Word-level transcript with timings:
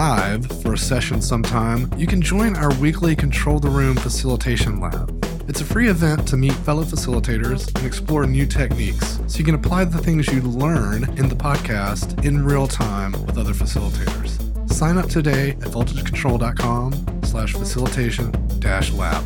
live 0.00 0.46
for 0.62 0.72
a 0.72 0.78
session 0.78 1.20
sometime, 1.20 1.86
you 1.98 2.06
can 2.06 2.22
join 2.22 2.56
our 2.56 2.72
weekly 2.76 3.14
Control 3.14 3.60
the 3.60 3.68
Room 3.68 3.94
Facilitation 3.96 4.80
Lab. 4.80 5.14
It's 5.46 5.60
a 5.60 5.64
free 5.64 5.90
event 5.90 6.26
to 6.28 6.38
meet 6.38 6.54
fellow 6.54 6.84
facilitators 6.84 7.68
and 7.76 7.86
explore 7.86 8.24
new 8.24 8.46
techniques 8.46 9.20
so 9.26 9.36
you 9.36 9.44
can 9.44 9.54
apply 9.54 9.84
the 9.84 9.98
things 9.98 10.26
you 10.28 10.40
learn 10.40 11.04
in 11.18 11.28
the 11.28 11.34
podcast 11.34 12.24
in 12.24 12.42
real 12.42 12.66
time 12.66 13.12
with 13.26 13.36
other 13.36 13.52
facilitators. 13.52 14.40
Sign 14.72 14.96
up 14.96 15.10
today 15.10 15.50
at 15.50 15.68
voltagecontrol.com 15.76 17.20
slash 17.22 17.52
facilitation 17.52 18.32
dash 18.58 18.92
lab. 18.92 19.22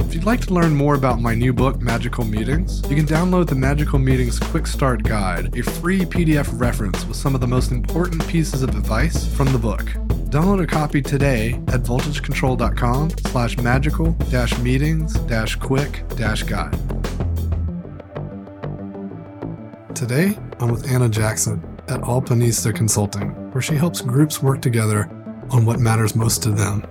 If 0.00 0.14
you'd 0.14 0.24
like 0.24 0.40
to 0.46 0.54
learn 0.54 0.74
more 0.74 0.94
about 0.94 1.20
my 1.20 1.34
new 1.34 1.52
book, 1.52 1.82
Magical 1.82 2.24
Meetings, 2.24 2.80
you 2.88 2.96
can 2.96 3.04
download 3.04 3.48
the 3.48 3.56
Magical 3.56 3.98
Meetings 3.98 4.38
Quick 4.38 4.66
Start 4.66 5.02
Guide, 5.02 5.54
a 5.58 5.62
free 5.62 6.00
PDF 6.06 6.48
reference 6.58 7.04
with 7.04 7.18
some 7.18 7.34
of 7.34 7.42
the 7.42 7.46
most 7.46 7.72
important 7.72 8.26
pieces 8.26 8.62
of 8.62 8.70
advice 8.70 9.26
from 9.26 9.52
the 9.52 9.58
book. 9.58 9.84
Download 10.34 10.60
a 10.60 10.66
copy 10.66 11.00
today 11.00 11.52
at 11.68 11.82
voltagecontrol.com 11.82 13.10
slash 13.28 13.56
magical 13.58 14.10
dash 14.32 14.58
meetings 14.58 15.14
dash 15.28 15.54
quick 15.54 16.02
dash 16.16 16.42
guide. 16.42 16.72
Today, 19.94 20.36
I'm 20.58 20.72
with 20.72 20.90
Anna 20.90 21.08
Jackson 21.08 21.62
at 21.86 22.00
Alpinista 22.00 22.74
Consulting, 22.74 23.28
where 23.52 23.62
she 23.62 23.76
helps 23.76 24.00
groups 24.00 24.42
work 24.42 24.60
together 24.60 25.08
on 25.50 25.64
what 25.66 25.78
matters 25.78 26.16
most 26.16 26.42
to 26.42 26.50
them 26.50 26.84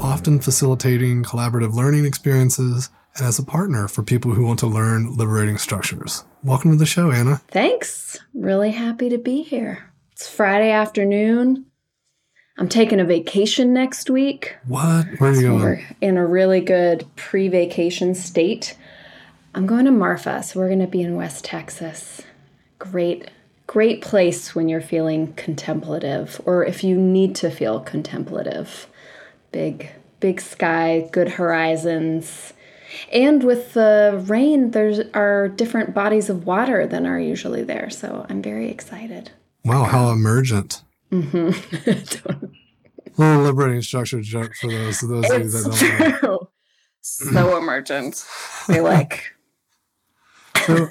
often 0.00 0.40
facilitating 0.40 1.22
collaborative 1.22 1.74
learning 1.74 2.04
experiences 2.04 2.90
and 3.16 3.24
as 3.24 3.38
a 3.38 3.44
partner 3.44 3.86
for 3.86 4.02
people 4.02 4.32
who 4.32 4.44
want 4.44 4.58
to 4.58 4.66
learn 4.66 5.16
liberating 5.16 5.56
structures. 5.56 6.24
Welcome 6.42 6.72
to 6.72 6.76
the 6.76 6.86
show, 6.86 7.12
Anna. 7.12 7.40
Thanks. 7.46 8.18
Really 8.34 8.72
happy 8.72 9.08
to 9.10 9.18
be 9.18 9.42
here. 9.42 9.92
It's 10.10 10.28
Friday 10.28 10.72
afternoon. 10.72 11.66
I'm 12.58 12.68
taking 12.68 13.00
a 13.00 13.04
vacation 13.04 13.72
next 13.72 14.10
week. 14.10 14.56
What? 14.66 15.06
Where 15.18 15.30
are 15.30 15.34
you 15.34 15.42
going? 15.42 15.60
We're 15.60 15.86
in 16.00 16.16
a 16.16 16.26
really 16.26 16.60
good 16.60 17.06
pre 17.16 17.48
vacation 17.48 18.14
state. 18.14 18.76
I'm 19.54 19.66
going 19.66 19.84
to 19.84 19.90
Marfa, 19.90 20.42
so 20.42 20.60
we're 20.60 20.68
going 20.68 20.80
to 20.80 20.86
be 20.86 21.02
in 21.02 21.16
West 21.16 21.44
Texas. 21.44 22.22
Great, 22.78 23.30
great 23.66 24.02
place 24.02 24.54
when 24.54 24.68
you're 24.68 24.80
feeling 24.80 25.34
contemplative 25.34 26.40
or 26.44 26.64
if 26.64 26.82
you 26.82 26.96
need 26.96 27.34
to 27.36 27.50
feel 27.50 27.80
contemplative 27.80 28.86
big 29.52 29.90
big 30.20 30.40
sky, 30.40 31.08
good 31.12 31.28
horizons. 31.30 32.54
And 33.12 33.42
with 33.42 33.74
the 33.74 34.22
rain, 34.26 34.70
there 34.70 35.04
are 35.14 35.48
different 35.48 35.94
bodies 35.94 36.30
of 36.30 36.46
water 36.46 36.86
than 36.86 37.06
are 37.06 37.18
usually 37.18 37.62
there. 37.62 37.90
So 37.90 38.24
I'm 38.28 38.40
very 38.40 38.70
excited. 38.70 39.30
Wow, 39.64 39.84
how 39.84 40.10
emergent. 40.10 40.82
Mm-hmm. 41.12 42.46
little 43.22 43.42
liberating 43.42 43.82
structure 43.82 44.20
joke 44.22 44.54
for 44.54 44.70
those, 44.70 44.98
for 44.98 45.06
those 45.06 45.30
of 45.30 45.42
you 45.42 45.48
that 45.48 46.20
don't 46.20 46.22
know. 46.22 46.48
so 47.02 47.58
emergent. 47.58 48.24
I 48.68 48.80
like. 48.80 49.34
so, 50.66 50.88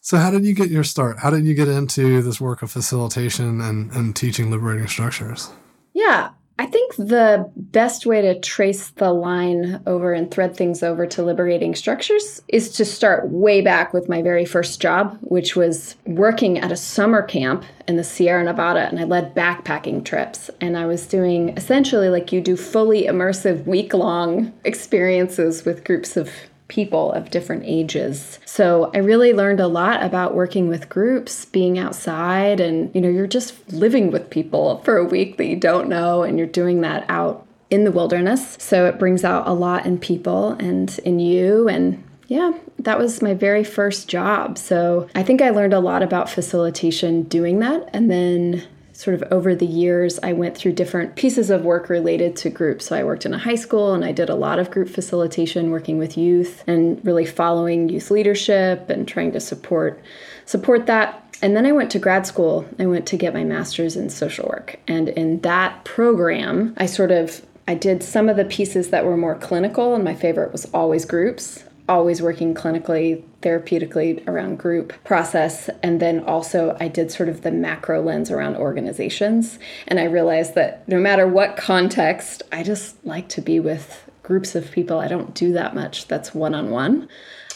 so, 0.00 0.16
how 0.16 0.30
did 0.30 0.46
you 0.46 0.54
get 0.54 0.70
your 0.70 0.84
start? 0.84 1.18
How 1.18 1.30
did 1.30 1.44
you 1.44 1.54
get 1.54 1.68
into 1.68 2.22
this 2.22 2.40
work 2.40 2.62
of 2.62 2.70
facilitation 2.70 3.60
and, 3.60 3.90
and 3.92 4.16
teaching 4.16 4.50
liberating 4.50 4.86
structures? 4.86 5.50
Yeah, 5.92 6.30
I 6.58 6.64
think 6.64 6.96
the 6.96 7.50
best 7.54 8.06
way 8.06 8.22
to 8.22 8.40
trace 8.40 8.88
the 8.88 9.12
line 9.12 9.82
over 9.86 10.14
and 10.14 10.30
thread 10.30 10.56
things 10.56 10.82
over 10.82 11.06
to 11.06 11.22
liberating 11.22 11.74
structures 11.74 12.42
is 12.48 12.70
to 12.72 12.84
start 12.84 13.28
way 13.28 13.60
back 13.60 13.92
with 13.92 14.08
my 14.08 14.22
very 14.22 14.46
first 14.46 14.80
job, 14.80 15.18
which 15.20 15.54
was 15.54 15.96
working 16.06 16.58
at 16.58 16.72
a 16.72 16.76
summer 16.76 17.22
camp 17.22 17.64
in 17.86 17.96
the 17.96 18.04
Sierra 18.04 18.42
Nevada. 18.42 18.88
And 18.88 18.98
I 18.98 19.04
led 19.04 19.34
backpacking 19.34 20.04
trips. 20.04 20.48
And 20.60 20.78
I 20.78 20.86
was 20.86 21.06
doing 21.06 21.50
essentially 21.50 22.08
like 22.08 22.32
you 22.32 22.40
do 22.40 22.56
fully 22.56 23.04
immersive 23.04 23.66
week 23.66 23.92
long 23.92 24.54
experiences 24.64 25.64
with 25.66 25.84
groups 25.84 26.16
of 26.16 26.30
people 26.68 27.12
of 27.12 27.30
different 27.30 27.62
ages. 27.64 28.38
So 28.44 28.90
I 28.94 28.98
really 28.98 29.32
learned 29.32 29.60
a 29.60 29.68
lot 29.68 30.02
about 30.02 30.34
working 30.34 30.68
with 30.68 30.88
groups, 30.88 31.44
being 31.44 31.78
outside, 31.78 32.60
and 32.60 32.92
you 32.94 33.00
know, 33.00 33.08
you're 33.08 33.26
just 33.26 33.72
living 33.72 34.10
with 34.10 34.30
people 34.30 34.78
for 34.82 34.96
a 34.96 35.04
week 35.04 35.36
that 35.36 35.46
you 35.46 35.56
don't 35.56 35.88
know, 35.88 36.22
and 36.22 36.38
you're 36.38 36.46
doing 36.46 36.80
that 36.80 37.04
out 37.08 37.46
in 37.70 37.84
the 37.84 37.92
wilderness. 37.92 38.56
So 38.60 38.86
it 38.86 38.98
brings 38.98 39.24
out 39.24 39.46
a 39.46 39.52
lot 39.52 39.86
in 39.86 39.98
people 39.98 40.52
and 40.52 40.98
in 41.00 41.18
you 41.18 41.68
and 41.68 42.02
yeah, 42.28 42.52
that 42.80 42.98
was 42.98 43.22
my 43.22 43.34
very 43.34 43.62
first 43.62 44.08
job. 44.08 44.58
So 44.58 45.08
I 45.14 45.22
think 45.22 45.40
I 45.40 45.50
learned 45.50 45.72
a 45.72 45.80
lot 45.80 46.02
about 46.02 46.28
facilitation 46.28 47.22
doing 47.22 47.60
that. 47.60 47.88
And 47.92 48.10
then 48.10 48.64
sort 48.96 49.14
of 49.14 49.30
over 49.30 49.54
the 49.54 49.66
years, 49.66 50.18
I 50.22 50.32
went 50.32 50.56
through 50.56 50.72
different 50.72 51.16
pieces 51.16 51.50
of 51.50 51.62
work 51.62 51.90
related 51.90 52.34
to 52.36 52.50
groups. 52.50 52.86
So 52.86 52.96
I 52.96 53.04
worked 53.04 53.26
in 53.26 53.34
a 53.34 53.38
high 53.38 53.54
school 53.54 53.92
and 53.92 54.02
I 54.02 54.10
did 54.10 54.30
a 54.30 54.34
lot 54.34 54.58
of 54.58 54.70
group 54.70 54.88
facilitation, 54.88 55.70
working 55.70 55.98
with 55.98 56.16
youth 56.16 56.64
and 56.66 57.04
really 57.04 57.26
following 57.26 57.90
youth 57.90 58.10
leadership 58.10 58.88
and 58.88 59.06
trying 59.06 59.32
to 59.32 59.40
support 59.40 60.02
support 60.46 60.86
that. 60.86 61.22
And 61.42 61.54
then 61.54 61.66
I 61.66 61.72
went 61.72 61.90
to 61.90 61.98
grad 61.98 62.26
school. 62.26 62.66
I 62.78 62.86
went 62.86 63.06
to 63.08 63.18
get 63.18 63.34
my 63.34 63.44
master's 63.44 63.96
in 63.96 64.08
social 64.08 64.48
work. 64.48 64.80
And 64.88 65.10
in 65.10 65.42
that 65.42 65.84
program, 65.84 66.72
I 66.78 66.86
sort 66.86 67.10
of 67.10 67.44
I 67.68 67.74
did 67.74 68.02
some 68.02 68.30
of 68.30 68.36
the 68.38 68.44
pieces 68.46 68.90
that 68.90 69.04
were 69.04 69.16
more 69.16 69.34
clinical, 69.34 69.94
and 69.94 70.04
my 70.04 70.14
favorite 70.14 70.52
was 70.52 70.66
always 70.72 71.04
groups 71.04 71.64
always 71.88 72.20
working 72.20 72.54
clinically, 72.54 73.22
therapeutically 73.42 74.26
around 74.26 74.58
group 74.58 74.92
process. 75.04 75.68
And 75.82 76.00
then 76.00 76.24
also, 76.24 76.76
I 76.80 76.88
did 76.88 77.10
sort 77.12 77.28
of 77.28 77.42
the 77.42 77.50
macro 77.50 78.02
lens 78.02 78.30
around 78.30 78.56
organizations. 78.56 79.58
And 79.86 80.00
I 80.00 80.04
realized 80.04 80.54
that 80.54 80.88
no 80.88 80.98
matter 80.98 81.26
what 81.26 81.56
context, 81.56 82.42
I 82.50 82.62
just 82.62 83.04
like 83.04 83.28
to 83.30 83.40
be 83.40 83.60
with 83.60 84.10
groups 84.22 84.54
of 84.54 84.70
people. 84.72 84.98
I 84.98 85.08
don't 85.08 85.34
do 85.34 85.52
that 85.52 85.74
much 85.74 86.08
that's 86.08 86.34
one 86.34 86.54
on 86.54 86.70
one. 86.70 87.08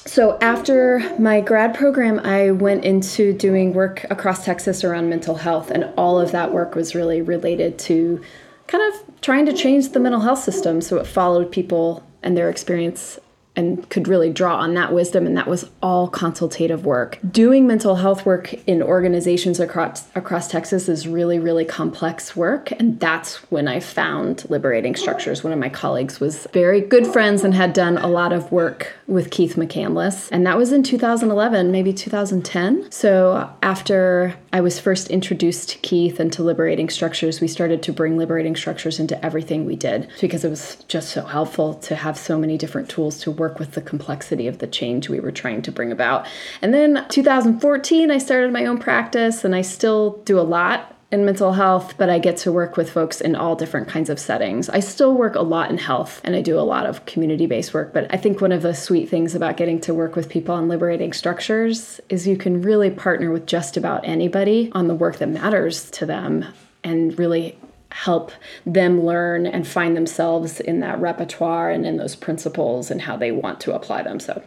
So, 0.06 0.38
after 0.40 1.00
my 1.18 1.42
grad 1.42 1.74
program, 1.74 2.20
I 2.20 2.52
went 2.52 2.86
into 2.86 3.34
doing 3.34 3.74
work 3.74 4.04
across 4.08 4.46
Texas 4.46 4.82
around 4.82 5.10
mental 5.10 5.34
health, 5.34 5.70
and 5.70 5.92
all 5.94 6.18
of 6.18 6.32
that 6.32 6.54
work 6.54 6.74
was 6.74 6.94
really 6.94 7.20
related 7.20 7.78
to 7.80 8.22
kind 8.66 8.94
of 8.94 9.20
trying 9.20 9.44
to 9.44 9.52
change 9.52 9.90
the 9.90 10.00
mental 10.00 10.22
health 10.22 10.38
system 10.38 10.80
so 10.80 10.96
it 10.96 11.06
followed 11.06 11.52
people 11.52 12.02
and 12.22 12.34
their 12.34 12.48
experience 12.48 13.18
and 13.60 13.88
could 13.90 14.08
really 14.08 14.32
draw 14.32 14.56
on 14.56 14.74
that 14.74 14.92
wisdom 14.92 15.26
and 15.26 15.36
that 15.36 15.46
was 15.46 15.70
all 15.82 16.08
consultative 16.08 16.84
work. 16.86 17.18
Doing 17.30 17.66
mental 17.66 17.96
health 17.96 18.24
work 18.24 18.54
in 18.66 18.82
organizations 18.82 19.60
across 19.60 20.08
across 20.14 20.48
texas 20.48 20.88
is 20.88 21.06
really 21.06 21.38
really 21.38 21.64
complex 21.64 22.34
work 22.34 22.72
and 22.72 22.98
that's 22.98 23.36
when 23.50 23.68
i 23.68 23.78
found 23.78 24.48
liberating 24.48 24.96
structures. 24.96 25.44
One 25.44 25.52
of 25.52 25.58
my 25.58 25.68
colleagues 25.68 26.18
was 26.18 26.46
very 26.52 26.80
good 26.80 27.06
friends 27.06 27.44
and 27.44 27.54
had 27.54 27.72
done 27.74 27.98
a 27.98 28.08
lot 28.08 28.32
of 28.32 28.50
work 28.50 28.94
with 29.06 29.30
keith 29.30 29.56
mccandless 29.56 30.28
and 30.32 30.46
that 30.46 30.56
was 30.56 30.72
in 30.72 30.82
2011 30.82 31.70
maybe 31.70 31.92
2010 31.92 32.90
so 32.90 33.50
after 33.62 34.34
i 34.52 34.60
was 34.60 34.78
first 34.78 35.08
introduced 35.08 35.68
to 35.70 35.78
keith 35.78 36.20
and 36.20 36.32
to 36.32 36.42
liberating 36.42 36.88
structures 36.88 37.40
we 37.40 37.48
started 37.48 37.82
to 37.82 37.92
bring 37.92 38.16
liberating 38.16 38.56
structures 38.56 39.00
into 39.00 39.22
everything 39.24 39.66
we 39.66 39.76
did 39.76 40.08
because 40.20 40.44
it 40.44 40.48
was 40.48 40.76
just 40.88 41.10
so 41.10 41.22
helpful 41.24 41.74
to 41.74 41.94
have 41.96 42.16
so 42.16 42.38
many 42.38 42.56
different 42.56 42.88
tools 42.88 43.18
to 43.18 43.30
work 43.30 43.49
with 43.58 43.72
the 43.72 43.82
complexity 43.82 44.46
of 44.46 44.58
the 44.58 44.66
change 44.66 45.08
we 45.08 45.20
were 45.20 45.32
trying 45.32 45.62
to 45.62 45.72
bring 45.72 45.92
about. 45.92 46.26
And 46.62 46.72
then 46.72 47.06
2014, 47.08 48.10
I 48.10 48.18
started 48.18 48.52
my 48.52 48.66
own 48.66 48.78
practice, 48.78 49.44
and 49.44 49.54
I 49.54 49.62
still 49.62 50.22
do 50.24 50.38
a 50.38 50.42
lot 50.42 50.96
in 51.12 51.24
mental 51.24 51.52
health, 51.52 51.94
but 51.98 52.08
I 52.08 52.18
get 52.18 52.36
to 52.38 52.52
work 52.52 52.76
with 52.76 52.90
folks 52.90 53.20
in 53.20 53.34
all 53.34 53.56
different 53.56 53.88
kinds 53.88 54.10
of 54.10 54.20
settings. 54.20 54.68
I 54.68 54.78
still 54.78 55.14
work 55.14 55.34
a 55.34 55.42
lot 55.42 55.70
in 55.70 55.78
health 55.78 56.20
and 56.22 56.36
I 56.36 56.40
do 56.42 56.58
a 56.58 56.62
lot 56.62 56.86
of 56.86 57.04
community 57.04 57.46
based 57.46 57.74
work, 57.74 57.92
but 57.92 58.06
I 58.14 58.16
think 58.16 58.40
one 58.40 58.52
of 58.52 58.62
the 58.62 58.74
sweet 58.74 59.08
things 59.08 59.34
about 59.34 59.56
getting 59.56 59.80
to 59.82 59.94
work 59.94 60.14
with 60.14 60.28
people 60.28 60.54
on 60.54 60.68
liberating 60.68 61.12
structures 61.12 62.00
is 62.08 62.28
you 62.28 62.36
can 62.36 62.62
really 62.62 62.90
partner 62.90 63.32
with 63.32 63.46
just 63.46 63.76
about 63.76 64.06
anybody 64.06 64.70
on 64.72 64.86
the 64.86 64.94
work 64.94 65.18
that 65.18 65.28
matters 65.28 65.90
to 65.92 66.06
them 66.06 66.44
and 66.84 67.18
really 67.18 67.58
help 67.90 68.32
them 68.64 69.04
learn 69.04 69.46
and 69.46 69.66
find 69.66 69.96
themselves 69.96 70.60
in 70.60 70.80
that 70.80 71.00
repertoire 71.00 71.70
and 71.70 71.84
in 71.84 71.96
those 71.96 72.16
principles 72.16 72.90
and 72.90 73.02
how 73.02 73.16
they 73.16 73.32
want 73.32 73.60
to 73.60 73.74
apply 73.74 74.02
them. 74.02 74.20
So, 74.20 74.42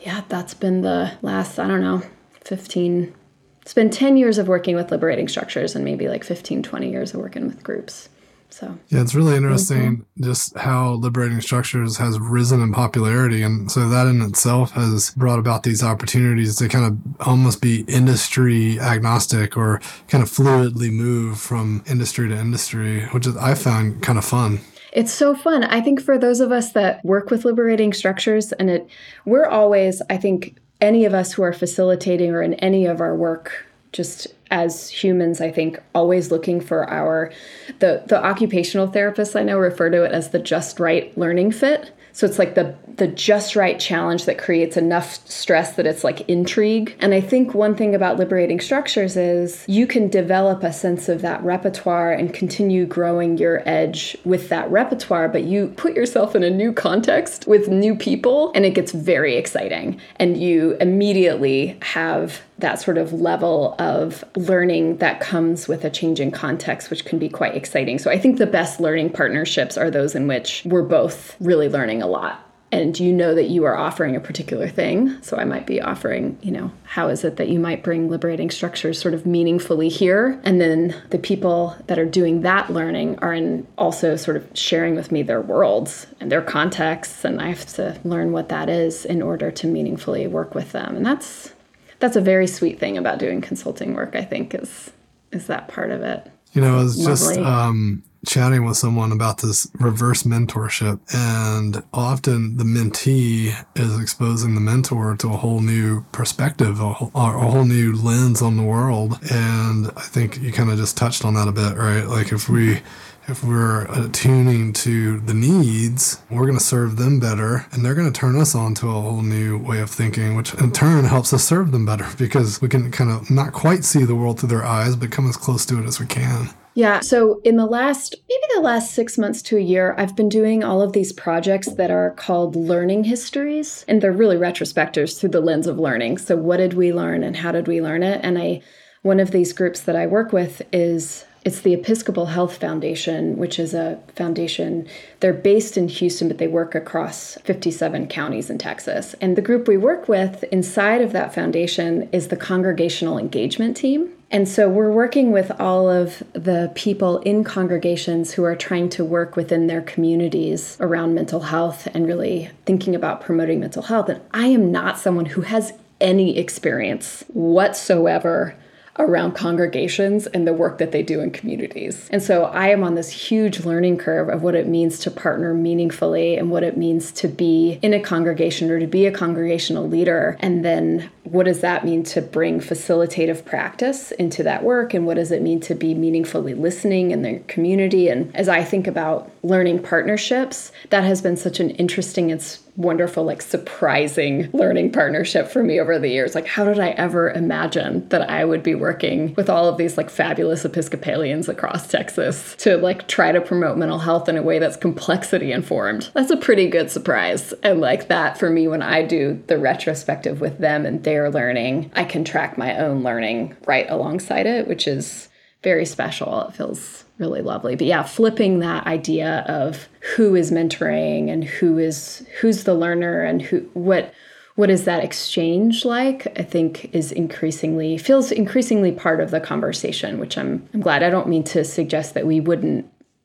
yeah, 0.00 0.22
that's 0.28 0.54
been 0.54 0.82
the 0.82 1.12
last, 1.22 1.58
I 1.58 1.66
don't 1.66 1.80
know, 1.80 2.02
15, 2.44 3.14
it's 3.62 3.74
been 3.74 3.90
10 3.90 4.16
years 4.16 4.38
of 4.38 4.48
working 4.48 4.76
with 4.76 4.90
liberating 4.90 5.28
structures 5.28 5.74
and 5.74 5.84
maybe 5.84 6.08
like 6.08 6.24
15, 6.24 6.62
20 6.62 6.90
years 6.90 7.12
of 7.12 7.20
working 7.20 7.46
with 7.46 7.62
groups. 7.62 8.08
So 8.50 8.78
yeah, 8.88 9.02
it's 9.02 9.14
really 9.14 9.36
interesting 9.36 9.98
mm-hmm. 9.98 10.24
just 10.24 10.56
how 10.56 10.92
liberating 10.92 11.40
structures 11.40 11.98
has 11.98 12.18
risen 12.18 12.62
in 12.62 12.72
popularity, 12.72 13.42
and 13.42 13.70
so 13.70 13.88
that 13.88 14.06
in 14.06 14.22
itself 14.22 14.72
has 14.72 15.10
brought 15.12 15.38
about 15.38 15.62
these 15.62 15.82
opportunities 15.82 16.56
to 16.56 16.68
kind 16.68 16.84
of 16.84 17.26
almost 17.26 17.60
be 17.60 17.82
industry 17.82 18.80
agnostic 18.80 19.56
or 19.56 19.80
kind 20.08 20.22
of 20.22 20.30
fluidly 20.30 20.90
move 20.90 21.38
from 21.38 21.84
industry 21.86 22.28
to 22.28 22.36
industry, 22.36 23.04
which 23.06 23.26
I 23.26 23.54
found 23.54 24.02
kind 24.02 24.18
of 24.18 24.24
fun. 24.24 24.60
It's 24.92 25.12
so 25.12 25.34
fun. 25.34 25.64
I 25.64 25.80
think 25.80 26.00
for 26.00 26.18
those 26.18 26.40
of 26.40 26.50
us 26.50 26.72
that 26.72 27.04
work 27.04 27.30
with 27.30 27.44
liberating 27.44 27.92
structures, 27.92 28.52
and 28.52 28.70
it, 28.70 28.88
we're 29.26 29.46
always, 29.46 30.00
I 30.08 30.16
think, 30.16 30.56
any 30.80 31.04
of 31.04 31.12
us 31.12 31.32
who 31.32 31.42
are 31.42 31.52
facilitating 31.52 32.30
or 32.30 32.42
in 32.42 32.54
any 32.54 32.86
of 32.86 33.00
our 33.00 33.14
work 33.14 33.66
just 33.92 34.26
as 34.50 34.88
humans 34.88 35.40
i 35.40 35.50
think 35.50 35.78
always 35.94 36.30
looking 36.30 36.60
for 36.60 36.88
our 36.90 37.32
the 37.80 38.02
the 38.06 38.24
occupational 38.24 38.88
therapists 38.88 39.38
i 39.38 39.42
know 39.42 39.58
refer 39.58 39.90
to 39.90 40.02
it 40.02 40.12
as 40.12 40.30
the 40.30 40.38
just 40.38 40.80
right 40.80 41.16
learning 41.16 41.50
fit 41.50 41.92
so 42.18 42.26
it's 42.26 42.38
like 42.38 42.56
the 42.56 42.74
the 42.96 43.06
just 43.06 43.54
right 43.54 43.78
challenge 43.78 44.24
that 44.24 44.38
creates 44.38 44.76
enough 44.76 45.24
stress 45.28 45.76
that 45.76 45.86
it's 45.86 46.02
like 46.02 46.28
intrigue. 46.28 46.96
And 46.98 47.14
I 47.14 47.20
think 47.20 47.54
one 47.54 47.76
thing 47.76 47.94
about 47.94 48.16
liberating 48.16 48.58
structures 48.58 49.16
is 49.16 49.64
you 49.68 49.86
can 49.86 50.08
develop 50.08 50.64
a 50.64 50.72
sense 50.72 51.08
of 51.08 51.22
that 51.22 51.40
repertoire 51.44 52.10
and 52.10 52.34
continue 52.34 52.86
growing 52.86 53.38
your 53.38 53.62
edge 53.68 54.16
with 54.24 54.48
that 54.48 54.68
repertoire, 54.68 55.28
but 55.28 55.44
you 55.44 55.68
put 55.76 55.94
yourself 55.94 56.34
in 56.34 56.42
a 56.42 56.50
new 56.50 56.72
context 56.72 57.46
with 57.46 57.68
new 57.68 57.94
people 57.94 58.50
and 58.52 58.64
it 58.64 58.74
gets 58.74 58.90
very 58.90 59.36
exciting. 59.36 60.00
And 60.16 60.36
you 60.36 60.76
immediately 60.80 61.78
have 61.82 62.40
that 62.58 62.80
sort 62.80 62.98
of 62.98 63.12
level 63.12 63.74
of 63.78 64.24
learning 64.36 64.98
that 64.98 65.20
comes 65.20 65.68
with 65.68 65.84
a 65.84 65.90
changing 65.90 66.30
context, 66.30 66.90
which 66.90 67.04
can 67.04 67.18
be 67.18 67.28
quite 67.28 67.54
exciting. 67.54 67.98
So 67.98 68.10
I 68.10 68.18
think 68.18 68.38
the 68.38 68.46
best 68.46 68.80
learning 68.80 69.10
partnerships 69.10 69.76
are 69.76 69.90
those 69.90 70.14
in 70.14 70.26
which 70.26 70.62
we're 70.64 70.82
both 70.82 71.36
really 71.40 71.68
learning 71.68 72.02
a 72.02 72.06
lot 72.06 72.44
and 72.70 72.98
you 72.98 73.12
know 73.12 73.34
that 73.34 73.48
you 73.48 73.64
are 73.64 73.76
offering 73.76 74.14
a 74.14 74.20
particular 74.20 74.68
thing. 74.68 75.20
So 75.22 75.36
I 75.36 75.44
might 75.44 75.66
be 75.66 75.80
offering, 75.80 76.38
you 76.42 76.50
know, 76.50 76.70
how 76.84 77.08
is 77.08 77.24
it 77.24 77.36
that 77.36 77.48
you 77.48 77.58
might 77.58 77.82
bring 77.82 78.10
liberating 78.10 78.50
structures 78.50 79.00
sort 79.00 79.14
of 79.14 79.24
meaningfully 79.24 79.88
here? 79.88 80.38
And 80.44 80.60
then 80.60 80.94
the 81.10 81.18
people 81.18 81.76
that 81.86 81.98
are 81.98 82.04
doing 82.04 82.42
that 82.42 82.70
learning 82.70 83.18
are 83.20 83.32
in 83.32 83.66
also 83.78 84.16
sort 84.16 84.36
of 84.36 84.46
sharing 84.54 84.94
with 84.96 85.10
me 85.10 85.22
their 85.22 85.40
worlds 85.40 86.06
and 86.20 86.30
their 86.30 86.42
contexts. 86.42 87.24
And 87.24 87.40
I 87.40 87.48
have 87.48 87.66
to 87.74 87.98
learn 88.04 88.32
what 88.32 88.50
that 88.50 88.68
is 88.68 89.04
in 89.04 89.22
order 89.22 89.50
to 89.50 89.66
meaningfully 89.66 90.26
work 90.26 90.54
with 90.54 90.72
them. 90.72 90.94
And 90.94 91.06
that's 91.06 91.54
that's 91.98 92.16
a 92.16 92.20
very 92.20 92.46
sweet 92.46 92.78
thing 92.78 92.96
about 92.96 93.18
doing 93.18 93.40
consulting 93.40 93.94
work, 93.94 94.14
I 94.14 94.22
think, 94.24 94.54
is 94.54 94.90
is 95.32 95.46
that 95.46 95.68
part 95.68 95.90
of 95.90 96.02
it. 96.02 96.30
You 96.52 96.62
know, 96.62 96.80
it's 96.80 96.96
just 96.96 97.36
um 97.38 98.02
chatting 98.26 98.64
with 98.64 98.76
someone 98.76 99.12
about 99.12 99.38
this 99.38 99.70
reverse 99.74 100.24
mentorship 100.24 100.98
and 101.14 101.82
often 101.92 102.56
the 102.56 102.64
mentee 102.64 103.54
is 103.76 104.00
exposing 104.00 104.54
the 104.54 104.60
mentor 104.60 105.14
to 105.16 105.28
a 105.28 105.36
whole 105.36 105.60
new 105.60 106.02
perspective 106.10 106.80
a 106.80 106.92
whole, 106.92 107.12
a 107.14 107.48
whole 107.48 107.64
new 107.64 107.94
lens 107.94 108.42
on 108.42 108.56
the 108.56 108.62
world 108.62 109.18
and 109.30 109.86
i 109.96 110.02
think 110.02 110.40
you 110.42 110.52
kind 110.52 110.68
of 110.68 110.76
just 110.76 110.96
touched 110.96 111.24
on 111.24 111.34
that 111.34 111.46
a 111.46 111.52
bit 111.52 111.76
right 111.76 112.08
like 112.08 112.32
if 112.32 112.48
we 112.48 112.80
if 113.28 113.44
we're 113.44 113.84
attuning 113.92 114.72
to 114.72 115.20
the 115.20 115.34
needs, 115.34 116.22
we're 116.30 116.46
going 116.46 116.56
to 116.56 116.64
serve 116.64 116.96
them 116.96 117.20
better 117.20 117.66
and 117.72 117.84
they're 117.84 117.94
going 117.94 118.10
to 118.10 118.20
turn 118.20 118.40
us 118.40 118.54
on 118.54 118.74
to 118.76 118.88
a 118.88 118.92
whole 118.92 119.20
new 119.20 119.58
way 119.58 119.80
of 119.80 119.90
thinking, 119.90 120.34
which 120.34 120.54
in 120.54 120.72
turn 120.72 121.04
helps 121.04 121.32
us 121.34 121.44
serve 121.44 121.70
them 121.70 121.84
better 121.84 122.06
because 122.18 122.60
we 122.62 122.68
can 122.68 122.90
kind 122.90 123.10
of 123.10 123.30
not 123.30 123.52
quite 123.52 123.84
see 123.84 124.04
the 124.04 124.14
world 124.14 124.40
through 124.40 124.48
their 124.48 124.64
eyes, 124.64 124.96
but 124.96 125.10
come 125.10 125.28
as 125.28 125.36
close 125.36 125.66
to 125.66 125.78
it 125.78 125.86
as 125.86 126.00
we 126.00 126.06
can. 126.06 126.48
Yeah. 126.74 127.00
So 127.00 127.40
in 127.44 127.56
the 127.56 127.66
last, 127.66 128.14
maybe 128.28 128.42
the 128.54 128.60
last 128.60 128.94
six 128.94 129.18
months 129.18 129.42
to 129.42 129.56
a 129.56 129.60
year, 129.60 129.94
I've 129.98 130.14
been 130.14 130.28
doing 130.28 130.62
all 130.62 130.80
of 130.80 130.92
these 130.92 131.12
projects 131.12 131.68
that 131.72 131.90
are 131.90 132.12
called 132.12 132.54
learning 132.54 133.04
histories. 133.04 133.84
And 133.88 134.00
they're 134.00 134.12
really 134.12 134.36
retrospectives 134.36 135.18
through 135.18 135.30
the 135.30 135.40
lens 135.40 135.66
of 135.66 135.78
learning. 135.78 136.18
So 136.18 136.36
what 136.36 136.58
did 136.58 136.74
we 136.74 136.92
learn 136.92 137.24
and 137.24 137.36
how 137.36 137.52
did 137.52 137.66
we 137.66 137.82
learn 137.82 138.04
it? 138.04 138.20
And 138.22 138.38
I, 138.38 138.62
one 139.02 139.20
of 139.20 139.32
these 139.32 139.52
groups 139.52 139.80
that 139.80 139.96
I 139.96 140.06
work 140.06 140.32
with 140.32 140.62
is 140.72 141.24
it's 141.44 141.60
the 141.60 141.74
Episcopal 141.74 142.26
Health 142.26 142.58
Foundation, 142.58 143.36
which 143.36 143.58
is 143.58 143.74
a 143.74 144.00
foundation. 144.14 144.88
They're 145.20 145.32
based 145.32 145.76
in 145.76 145.88
Houston, 145.88 146.28
but 146.28 146.38
they 146.38 146.48
work 146.48 146.74
across 146.74 147.36
57 147.44 148.08
counties 148.08 148.50
in 148.50 148.58
Texas. 148.58 149.14
And 149.20 149.36
the 149.36 149.42
group 149.42 149.68
we 149.68 149.76
work 149.76 150.08
with 150.08 150.44
inside 150.44 151.00
of 151.00 151.12
that 151.12 151.34
foundation 151.34 152.08
is 152.12 152.28
the 152.28 152.36
Congregational 152.36 153.18
Engagement 153.18 153.76
Team. 153.76 154.10
And 154.30 154.46
so 154.46 154.68
we're 154.68 154.92
working 154.92 155.32
with 155.32 155.50
all 155.58 155.88
of 155.88 156.22
the 156.34 156.70
people 156.74 157.18
in 157.20 157.44
congregations 157.44 158.32
who 158.32 158.44
are 158.44 158.56
trying 158.56 158.90
to 158.90 159.04
work 159.04 159.36
within 159.36 159.68
their 159.68 159.80
communities 159.80 160.76
around 160.80 161.14
mental 161.14 161.40
health 161.40 161.88
and 161.94 162.06
really 162.06 162.50
thinking 162.66 162.94
about 162.94 163.22
promoting 163.22 163.60
mental 163.60 163.84
health. 163.84 164.10
And 164.10 164.20
I 164.32 164.48
am 164.48 164.70
not 164.70 164.98
someone 164.98 165.26
who 165.26 165.40
has 165.42 165.72
any 166.00 166.36
experience 166.36 167.24
whatsoever 167.28 168.54
around 168.98 169.32
congregations 169.32 170.26
and 170.26 170.46
the 170.46 170.52
work 170.52 170.78
that 170.78 170.92
they 170.92 171.02
do 171.02 171.20
in 171.20 171.30
communities. 171.30 172.08
And 172.10 172.22
so 172.22 172.44
I 172.44 172.68
am 172.68 172.82
on 172.82 172.94
this 172.94 173.10
huge 173.10 173.60
learning 173.64 173.98
curve 173.98 174.28
of 174.28 174.42
what 174.42 174.54
it 174.54 174.66
means 174.66 174.98
to 175.00 175.10
partner 175.10 175.54
meaningfully 175.54 176.36
and 176.36 176.50
what 176.50 176.62
it 176.62 176.76
means 176.76 177.12
to 177.12 177.28
be 177.28 177.78
in 177.82 177.94
a 177.94 178.00
congregation 178.00 178.70
or 178.70 178.80
to 178.80 178.86
be 178.86 179.06
a 179.06 179.12
congregational 179.12 179.88
leader. 179.88 180.36
And 180.40 180.64
then 180.64 181.10
what 181.32 181.44
does 181.44 181.60
that 181.60 181.84
mean 181.84 182.02
to 182.04 182.22
bring 182.22 182.60
facilitative 182.60 183.44
practice 183.44 184.12
into 184.12 184.42
that 184.42 184.62
work? 184.62 184.94
And 184.94 185.06
what 185.06 185.14
does 185.14 185.30
it 185.30 185.42
mean 185.42 185.60
to 185.60 185.74
be 185.74 185.94
meaningfully 185.94 186.54
listening 186.54 187.10
in 187.10 187.22
their 187.22 187.40
community? 187.40 188.08
And 188.08 188.34
as 188.34 188.48
I 188.48 188.64
think 188.64 188.86
about 188.86 189.30
learning 189.42 189.82
partnerships, 189.82 190.72
that 190.90 191.04
has 191.04 191.22
been 191.22 191.36
such 191.36 191.60
an 191.60 191.70
interesting 191.70 192.32
and 192.32 192.40
wonderful, 192.78 193.24
like 193.24 193.42
surprising 193.42 194.48
learning 194.52 194.92
partnership 194.92 195.48
for 195.48 195.62
me 195.62 195.80
over 195.80 195.98
the 195.98 196.08
years. 196.08 196.34
Like, 196.34 196.46
how 196.46 196.64
did 196.64 196.78
I 196.78 196.90
ever 196.90 197.30
imagine 197.30 198.08
that 198.08 198.30
I 198.30 198.44
would 198.44 198.62
be 198.62 198.76
working 198.76 199.34
with 199.34 199.50
all 199.50 199.68
of 199.68 199.76
these 199.76 199.98
like 199.98 200.08
fabulous 200.08 200.64
Episcopalians 200.64 201.48
across 201.48 201.88
Texas 201.88 202.54
to 202.58 202.76
like 202.76 203.08
try 203.08 203.32
to 203.32 203.40
promote 203.40 203.76
mental 203.76 203.98
health 203.98 204.28
in 204.28 204.36
a 204.36 204.42
way 204.42 204.60
that's 204.60 204.76
complexity 204.76 205.50
informed? 205.50 206.10
That's 206.14 206.30
a 206.30 206.36
pretty 206.36 206.68
good 206.68 206.90
surprise. 206.90 207.52
And 207.64 207.80
like 207.80 208.08
that 208.08 208.38
for 208.38 208.48
me, 208.48 208.68
when 208.68 208.82
I 208.82 209.02
do 209.02 209.42
the 209.48 209.58
retrospective 209.58 210.40
with 210.40 210.58
them 210.58 210.86
and 210.86 211.02
their 211.02 211.17
learning, 211.26 211.90
I 211.94 212.04
can 212.04 212.24
track 212.24 212.56
my 212.56 212.76
own 212.78 213.02
learning 213.02 213.56
right 213.66 213.86
alongside 213.90 214.46
it, 214.46 214.68
which 214.68 214.86
is 214.86 215.28
very 215.62 215.84
special. 215.84 216.42
It 216.42 216.54
feels 216.54 217.04
really 217.18 217.42
lovely. 217.42 217.74
But 217.76 217.86
yeah, 217.86 218.02
flipping 218.04 218.60
that 218.60 218.86
idea 218.86 219.44
of 219.48 219.88
who 220.16 220.34
is 220.34 220.50
mentoring 220.50 221.30
and 221.30 221.44
who 221.44 221.78
is 221.78 222.26
who's 222.40 222.64
the 222.64 222.74
learner 222.74 223.22
and 223.22 223.42
who 223.42 223.60
what 223.74 224.14
what 224.54 224.70
is 224.70 224.86
that 224.86 225.04
exchange 225.04 225.84
like 225.84 226.26
i 226.36 226.42
think 226.42 226.92
is 226.92 227.12
increasingly 227.12 227.96
feels 227.96 228.32
increasingly 228.32 228.90
part 228.90 229.20
of 229.20 229.30
the 229.30 229.38
conversation 229.38 230.18
which 230.18 230.36
i'm 230.36 230.68
i'm 230.74 230.80
glad 230.80 231.04
i 231.04 231.08
don't 231.08 231.28
mean 231.28 231.44
to 231.44 231.64
suggest 231.64 232.14
that 232.14 232.26
we 232.26 232.40
wouldn't 232.40 232.84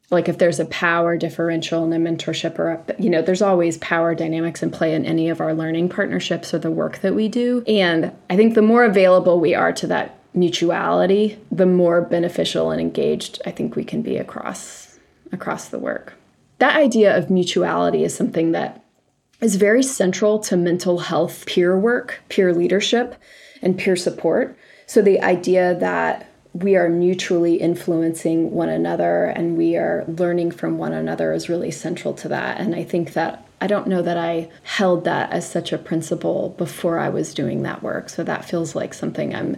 like 0.10 0.30
if 0.30 0.38
there's 0.38 0.60
a 0.60 0.66
power 0.66 1.18
differential 1.18 1.84
in 1.84 1.94
a 1.94 1.98
mentorship 1.98 2.60
or 2.60 2.72
a, 2.72 3.02
you 3.02 3.10
know 3.10 3.22
there's 3.22 3.42
always 3.42 3.78
power 3.80 4.14
dynamics 4.14 4.62
in 4.62 4.70
play 4.70 4.94
in 4.94 5.06
any 5.06 5.30
of 5.30 5.42
our 5.42 5.54
learning 5.54 5.90
partnerships 5.90 6.54
or 6.54 6.60
the 6.60 6.72
work 6.72 7.00
that 7.00 7.16
we 7.16 7.28
do 7.28 7.64
and 7.68 8.12
i 8.30 8.36
think 8.36 8.54
the 8.54 8.62
more 8.62 8.84
available 8.84 9.40
we 9.40 9.56
are 9.56 9.74
to 9.74 9.88
that 9.88 10.20
mutuality, 10.34 11.38
the 11.52 11.66
more 11.66 12.02
beneficial 12.02 12.72
and 12.72 12.82
engaged 12.82 13.42
I 13.46 13.52
think 13.52 13.76
we 13.76 13.84
can 13.84 14.02
be 14.02 14.18
across 14.18 14.98
across 15.32 15.70
the 15.70 15.80
work. 15.80 16.14
That 16.60 16.76
idea 16.76 17.18
of 17.18 17.30
mutuality 17.30 18.04
is 18.04 18.16
something 18.16 18.52
that 18.52 18.84
is 19.42 19.56
very 19.56 19.84
central 19.84 20.40
to 20.40 20.56
mental 20.56 21.00
health 21.00 21.46
peer 21.46 21.78
work, 21.78 22.22
peer 22.30 22.54
leadership, 22.54 23.16
and 23.62 23.78
peer 23.78 23.96
support. 23.96 24.58
So 24.86 25.02
the 25.02 25.22
idea 25.22 25.76
that 25.80 26.30
we 26.54 26.76
are 26.76 26.88
mutually 26.88 27.56
influencing 27.56 28.52
one 28.52 28.70
another 28.70 29.26
and 29.26 29.58
we 29.58 29.76
are 29.76 30.06
learning 30.08 30.52
from 30.52 30.78
one 30.78 30.94
another 30.94 31.34
is 31.34 31.50
really 31.50 31.72
central 31.72 32.14
to 32.14 32.28
that. 32.28 32.60
And 32.60 32.76
I 32.76 32.84
think 32.84 33.14
that 33.14 33.48
I 33.60 33.66
don't 33.66 33.88
know 33.88 34.04
that 34.04 34.18
I 34.18 34.52
held 34.64 35.04
that 35.06 35.32
as 35.32 35.50
such 35.50 35.74
a 35.74 35.78
principle 35.80 36.50
before 36.58 37.00
I 37.00 37.10
was 37.10 37.34
doing 37.34 37.64
that 37.64 37.82
work. 37.82 38.10
So 38.10 38.24
that 38.24 38.46
feels 38.46 38.76
like 38.76 38.94
something 38.94 39.34
I'm 39.34 39.58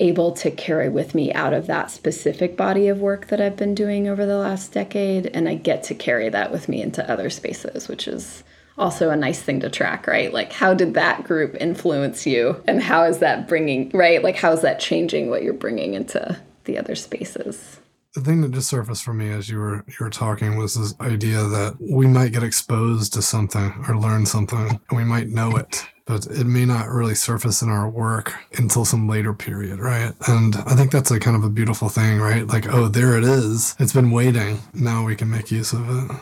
able 0.00 0.32
to 0.32 0.50
carry 0.50 0.88
with 0.88 1.14
me 1.14 1.32
out 1.34 1.52
of 1.52 1.66
that 1.66 1.90
specific 1.90 2.56
body 2.56 2.88
of 2.88 3.00
work 3.00 3.28
that 3.28 3.40
I've 3.40 3.56
been 3.56 3.74
doing 3.74 4.08
over 4.08 4.24
the 4.24 4.38
last 4.38 4.72
decade. 4.72 5.26
And 5.26 5.46
I 5.46 5.56
get 5.56 5.82
to 5.84 5.94
carry 5.94 6.30
that 6.30 6.50
with 6.50 6.68
me 6.68 6.80
into 6.80 7.08
other 7.10 7.28
spaces, 7.28 7.86
which 7.86 8.08
is 8.08 8.44
also 8.78 9.10
a 9.10 9.16
nice 9.16 9.40
thing 9.40 9.60
to 9.60 9.70
track, 9.70 10.06
right? 10.06 10.32
Like, 10.32 10.52
how 10.52 10.74
did 10.74 10.94
that 10.94 11.24
group 11.24 11.56
influence 11.60 12.26
you? 12.26 12.62
And 12.66 12.82
how 12.82 13.04
is 13.04 13.18
that 13.18 13.48
bringing, 13.48 13.90
right? 13.90 14.22
Like, 14.22 14.36
how 14.36 14.52
is 14.52 14.62
that 14.62 14.80
changing 14.80 15.30
what 15.30 15.42
you're 15.42 15.52
bringing 15.52 15.94
into 15.94 16.38
the 16.64 16.78
other 16.78 16.94
spaces? 16.94 17.78
the 18.14 18.20
thing 18.20 18.42
that 18.42 18.52
just 18.52 18.68
surfaced 18.68 19.02
for 19.02 19.12
me 19.12 19.28
as 19.28 19.48
you 19.48 19.58
were 19.58 19.84
you 19.88 19.96
were 19.98 20.08
talking 20.08 20.56
was 20.56 20.74
this 20.74 20.94
idea 21.00 21.42
that 21.42 21.74
we 21.80 22.06
might 22.06 22.32
get 22.32 22.44
exposed 22.44 23.12
to 23.12 23.20
something 23.20 23.74
or 23.88 23.98
learn 23.98 24.24
something 24.24 24.80
and 24.88 24.96
we 24.96 25.02
might 25.02 25.28
know 25.30 25.56
it 25.56 25.84
but 26.06 26.26
it 26.26 26.44
may 26.44 26.64
not 26.64 26.88
really 26.88 27.14
surface 27.14 27.62
in 27.62 27.68
our 27.68 27.88
work 27.88 28.34
until 28.58 28.84
some 28.84 29.08
later 29.08 29.32
period, 29.32 29.80
right? 29.80 30.12
And 30.28 30.54
I 30.56 30.74
think 30.74 30.90
that's 30.90 31.10
a 31.10 31.18
kind 31.18 31.36
of 31.36 31.44
a 31.44 31.48
beautiful 31.48 31.88
thing, 31.88 32.20
right? 32.20 32.46
Like, 32.46 32.68
oh, 32.68 32.88
there 32.88 33.16
it 33.16 33.24
is. 33.24 33.74
It's 33.78 33.94
been 33.94 34.10
waiting. 34.10 34.60
Now 34.74 35.04
we 35.04 35.16
can 35.16 35.30
make 35.30 35.50
use 35.50 35.72
of 35.72 35.88
it. 35.88 36.16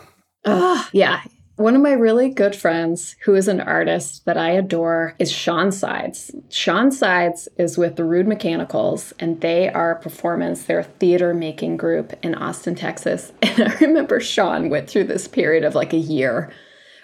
Ah, 0.47 0.89
yeah. 0.93 1.23
One 1.57 1.77
of 1.77 1.83
my 1.83 1.93
really 1.93 2.31
good 2.31 2.57
friends, 2.57 3.15
who 3.25 3.35
is 3.35 3.47
an 3.47 3.61
artist 3.61 4.25
that 4.25 4.39
I 4.39 4.51
adore, 4.51 5.15
is 5.19 5.31
Shawn 5.31 5.71
Sides. 5.71 6.31
Shawn 6.49 6.91
Sides 6.91 7.47
is 7.59 7.77
with 7.77 7.97
the 7.97 8.05
Rude 8.05 8.27
Mechanicals, 8.27 9.13
and 9.19 9.41
they 9.43 9.69
are 9.69 9.91
a 9.91 10.01
performance. 10.01 10.65
They're 10.65 10.79
a 10.79 10.85
theater 10.85 11.35
making 11.35 11.77
group 11.77 12.15
in 12.23 12.35
Austin, 12.35 12.75
Texas. 12.75 13.33
And 13.43 13.69
I 13.69 13.77
remember 13.81 14.19
Shawn 14.19 14.71
went 14.71 14.89
through 14.89 15.05
this 15.05 15.29
period 15.29 15.63
of 15.63 15.75
like 15.75 15.93
a 15.93 15.99
year 15.99 16.51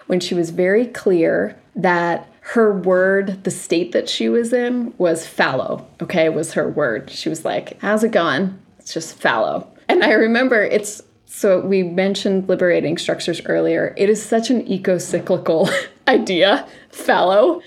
when 0.07 0.19
she 0.19 0.33
was 0.33 0.49
very 0.49 0.87
clear 0.87 1.55
that 1.75 2.27
her 2.41 2.73
word, 2.73 3.43
the 3.43 3.51
state 3.51 3.91
that 3.91 4.09
she 4.09 4.29
was 4.29 4.51
in, 4.51 4.95
was 4.97 5.27
fallow. 5.27 5.87
Okay, 6.01 6.27
was 6.29 6.53
her 6.53 6.67
word. 6.67 7.11
She 7.11 7.29
was 7.29 7.45
like, 7.45 7.79
How's 7.81 8.03
it 8.03 8.11
going? 8.11 8.59
It's 8.79 8.95
just 8.95 9.19
fallow. 9.19 9.67
And 9.87 10.03
I 10.03 10.13
remember 10.13 10.63
it's 10.63 11.03
so 11.31 11.59
we 11.59 11.83
mentioned 11.83 12.49
liberating 12.49 12.97
structures 12.97 13.39
earlier. 13.45 13.93
It 13.95 14.09
is 14.09 14.21
such 14.21 14.49
an 14.49 14.67
eco-cyclical 14.67 15.69
idea, 16.07 16.67
fallow. 16.89 17.61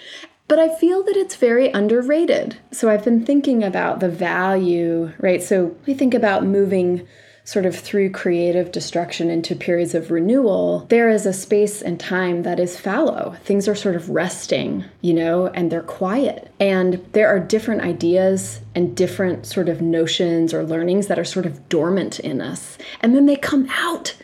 But 0.49 0.59
I 0.59 0.75
feel 0.75 1.05
that 1.05 1.17
it's 1.17 1.37
very 1.37 1.71
underrated. 1.71 2.59
So 2.73 2.91
I've 2.91 3.05
been 3.05 3.25
thinking 3.25 3.63
about 3.63 4.01
the 4.01 4.09
value, 4.09 5.13
right? 5.19 5.41
So 5.41 5.77
we 5.87 5.95
think 5.95 6.13
about 6.13 6.45
moving 6.45 7.07
sort 7.45 7.67
of 7.67 7.77
through 7.77 8.11
creative 8.11 8.71
destruction 8.71 9.29
into 9.29 9.57
periods 9.57 9.95
of 9.95 10.11
renewal, 10.13 10.87
there 10.91 11.11
is 11.11 11.27
a 11.27 11.33
space 11.33 11.83
and 11.83 11.99
time 11.99 12.45
that 12.45 12.61
is 12.61 12.79
fallow. 12.79 13.37
Things 13.43 13.67
are 13.67 13.75
sort 13.75 13.97
of 13.97 14.09
resting, 14.11 14.85
you 15.01 15.13
know, 15.13 15.49
and 15.49 15.71
they're 15.71 15.83
quiet. 15.83 16.53
And 16.61 17.05
there 17.13 17.29
are 17.29 17.41
different 17.41 17.83
ideas 17.83 18.61
and 18.75 18.97
different 18.97 19.47
sort 19.47 19.69
of 19.69 19.83
notions 19.83 20.55
or 20.55 20.65
learnings 20.65 21.09
that 21.09 21.19
are 21.19 21.25
sort 21.25 21.47
of 21.47 21.69
dormant 21.69 22.21
in 22.21 22.41
us. 22.41 22.79
And 23.01 23.15
then 23.15 23.27
they 23.27 23.37
come 23.37 23.69
out 23.71 24.15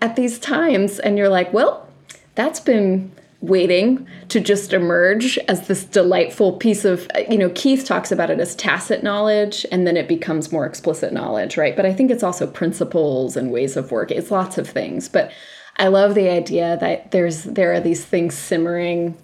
at 0.00 0.16
these 0.16 0.38
times, 0.38 0.98
and 0.98 1.16
you're 1.16 1.28
like, 1.28 1.52
well, 1.52 1.88
that's 2.34 2.58
been 2.58 3.12
waiting 3.42 4.06
to 4.28 4.40
just 4.40 4.72
emerge 4.72 5.36
as 5.48 5.66
this 5.66 5.84
delightful 5.84 6.52
piece 6.52 6.84
of 6.84 7.08
you 7.28 7.36
know 7.36 7.50
keith 7.50 7.84
talks 7.84 8.12
about 8.12 8.30
it 8.30 8.38
as 8.38 8.54
tacit 8.54 9.02
knowledge 9.02 9.66
and 9.72 9.84
then 9.84 9.96
it 9.96 10.06
becomes 10.06 10.52
more 10.52 10.64
explicit 10.64 11.12
knowledge 11.12 11.56
right? 11.56 11.74
But 11.76 11.84
i 11.84 11.92
think 11.92 12.10
it's 12.10 12.22
also 12.22 12.46
principles 12.46 13.36
and 13.36 13.50
ways 13.50 13.76
of 13.76 13.90
work. 13.90 14.10
It's 14.10 14.30
lots 14.30 14.58
of 14.58 14.68
things. 14.68 15.08
But 15.08 15.32
i 15.76 15.88
love 15.88 16.14
the 16.14 16.30
idea 16.30 16.78
that 16.80 17.10
there's 17.10 17.42
there 17.42 17.72
are 17.72 17.80
these 17.80 18.04
things 18.04 18.34
simmering. 18.34 19.18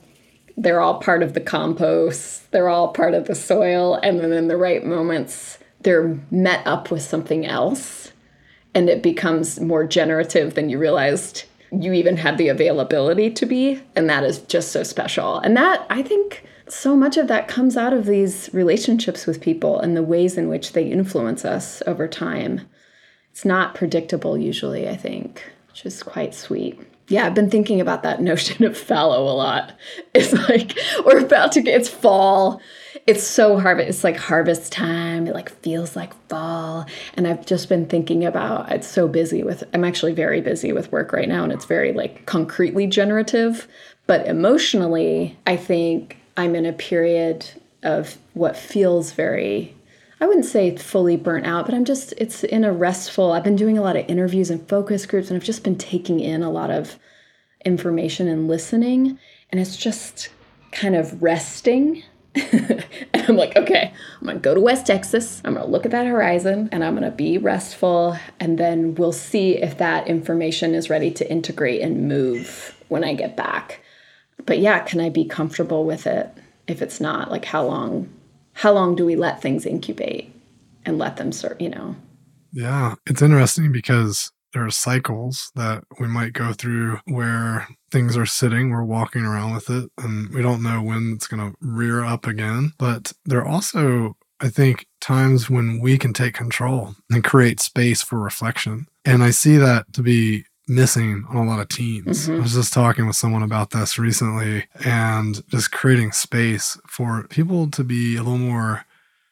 They're 0.57 0.81
all 0.81 0.99
part 0.99 1.23
of 1.23 1.35
the 1.35 1.41
compost. 1.41 2.51
They're 2.51 2.69
all 2.69 2.89
part 2.89 3.15
of 3.15 3.29
the 3.29 3.37
soil. 3.37 3.95
And 4.03 4.19
then 4.19 4.33
in 4.33 4.49
the 4.49 4.57
right 4.57 4.85
moments 4.85 5.59
they're 5.81 6.19
met 6.33 6.67
up 6.67 6.91
with 6.91 7.03
something 7.03 7.47
else 7.47 8.13
and 8.75 8.89
it 8.89 9.01
becomes 9.01 9.61
more 9.61 9.87
generative 9.87 10.55
than 10.55 10.69
you 10.69 10.79
realized 10.79 11.45
you 11.73 11.93
even 11.93 12.17
had 12.17 12.39
the 12.39 12.49
availability 12.49 13.31
to 13.31 13.47
be. 13.47 13.83
And 13.95 14.09
that 14.09 14.25
is 14.25 14.39
just 14.39 14.73
so 14.73 14.83
special. 14.83 15.39
And 15.39 15.57
that, 15.57 15.87
I 15.91 16.03
think, 16.03 16.45
so 16.69 16.97
much 16.97 17.17
of 17.17 17.29
that 17.29 17.49
comes 17.49 17.77
out 17.77 17.93
of 17.93 18.07
these 18.07 18.51
relationships 18.53 19.27
with 19.27 19.41
people 19.41 19.79
and 19.79 19.97
the 19.97 20.03
ways 20.03 20.37
in 20.37 20.49
which 20.49 20.73
they 20.73 20.85
influence 20.91 21.45
us 21.45 21.83
over 21.87 22.07
time. 22.09 22.63
It's 23.31 23.45
not 23.45 23.75
predictable 23.75 24.37
usually, 24.37 24.89
I 24.89 24.97
think, 24.97 25.45
which 25.69 25.85
is 25.87 26.03
quite 26.03 26.35
sweet. 26.35 26.79
Yeah, 27.09 27.27
I've 27.27 27.35
been 27.35 27.51
thinking 27.51 27.81
about 27.81 28.03
that 28.03 28.21
notion 28.23 28.65
of 28.65 28.77
fallow 28.77 29.23
a 29.23 29.35
lot. 29.35 29.73
It's 30.15 30.33
like 30.33 30.79
we're 31.05 31.25
about 31.25 31.53
to 31.53 31.63
get 31.63 31.81
it's 31.81 31.89
fall 31.89 32.61
it's 33.07 33.25
so 33.25 33.59
harvest 33.59 33.89
it's 33.89 34.05
like 34.05 34.17
harvest 34.17 34.73
time 34.73 35.27
it 35.27 35.35
like 35.35 35.51
feels 35.63 35.97
like 35.97 36.13
fall 36.29 36.87
and 37.15 37.27
i've 37.27 37.45
just 37.47 37.69
been 37.69 37.87
thinking 37.87 38.25
about 38.25 38.71
it's 38.71 38.87
so 38.87 39.09
busy 39.09 39.43
with 39.43 39.65
i'm 39.75 39.85
actually 39.85 40.13
very 40.13 40.41
busy 40.41 40.73
with 40.73 40.91
work 40.93 41.13
right 41.13 41.29
now 41.29 41.43
and 41.43 41.53
it's 41.53 41.65
very 41.65 41.93
like 41.93 42.25
concretely 42.27 42.87
generative 42.87 43.67
but 44.07 44.27
emotionally 44.27 45.37
i 45.47 45.57
think 45.57 46.17
i'm 46.37 46.55
in 46.55 46.67
a 46.67 46.73
period 46.73 47.47
of 47.83 48.19
what 48.35 48.57
feels 48.57 49.13
very 49.13 49.75
I 50.21 50.27
wouldn't 50.27 50.47
say 50.47 50.77
fully 50.77 51.17
burnt 51.17 51.47
out, 51.47 51.65
but 51.65 51.75
I'm 51.77 51.85
just, 51.85 52.13
it's 52.17 52.43
in 52.43 52.65
a 52.65 52.73
restful. 52.73 53.31
I've 53.31 53.45
been 53.45 53.55
doing 53.55 53.79
a 53.79 53.83
lot 53.83 53.95
of 53.97 54.09
interviews 54.09 54.51
and 54.51 54.69
focus 54.69 55.07
groups, 55.07 55.31
and 55.31 55.37
I've 55.37 55.47
just 55.47 55.63
been 55.63 55.79
taking 55.79 56.19
in 56.19 56.43
a 56.43 56.51
lot 56.51 56.71
of 56.71 56.99
information 57.65 58.27
and 58.27 58.49
listening. 58.49 59.19
And 59.51 59.61
it's 59.61 59.77
just 59.77 60.31
kind 60.73 60.97
of 60.97 61.23
resting 61.23 62.03
and 63.13 63.25
I'm 63.29 63.37
like, 63.37 63.57
okay, 63.57 63.93
I'm 64.21 64.27
gonna 64.27 64.39
go 64.39 64.55
to 64.55 64.61
West 64.61 64.87
Texas. 64.87 65.41
I'm 65.45 65.55
gonna 65.55 65.67
look 65.67 65.85
at 65.85 65.93
that 65.93 66.07
horizon 66.07 66.69
and 66.73 66.85
I'm 66.85 66.95
gonna 66.95 67.11
be 67.11 67.39
restful. 67.39 68.17
And 68.41 68.59
then 68.59 68.95
we'll 68.95 69.13
see 69.13 69.57
if 69.57 69.79
that 69.79 70.07
information 70.09 70.75
is 70.75 70.91
ready 70.91 71.11
to 71.13 71.31
integrate 71.31 71.81
and 71.81 72.09
move 72.09 72.77
when 72.89 73.05
I 73.05 73.15
get 73.15 73.37
back. 73.37 73.81
But 74.47 74.59
yeah, 74.59 74.81
can 74.81 75.01
I 75.01 75.09
be 75.09 75.25
comfortable 75.25 75.85
with 75.85 76.07
it 76.07 76.31
if 76.67 76.83
it's 76.83 77.01
not? 77.01 77.31
Like 77.31 77.45
how 77.45 77.65
long 77.65 78.13
how 78.53 78.73
long 78.73 78.97
do 78.97 79.05
we 79.05 79.15
let 79.15 79.41
things 79.41 79.65
incubate 79.65 80.35
and 80.85 80.99
let 80.99 81.17
them 81.17 81.31
sort, 81.31 81.61
you 81.61 81.71
know? 81.71 81.95
Yeah. 82.53 82.97
It's 83.07 83.23
interesting 83.23 83.71
because 83.73 84.33
there 84.53 84.65
are 84.65 84.71
cycles 84.71 85.51
that 85.55 85.85
we 86.01 86.07
might 86.07 86.33
go 86.33 86.53
through 86.53 87.01
where 87.07 87.69
things 87.91 88.17
are 88.17 88.27
sitting, 88.27 88.71
we're 88.71 88.85
walking 88.85 89.23
around 89.23 89.55
with 89.55 89.71
it, 89.71 89.91
and 89.99 90.31
we 90.35 90.43
don't 90.43 90.63
know 90.63 90.83
when 90.83 91.13
it's 91.15 91.27
going 91.27 91.51
to 91.51 91.57
rear 91.61 92.05
up 92.05 92.27
again. 92.27 92.73
But 92.79 93.13
there 93.25 93.41
are 93.41 93.49
also, 93.49 94.17
I 94.41 94.49
think, 94.49 94.87
times 95.01 95.51
when 95.51 95.81
we 95.81 95.99
can 95.99 96.13
take 96.13 96.35
control 96.35 96.95
and 97.11 97.25
create 97.25 97.61
space 97.61 98.03
for 98.03 98.19
reflection. 98.19 98.87
And 99.05 99.23
I 99.23 99.31
see 99.31 99.57
that 99.57 99.93
to 99.95 100.03
be 100.03 100.45
missing 100.67 101.25
on 101.31 101.37
a 101.37 101.45
lot 101.45 101.61
of 101.61 101.69
teams. 101.69 102.29
Mm-hmm. 102.29 102.41
I 102.41 102.43
was 102.43 102.55
just 102.55 102.73
talking 102.73 103.07
with 103.07 103.17
someone 103.17 103.43
about 103.43 103.71
this 103.71 103.99
recently 103.99 104.67
and 104.85 105.43
just 105.49 105.73
creating 105.73 106.13
space 106.13 106.79
for 106.87 107.27
people 107.29 107.71
to 107.71 107.83
be 107.83 108.17
a 108.17 108.23
little 108.23 108.39
more 108.39 108.85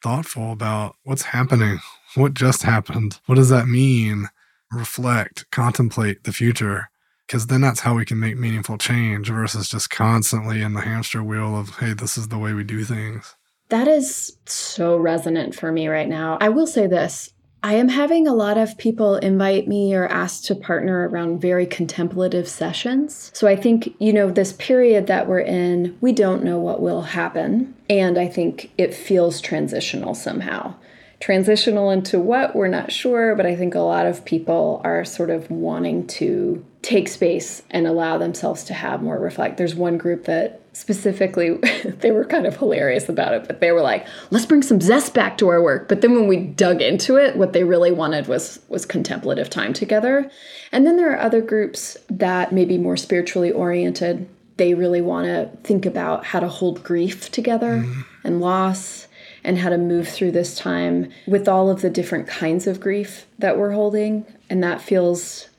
thoughtful 0.03 0.51
about 0.51 0.95
what's 1.03 1.21
happening, 1.21 1.79
what 2.15 2.33
just 2.33 2.63
happened, 2.63 3.19
what 3.25 3.35
does 3.35 3.49
that 3.49 3.67
mean? 3.67 4.29
Reflect, 4.71 5.49
contemplate 5.51 6.23
the 6.23 6.33
future. 6.33 6.89
Because 7.25 7.47
then 7.47 7.61
that's 7.61 7.81
how 7.81 7.95
we 7.95 8.05
can 8.05 8.19
make 8.19 8.37
meaningful 8.37 8.77
change 8.77 9.29
versus 9.29 9.67
just 9.67 9.89
constantly 9.89 10.61
in 10.61 10.73
the 10.73 10.81
hamster 10.81 11.21
wheel 11.21 11.59
of, 11.59 11.77
hey, 11.77 11.93
this 11.93 12.17
is 12.17 12.29
the 12.29 12.37
way 12.37 12.53
we 12.53 12.63
do 12.63 12.85
things. 12.85 13.35
That 13.69 13.87
is 13.89 14.37
so 14.45 14.95
resonant 14.95 15.53
for 15.53 15.71
me 15.71 15.89
right 15.89 16.07
now. 16.07 16.37
I 16.39 16.49
will 16.49 16.67
say 16.67 16.87
this 16.87 17.33
I 17.63 17.73
am 17.73 17.89
having 17.89 18.27
a 18.27 18.33
lot 18.33 18.57
of 18.57 18.77
people 18.77 19.15
invite 19.15 19.67
me 19.67 19.93
or 19.93 20.07
ask 20.07 20.43
to 20.43 20.55
partner 20.55 21.09
around 21.09 21.41
very 21.41 21.65
contemplative 21.65 22.47
sessions. 22.47 23.31
So 23.33 23.47
I 23.47 23.55
think, 23.55 23.93
you 23.99 24.13
know, 24.13 24.29
this 24.29 24.53
period 24.53 25.07
that 25.07 25.27
we're 25.27 25.39
in, 25.39 25.97
we 25.99 26.13
don't 26.13 26.43
know 26.43 26.59
what 26.59 26.81
will 26.81 27.01
happen. 27.01 27.75
And 27.89 28.17
I 28.17 28.27
think 28.27 28.71
it 28.77 28.93
feels 28.93 29.41
transitional 29.41 30.13
somehow 30.13 30.75
transitional 31.19 31.89
into 31.89 32.19
what 32.19 32.55
we're 32.55 32.67
not 32.67 32.91
sure 32.91 33.35
but 33.35 33.45
i 33.45 33.55
think 33.55 33.73
a 33.73 33.79
lot 33.79 34.05
of 34.05 34.23
people 34.23 34.81
are 34.83 35.03
sort 35.03 35.29
of 35.29 35.49
wanting 35.49 36.05
to 36.05 36.63
take 36.87 37.09
space 37.09 37.63
and 37.69 37.85
allow 37.85 38.17
themselves 38.17 38.63
to 38.63 38.73
have 38.73 39.03
more 39.03 39.19
reflect. 39.19 39.57
There's 39.57 39.75
one 39.75 39.97
group 39.97 40.23
that 40.23 40.61
specifically 40.71 41.57
they 41.99 42.11
were 42.11 42.23
kind 42.23 42.45
of 42.45 42.55
hilarious 42.55 43.09
about 43.09 43.33
it 43.33 43.47
but 43.47 43.59
they 43.59 43.71
were 43.71 43.81
like 43.81 44.05
let's 44.29 44.45
bring 44.45 44.61
some 44.61 44.79
zest 44.79 45.13
back 45.13 45.37
to 45.39 45.49
our 45.49 45.61
work. 45.61 45.89
But 45.89 45.99
then 45.99 46.13
when 46.13 46.27
we 46.27 46.37
dug 46.37 46.81
into 46.81 47.17
it 47.17 47.35
what 47.35 47.51
they 47.51 47.65
really 47.65 47.91
wanted 47.91 48.27
was 48.27 48.61
was 48.69 48.85
contemplative 48.85 49.49
time 49.49 49.73
together. 49.73 50.31
And 50.71 50.87
then 50.87 50.95
there 50.95 51.11
are 51.11 51.19
other 51.19 51.41
groups 51.41 51.97
that 52.09 52.53
may 52.53 52.63
be 52.63 52.77
more 52.77 52.95
spiritually 52.95 53.51
oriented. 53.51 54.29
They 54.55 54.73
really 54.73 55.01
want 55.01 55.25
to 55.25 55.49
think 55.67 55.85
about 55.85 56.25
how 56.25 56.39
to 56.39 56.47
hold 56.47 56.85
grief 56.85 57.29
together 57.31 57.83
mm. 57.85 58.05
and 58.23 58.39
loss 58.39 59.06
and 59.47 59.57
how 59.57 59.69
to 59.69 59.77
move 59.77 60.07
through 60.09 60.31
this 60.31 60.55
time 60.55 61.09
with 61.25 61.47
all 61.47 61.69
of 61.69 61.81
the 61.81 61.89
different 61.89 62.27
kinds 62.27 62.67
of 62.67 62.81
grief 62.81 63.25
that 63.39 63.57
we're 63.57 63.71
holding. 63.71 64.25
And 64.49 64.61
that 64.61 64.81
feels 64.81 65.49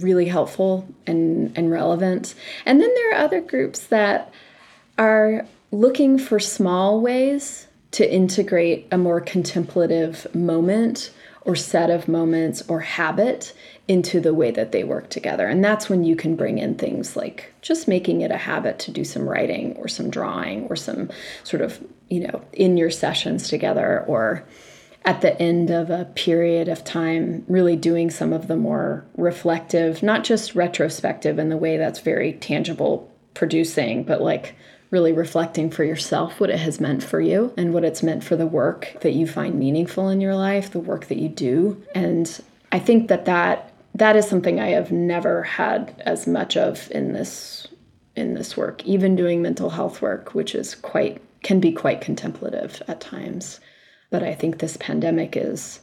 really 0.00 0.24
helpful 0.24 0.88
and, 1.06 1.56
and 1.56 1.70
relevant. 1.70 2.34
And 2.64 2.80
then 2.80 2.88
there 2.94 3.12
are 3.12 3.22
other 3.22 3.42
groups 3.42 3.86
that 3.88 4.32
are 4.98 5.46
looking 5.70 6.18
for 6.18 6.40
small 6.40 7.00
ways 7.00 7.66
to 7.92 8.10
integrate 8.10 8.88
a 8.90 8.96
more 8.96 9.20
contemplative 9.20 10.26
moment 10.34 11.12
or 11.42 11.54
set 11.54 11.90
of 11.90 12.08
moments 12.08 12.62
or 12.68 12.80
habit 12.80 13.52
into 13.90 14.20
the 14.20 14.32
way 14.32 14.52
that 14.52 14.70
they 14.70 14.84
work 14.84 15.10
together. 15.10 15.48
And 15.48 15.64
that's 15.64 15.90
when 15.90 16.04
you 16.04 16.14
can 16.14 16.36
bring 16.36 16.58
in 16.58 16.76
things 16.76 17.16
like 17.16 17.52
just 17.60 17.88
making 17.88 18.20
it 18.20 18.30
a 18.30 18.36
habit 18.36 18.78
to 18.78 18.92
do 18.92 19.02
some 19.02 19.28
writing 19.28 19.74
or 19.78 19.88
some 19.88 20.10
drawing 20.10 20.68
or 20.68 20.76
some 20.76 21.10
sort 21.42 21.60
of, 21.60 21.84
you 22.08 22.20
know, 22.20 22.40
in 22.52 22.76
your 22.76 22.92
sessions 22.92 23.48
together 23.48 24.04
or 24.06 24.44
at 25.04 25.22
the 25.22 25.36
end 25.42 25.70
of 25.70 25.90
a 25.90 26.04
period 26.14 26.68
of 26.68 26.84
time, 26.84 27.44
really 27.48 27.74
doing 27.74 28.10
some 28.10 28.32
of 28.32 28.46
the 28.46 28.56
more 28.56 29.04
reflective, 29.16 30.04
not 30.04 30.22
just 30.22 30.54
retrospective 30.54 31.40
in 31.40 31.48
the 31.48 31.56
way 31.56 31.76
that's 31.76 31.98
very 31.98 32.34
tangible 32.34 33.12
producing, 33.34 34.04
but 34.04 34.22
like 34.22 34.54
really 34.90 35.12
reflecting 35.12 35.68
for 35.68 35.82
yourself 35.82 36.38
what 36.38 36.50
it 36.50 36.60
has 36.60 36.78
meant 36.78 37.02
for 37.02 37.20
you 37.20 37.52
and 37.56 37.74
what 37.74 37.82
it's 37.82 38.04
meant 38.04 38.22
for 38.22 38.36
the 38.36 38.46
work 38.46 38.96
that 39.00 39.14
you 39.14 39.26
find 39.26 39.56
meaningful 39.56 40.08
in 40.08 40.20
your 40.20 40.36
life, 40.36 40.70
the 40.70 40.78
work 40.78 41.06
that 41.06 41.18
you 41.18 41.28
do. 41.28 41.82
And 41.92 42.40
I 42.70 42.78
think 42.78 43.08
that 43.08 43.24
that 43.24 43.69
that 43.94 44.16
is 44.16 44.28
something 44.28 44.60
I 44.60 44.68
have 44.68 44.92
never 44.92 45.42
had 45.42 46.00
as 46.06 46.26
much 46.26 46.56
of 46.56 46.90
in 46.90 47.12
this 47.12 47.66
in 48.16 48.34
this 48.34 48.56
work, 48.56 48.84
even 48.84 49.16
doing 49.16 49.40
mental 49.40 49.70
health 49.70 50.02
work, 50.02 50.34
which 50.34 50.54
is 50.54 50.74
quite 50.74 51.20
can 51.42 51.60
be 51.60 51.72
quite 51.72 52.00
contemplative 52.00 52.82
at 52.88 53.00
times. 53.00 53.60
But 54.10 54.22
I 54.22 54.34
think 54.34 54.58
this 54.58 54.76
pandemic 54.76 55.36
is 55.36 55.80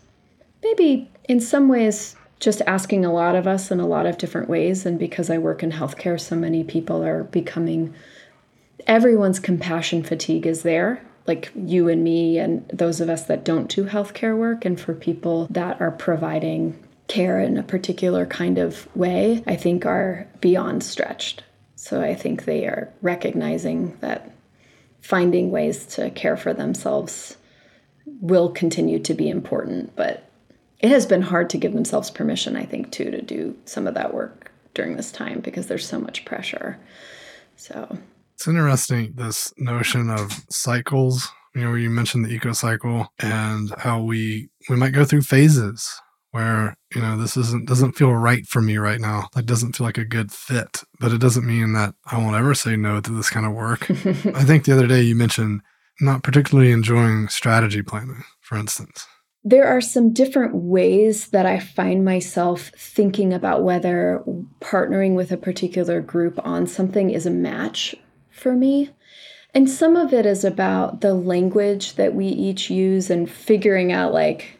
maybe 0.64 1.10
in 1.28 1.40
some 1.40 1.68
ways 1.68 2.16
just 2.40 2.62
asking 2.68 3.04
a 3.04 3.14
lot 3.14 3.36
of 3.36 3.48
us 3.48 3.72
in 3.72 3.80
a 3.80 3.88
lot 3.88 4.06
of 4.06 4.18
different 4.18 4.50
ways. 4.50 4.86
And 4.86 5.00
because 5.00 5.30
I 5.30 5.38
work 5.38 5.64
in 5.64 5.72
healthcare, 5.72 6.20
so 6.20 6.36
many 6.36 6.64
people 6.64 7.04
are 7.04 7.24
becoming, 7.24 7.94
everyone's 8.86 9.40
compassion 9.40 10.04
fatigue 10.04 10.46
is 10.46 10.62
there, 10.62 11.02
like 11.26 11.52
you 11.56 11.90
and 11.90 12.04
me, 12.04 12.38
and 12.38 12.68
those 12.70 13.02
of 13.02 13.10
us 13.10 13.24
that 13.24 13.44
don't 13.44 13.70
do 13.70 13.86
healthcare 13.86 14.38
work. 14.38 14.66
And 14.66 14.80
for 14.80 14.94
people 14.94 15.48
that 15.50 15.82
are 15.82 15.92
providing 15.92 16.78
care 17.08 17.40
in 17.40 17.58
a 17.58 17.64
particular 17.64 18.26
kind 18.26 18.58
of 18.58 18.88
way, 18.96 19.44
I 19.48 19.56
think 19.56 19.86
are 19.86 20.28
beyond 20.42 20.84
stretched. 20.84 21.44
So 21.76 22.02
I 22.02 22.16
think 22.16 22.46
they 22.46 22.66
are 22.66 22.92
recognizing 23.02 23.98
that 24.02 24.32
finding 25.02 25.52
ways 25.52 25.86
to 25.86 26.10
care 26.12 26.36
for 26.36 26.54
themselves 26.54 27.38
will 28.06 28.50
continue 28.50 29.00
to 29.00 29.14
be 29.14 29.30
important, 29.30 29.96
but 29.96 30.30
it 30.80 30.90
has 30.90 31.06
been 31.06 31.22
hard 31.22 31.50
to 31.52 31.58
give 31.58 31.74
themselves 31.74 32.12
permission, 32.12 32.56
I 32.56 32.66
think, 32.66 32.92
too, 32.92 33.10
to 33.12 33.22
do 33.22 33.58
some 33.66 33.88
of 33.88 33.94
that 33.94 34.14
work 34.14 34.52
during 34.74 34.96
this 34.96 35.12
time 35.12 35.40
because 35.40 35.68
there's 35.68 35.88
so 35.88 36.00
much 36.00 36.26
pressure. 36.26 36.78
So 37.56 37.98
it's 38.36 38.48
interesting 38.48 39.14
this 39.16 39.54
notion 39.58 40.10
of 40.10 40.46
cycles. 40.50 41.28
You 41.56 41.62
know, 41.62 41.74
you 41.74 41.90
mentioned 41.90 42.26
the 42.26 42.34
eco 42.34 42.52
cycle 42.52 43.12
and 43.20 43.74
how 43.78 44.02
we 44.02 44.50
we 44.70 44.76
might 44.76 44.94
go 44.94 45.06
through 45.06 45.24
phases 45.24 46.00
where 46.32 46.76
you 46.94 47.02
know 47.02 47.18
this 47.18 47.38
isn't 47.38 47.68
doesn't 47.68 47.94
feel 47.94 48.14
right 48.14 48.46
for 48.46 48.62
me 48.62 48.78
right 48.78 49.00
now. 49.00 49.30
Like 49.36 49.46
doesn't 49.46 49.76
feel 49.76 49.86
like 49.86 49.98
a 49.98 50.06
good 50.06 50.32
fit 50.32 50.84
but 51.00 51.12
it 51.12 51.20
doesn't 51.20 51.46
mean 51.46 51.74
that 51.74 51.94
i 52.06 52.18
won't 52.18 52.36
ever 52.36 52.56
say 52.56 52.76
no 52.76 53.00
to 53.00 53.12
this 53.12 53.30
kind 53.30 53.46
of 53.46 53.54
work. 53.54 53.90
I 53.92 54.44
think 54.44 54.66
the 54.66 54.74
other 54.74 54.88
day 54.88 55.02
you 55.02 55.16
mentioned 55.16 55.62
not 56.00 56.24
particularly 56.24 56.72
enjoying 56.72 57.28
strategy 57.28 57.82
planning 57.82 58.24
for 58.42 58.58
instance. 58.58 59.08
There 59.44 59.68
are 59.68 59.82
some 59.82 60.12
different 60.12 60.56
ways 60.56 61.30
that 61.30 61.46
I 61.46 61.60
find 61.60 62.04
myself 62.04 62.72
thinking 62.78 63.34
about 63.34 63.64
whether 63.64 64.22
partnering 64.60 65.16
with 65.16 65.32
a 65.32 65.38
particular 65.38 66.02
group 66.02 66.38
on 66.46 66.68
something 66.68 67.12
is 67.12 67.26
a 67.26 67.32
match 67.32 67.96
for 68.30 68.54
me. 68.54 68.90
And 69.54 69.70
some 69.70 69.96
of 69.96 70.12
it 70.12 70.26
is 70.26 70.44
about 70.44 71.00
the 71.00 71.14
language 71.14 71.94
that 71.94 72.14
we 72.14 72.28
each 72.28 72.70
use 72.70 73.10
and 73.10 73.30
figuring 73.30 73.92
out, 73.92 74.14
like, 74.14 74.57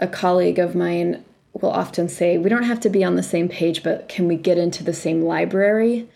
a 0.00 0.08
colleague 0.08 0.58
of 0.58 0.74
mine 0.74 1.24
will 1.52 1.70
often 1.70 2.08
say, 2.08 2.38
We 2.38 2.48
don't 2.48 2.64
have 2.64 2.80
to 2.80 2.90
be 2.90 3.04
on 3.04 3.16
the 3.16 3.22
same 3.22 3.48
page, 3.48 3.82
but 3.82 4.08
can 4.08 4.26
we 4.26 4.36
get 4.36 4.58
into 4.58 4.82
the 4.82 4.94
same 4.94 5.22
library? 5.22 6.08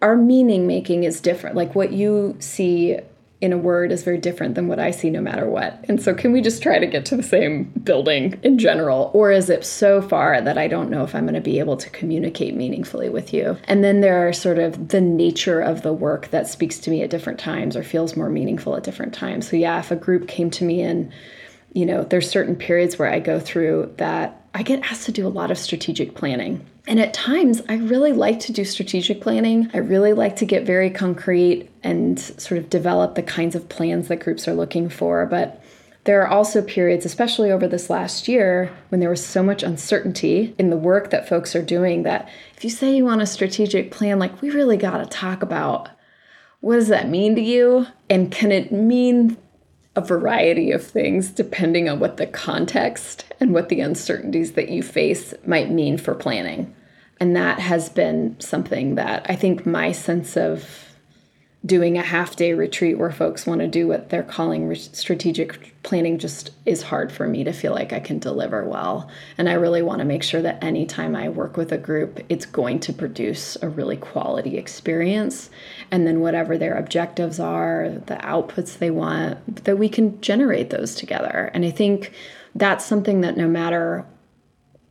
Our 0.00 0.16
meaning 0.16 0.66
making 0.66 1.04
is 1.04 1.20
different. 1.20 1.56
Like, 1.56 1.74
what 1.74 1.92
you 1.92 2.36
see 2.40 2.98
in 3.40 3.52
a 3.52 3.58
word 3.58 3.90
is 3.90 4.04
very 4.04 4.18
different 4.18 4.54
than 4.54 4.68
what 4.68 4.78
I 4.78 4.92
see 4.92 5.10
no 5.10 5.20
matter 5.20 5.48
what. 5.48 5.84
And 5.88 6.00
so, 6.00 6.14
can 6.14 6.32
we 6.32 6.40
just 6.40 6.62
try 6.62 6.78
to 6.78 6.86
get 6.86 7.04
to 7.06 7.16
the 7.16 7.24
same 7.24 7.64
building 7.82 8.38
in 8.44 8.56
general? 8.58 9.10
Or 9.14 9.32
is 9.32 9.50
it 9.50 9.64
so 9.64 10.00
far 10.00 10.40
that 10.40 10.56
I 10.56 10.68
don't 10.68 10.90
know 10.90 11.02
if 11.02 11.14
I'm 11.14 11.24
going 11.24 11.34
to 11.34 11.40
be 11.40 11.58
able 11.58 11.76
to 11.76 11.90
communicate 11.90 12.54
meaningfully 12.54 13.08
with 13.08 13.32
you? 13.32 13.56
And 13.64 13.82
then 13.82 14.00
there 14.00 14.26
are 14.26 14.32
sort 14.32 14.58
of 14.58 14.88
the 14.88 15.00
nature 15.00 15.60
of 15.60 15.82
the 15.82 15.92
work 15.92 16.28
that 16.30 16.46
speaks 16.46 16.78
to 16.80 16.90
me 16.90 17.02
at 17.02 17.10
different 17.10 17.40
times 17.40 17.76
or 17.76 17.82
feels 17.82 18.16
more 18.16 18.30
meaningful 18.30 18.76
at 18.76 18.84
different 18.84 19.12
times. 19.12 19.48
So, 19.48 19.56
yeah, 19.56 19.80
if 19.80 19.90
a 19.90 19.96
group 19.96 20.28
came 20.28 20.50
to 20.50 20.64
me 20.64 20.80
and 20.82 21.12
you 21.72 21.86
know, 21.86 22.04
there's 22.04 22.28
certain 22.28 22.56
periods 22.56 22.98
where 22.98 23.10
I 23.10 23.18
go 23.18 23.40
through 23.40 23.94
that 23.96 24.42
I 24.54 24.62
get 24.62 24.90
asked 24.90 25.06
to 25.06 25.12
do 25.12 25.26
a 25.26 25.28
lot 25.28 25.50
of 25.50 25.58
strategic 25.58 26.14
planning. 26.14 26.66
And 26.86 27.00
at 27.00 27.14
times, 27.14 27.62
I 27.68 27.76
really 27.76 28.12
like 28.12 28.40
to 28.40 28.52
do 28.52 28.64
strategic 28.64 29.20
planning. 29.20 29.70
I 29.72 29.78
really 29.78 30.12
like 30.12 30.36
to 30.36 30.44
get 30.44 30.66
very 30.66 30.90
concrete 30.90 31.70
and 31.82 32.18
sort 32.18 32.58
of 32.58 32.68
develop 32.68 33.14
the 33.14 33.22
kinds 33.22 33.54
of 33.54 33.68
plans 33.68 34.08
that 34.08 34.16
groups 34.16 34.46
are 34.46 34.54
looking 34.54 34.88
for. 34.90 35.24
But 35.24 35.62
there 36.04 36.20
are 36.22 36.28
also 36.28 36.60
periods, 36.60 37.06
especially 37.06 37.52
over 37.52 37.68
this 37.68 37.88
last 37.88 38.26
year, 38.26 38.70
when 38.88 39.00
there 39.00 39.08
was 39.08 39.24
so 39.24 39.42
much 39.42 39.62
uncertainty 39.62 40.54
in 40.58 40.68
the 40.68 40.76
work 40.76 41.10
that 41.10 41.28
folks 41.28 41.54
are 41.54 41.62
doing 41.62 42.02
that 42.02 42.28
if 42.56 42.64
you 42.64 42.70
say 42.70 42.94
you 42.94 43.04
want 43.04 43.22
a 43.22 43.26
strategic 43.26 43.90
plan, 43.90 44.18
like 44.18 44.42
we 44.42 44.50
really 44.50 44.76
got 44.76 44.98
to 44.98 45.06
talk 45.06 45.42
about 45.42 45.88
what 46.60 46.76
does 46.76 46.88
that 46.88 47.08
mean 47.08 47.34
to 47.34 47.40
you? 47.40 47.86
And 48.08 48.30
can 48.30 48.52
it 48.52 48.70
mean 48.70 49.36
a 49.94 50.00
variety 50.00 50.70
of 50.72 50.84
things 50.84 51.30
depending 51.30 51.88
on 51.88 52.00
what 52.00 52.16
the 52.16 52.26
context 52.26 53.24
and 53.40 53.52
what 53.52 53.68
the 53.68 53.80
uncertainties 53.80 54.52
that 54.52 54.70
you 54.70 54.82
face 54.82 55.34
might 55.44 55.70
mean 55.70 55.98
for 55.98 56.14
planning. 56.14 56.74
And 57.20 57.36
that 57.36 57.58
has 57.58 57.88
been 57.88 58.40
something 58.40 58.94
that 58.94 59.26
I 59.28 59.36
think 59.36 59.66
my 59.66 59.92
sense 59.92 60.36
of 60.36 60.91
doing 61.64 61.96
a 61.96 62.02
half 62.02 62.34
day 62.34 62.52
retreat 62.54 62.98
where 62.98 63.12
folks 63.12 63.46
want 63.46 63.60
to 63.60 63.68
do 63.68 63.86
what 63.86 64.08
they're 64.08 64.24
calling 64.24 64.66
re- 64.66 64.74
strategic 64.74 65.72
planning 65.84 66.18
just 66.18 66.50
is 66.66 66.82
hard 66.82 67.12
for 67.12 67.28
me 67.28 67.44
to 67.44 67.52
feel 67.52 67.72
like 67.72 67.92
I 67.92 68.00
can 68.00 68.18
deliver 68.18 68.64
well. 68.64 69.08
And 69.38 69.48
I 69.48 69.52
really 69.54 69.82
want 69.82 70.00
to 70.00 70.04
make 70.04 70.24
sure 70.24 70.42
that 70.42 70.62
anytime 70.62 71.14
I 71.14 71.28
work 71.28 71.56
with 71.56 71.70
a 71.70 71.78
group, 71.78 72.20
it's 72.28 72.46
going 72.46 72.80
to 72.80 72.92
produce 72.92 73.56
a 73.62 73.68
really 73.68 73.96
quality 73.96 74.58
experience. 74.58 75.50
And 75.90 76.04
then 76.06 76.20
whatever 76.20 76.58
their 76.58 76.76
objectives 76.76 77.38
are, 77.38 77.90
the 78.06 78.16
outputs 78.16 78.78
they 78.78 78.90
want, 78.90 79.64
that 79.64 79.78
we 79.78 79.88
can 79.88 80.20
generate 80.20 80.70
those 80.70 80.96
together. 80.96 81.50
And 81.54 81.64
I 81.64 81.70
think 81.70 82.12
that's 82.54 82.84
something 82.84 83.20
that 83.20 83.36
no 83.36 83.48
matter 83.48 84.04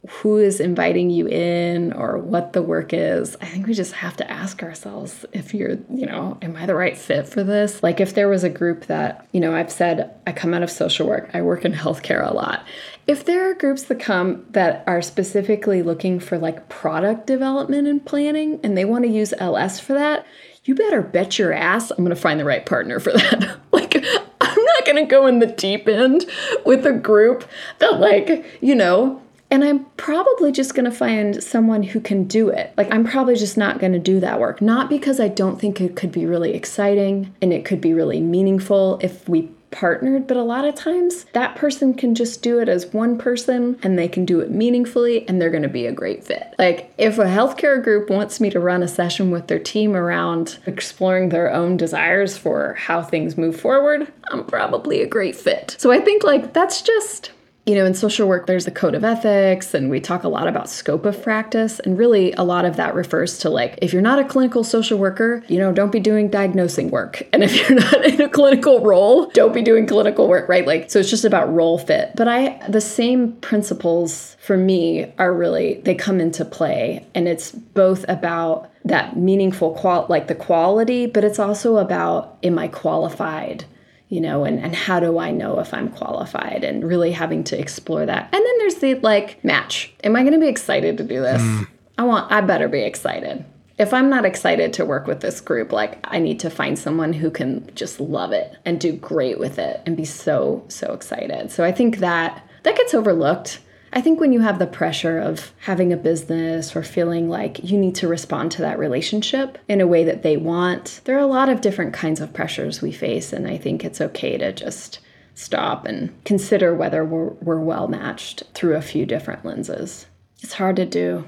who 0.10 0.38
is 0.38 0.60
inviting 0.60 1.12
you 1.12 1.28
in 1.28 1.94
or 1.94 2.18
what 2.18 2.54
the 2.54 2.62
work 2.62 2.92
is. 2.92 3.36
I 3.40 3.46
think 3.46 3.68
we 3.68 3.76
just 3.76 3.94
have 3.94 4.18
to 4.18 4.32
ask 4.32 4.64
ourselves 4.64 5.26
if 5.32 5.54
you're, 5.54 5.78
you 5.92 6.08
know, 6.08 6.40
am 6.42 6.56
I 6.56 6.66
the 6.66 6.74
right 6.74 6.98
fit 6.98 7.28
for 7.28 7.44
this? 7.44 7.84
Like 7.84 8.00
if 8.00 8.16
there 8.16 8.28
was 8.28 8.44
a 8.44 8.50
group 8.50 8.88
that, 8.88 9.28
you 9.32 9.40
know, 9.40 9.54
I've 9.56 9.72
said 9.72 10.20
I 10.26 10.32
come 10.32 10.56
out 10.56 10.64
of 10.64 10.72
social 10.72 11.08
work, 11.08 11.30
I 11.36 11.44
work 11.44 11.66
in 11.66 11.74
healthcare 11.74 12.28
a 12.28 12.34
lot. 12.34 12.66
If 13.06 13.26
there 13.26 13.48
are 13.50 13.54
groups 13.54 13.84
that 13.84 14.00
come 14.00 14.44
that 14.52 14.84
are 14.88 15.04
specifically 15.04 15.84
looking 15.84 16.20
for 16.20 16.40
like 16.40 16.68
product 16.68 17.28
development 17.28 17.88
and 17.88 18.04
planning 18.04 18.60
and 18.64 18.76
they 18.76 18.86
want 18.86 19.04
to 19.04 19.10
use 19.10 19.36
LS 19.38 19.80
for 19.80 19.94
that, 19.94 20.26
you 20.64 20.74
better 20.74 21.04
bet 21.04 21.38
your 21.38 21.54
ass 21.54 21.92
I'm 21.92 21.98
going 21.98 22.10
to 22.10 22.16
find 22.16 22.40
the 22.40 22.46
right 22.46 22.66
partner 22.66 23.00
for 23.00 23.14
that. 23.14 23.60
like 23.72 23.96
I'm 23.96 24.64
not 24.64 24.86
going 24.86 24.96
to 24.96 25.06
go 25.06 25.28
in 25.28 25.38
the 25.38 25.46
deep 25.46 25.88
end 25.88 26.26
with 26.66 26.88
a 26.88 26.94
group 26.94 27.48
that 27.78 28.00
like, 28.00 28.58
you 28.62 28.74
know, 28.74 29.22
and 29.52 29.64
I'm 29.64 29.86
probably 29.98 30.52
just 30.52 30.74
going 30.74 30.86
to 30.86 30.92
find 30.92 31.44
someone 31.44 31.84
who 31.84 32.00
can 32.00 32.24
do 32.24 32.50
it. 32.50 32.74
Like, 32.78 32.92
I'm 32.92 33.04
probably 33.04 33.36
just 33.36 33.58
not 33.58 33.80
going 33.80 33.94
to 33.94 34.00
do 34.00 34.22
that 34.22 34.40
work. 34.40 34.62
Not 34.62 34.90
because 34.90 35.20
I 35.20 35.28
don't 35.28 35.60
think 35.60 35.82
it 35.82 35.96
could 35.96 36.12
be 36.12 36.26
really 36.26 36.54
exciting 36.54 37.36
and 37.42 37.52
it 37.52 37.66
could 37.66 37.82
be 37.82 37.94
really 37.94 38.22
meaningful 38.22 38.98
if 39.02 39.28
we 39.28 39.52
partnered, 39.72 40.28
but 40.28 40.38
a 40.38 40.44
lot 40.44 40.66
of 40.66 40.76
times 40.76 41.26
that 41.34 41.56
person 41.56 41.94
can 41.94 42.14
just 42.14 42.42
do 42.42 42.60
it 42.60 42.70
as 42.70 42.94
one 42.94 43.18
person 43.18 43.80
and 43.84 43.98
they 43.98 44.08
can 44.08 44.26
do 44.26 44.40
it 44.42 44.52
meaningfully 44.52 45.28
and 45.28 45.42
they're 45.42 45.50
going 45.50 45.64
to 45.64 45.70
be 45.70 45.86
a 45.86 45.92
great 45.92 46.24
fit. 46.24 46.54
Like, 46.60 46.94
if 46.98 47.18
a 47.18 47.26
healthcare 47.26 47.82
group 47.82 48.10
wants 48.10 48.40
me 48.40 48.50
to 48.52 48.60
run 48.60 48.84
a 48.84 48.88
session 48.88 49.32
with 49.32 49.48
their 49.48 49.60
team 49.60 49.96
around 49.96 50.60
exploring 50.66 51.30
their 51.30 51.52
own 51.52 51.78
desires 51.78 52.38
for 52.38 52.76
how 52.76 53.02
things 53.02 53.38
move 53.38 53.60
forward, 53.60 54.12
I'm 54.30 54.46
probably 54.46 55.02
a 55.02 55.08
great 55.08 55.36
fit. 55.36 55.76
So 55.80 55.92
I 55.92 56.00
think, 56.00 56.24
like, 56.24 56.54
that's 56.54 56.82
just 56.82 57.32
you 57.66 57.76
know, 57.76 57.86
in 57.86 57.94
social 57.94 58.28
work, 58.28 58.48
there's 58.48 58.66
a 58.66 58.72
code 58.72 58.96
of 58.96 59.04
ethics, 59.04 59.76
and 59.76 59.92
we 59.92 60.00
talk 60.00 60.24
a 60.24 60.28
lot 60.28 60.48
about 60.48 60.68
scope 60.68 61.06
of 61.06 61.22
practice. 61.22 61.80
And 61.80 61.96
really, 61.96 62.32
a 62.34 62.44
lot 62.44 62.66
of 62.66 62.76
that 62.78 62.96
refers 62.96 63.38
to 63.40 63.50
like, 63.50 63.78
if 63.84 63.94
you're 63.94 64.02
not 64.02 64.18
a 64.18 64.24
clinical 64.24 64.64
social 64.64 64.98
worker, 64.98 65.44
you 65.48 65.60
know, 65.60 65.72
don't 65.72 65.92
be 65.92 66.00
doing 66.00 66.30
diagnosing 66.30 66.90
work. 66.90 67.28
And 67.34 67.44
if 67.46 67.58
you're 67.58 67.80
not 67.80 68.06
in 68.06 68.22
a 68.22 68.30
clinical 68.30 68.82
role, 68.82 69.28
don't 69.28 69.54
be 69.54 69.64
doing 69.64 69.88
clinical 69.88 70.28
work, 70.28 70.48
right? 70.48 70.68
Like, 70.68 70.92
so 70.92 71.00
it's 71.00 71.10
just 71.10 71.26
about 71.26 71.52
role 71.52 71.80
fit. 71.80 72.12
But 72.16 72.28
I, 72.28 72.62
the 72.68 72.82
same 72.82 73.34
principles 73.38 74.36
for 74.40 74.58
me 74.58 75.12
are 75.18 75.34
really, 75.34 75.82
they 75.82 75.96
come 75.96 76.20
into 76.20 76.46
play. 76.46 77.06
And 77.16 77.28
it's 77.28 77.52
both 77.52 78.06
about 78.08 78.70
that 78.86 79.18
meaningful 79.18 79.72
qual 79.74 80.06
like 80.10 80.28
the 80.28 80.36
quality, 80.36 81.06
but 81.06 81.24
it's 81.24 81.40
also 81.40 81.78
about, 81.78 82.38
am 82.44 82.60
I 82.60 82.68
qualified? 82.68 83.66
You 84.12 84.20
know, 84.20 84.44
and, 84.44 84.60
and 84.60 84.76
how 84.76 85.00
do 85.00 85.18
I 85.18 85.32
know 85.32 85.60
if 85.60 85.74
I'm 85.74 85.88
qualified 85.88 86.66
and 86.66 86.84
really 86.84 87.14
having 87.14 87.46
to 87.46 87.58
explore 87.58 88.06
that. 88.06 88.26
And 88.34 88.46
then 88.46 88.58
there's 88.58 88.76
the 88.76 88.96
like 88.96 89.42
match. 89.42 89.94
Am 90.04 90.18
I 90.18 90.20
going 90.24 90.34
to 90.34 90.40
be 90.40 90.50
excited 90.50 90.98
to 90.98 91.04
do 91.06 91.22
this? 91.22 91.42
Mm. 91.42 91.68
I 91.98 92.04
want, 92.04 92.30
I 92.30 92.42
better 92.42 92.68
be 92.68 92.82
excited. 92.82 93.46
If 93.78 93.94
I'm 93.94 94.10
not 94.10 94.26
excited 94.26 94.74
to 94.74 94.86
work 94.86 95.08
with 95.08 95.22
this 95.22 95.40
group, 95.40 95.72
like 95.72 95.98
I 96.04 96.20
need 96.20 96.42
to 96.42 96.50
find 96.50 96.78
someone 96.78 97.14
who 97.14 97.32
can 97.32 97.74
just 97.74 98.02
love 98.02 98.34
it 98.34 98.54
and 98.66 98.82
do 98.82 98.92
great 98.92 99.40
with 99.40 99.58
it 99.58 99.82
and 99.86 99.96
be 99.96 100.04
so, 100.04 100.66
so 100.68 100.92
excited. 100.92 101.50
So 101.50 101.64
I 101.64 101.72
think 101.72 102.00
that 102.00 102.46
that 102.64 102.76
gets 102.76 102.94
overlooked 102.94 103.60
I 103.94 104.02
think 104.02 104.20
when 104.20 104.32
you 104.32 104.40
have 104.40 104.58
the 104.58 104.68
pressure 104.68 105.20
of 105.20 105.52
having 105.62 105.92
a 105.92 105.98
business 105.98 106.76
or 106.76 106.84
feeling 106.84 107.30
like 107.30 107.64
you 107.64 107.78
need 107.78 107.96
to 107.96 108.08
respond 108.08 108.52
to 108.54 108.62
that 108.62 108.80
relationship 108.80 109.58
in 109.68 109.82
a 109.82 109.88
way 109.88 110.04
that 110.06 110.24
they 110.24 110.38
want, 110.38 111.02
there 111.04 111.18
are 111.18 111.20
a 111.20 111.28
lot 111.28 111.50
of 111.50 111.62
different 111.62 111.94
kinds 111.94 112.22
of 112.22 112.34
pressures 112.34 112.82
we 112.82 112.92
face. 112.92 113.34
And 113.34 113.48
I 113.48 113.58
think 113.58 113.84
it's 113.84 114.00
okay 114.00 114.38
to 114.38 114.54
just 114.54 115.00
stop 115.36 115.86
and 115.86 116.12
consider 116.24 116.74
whether 116.74 117.04
we're, 117.04 117.32
we're 117.42 117.60
well 117.60 117.88
matched 117.88 118.44
through 118.54 118.76
a 118.76 118.82
few 118.82 119.06
different 119.06 119.44
lenses. 119.44 120.06
It's 120.42 120.54
hard 120.54 120.78
to 120.78 120.86
do. 120.86 121.26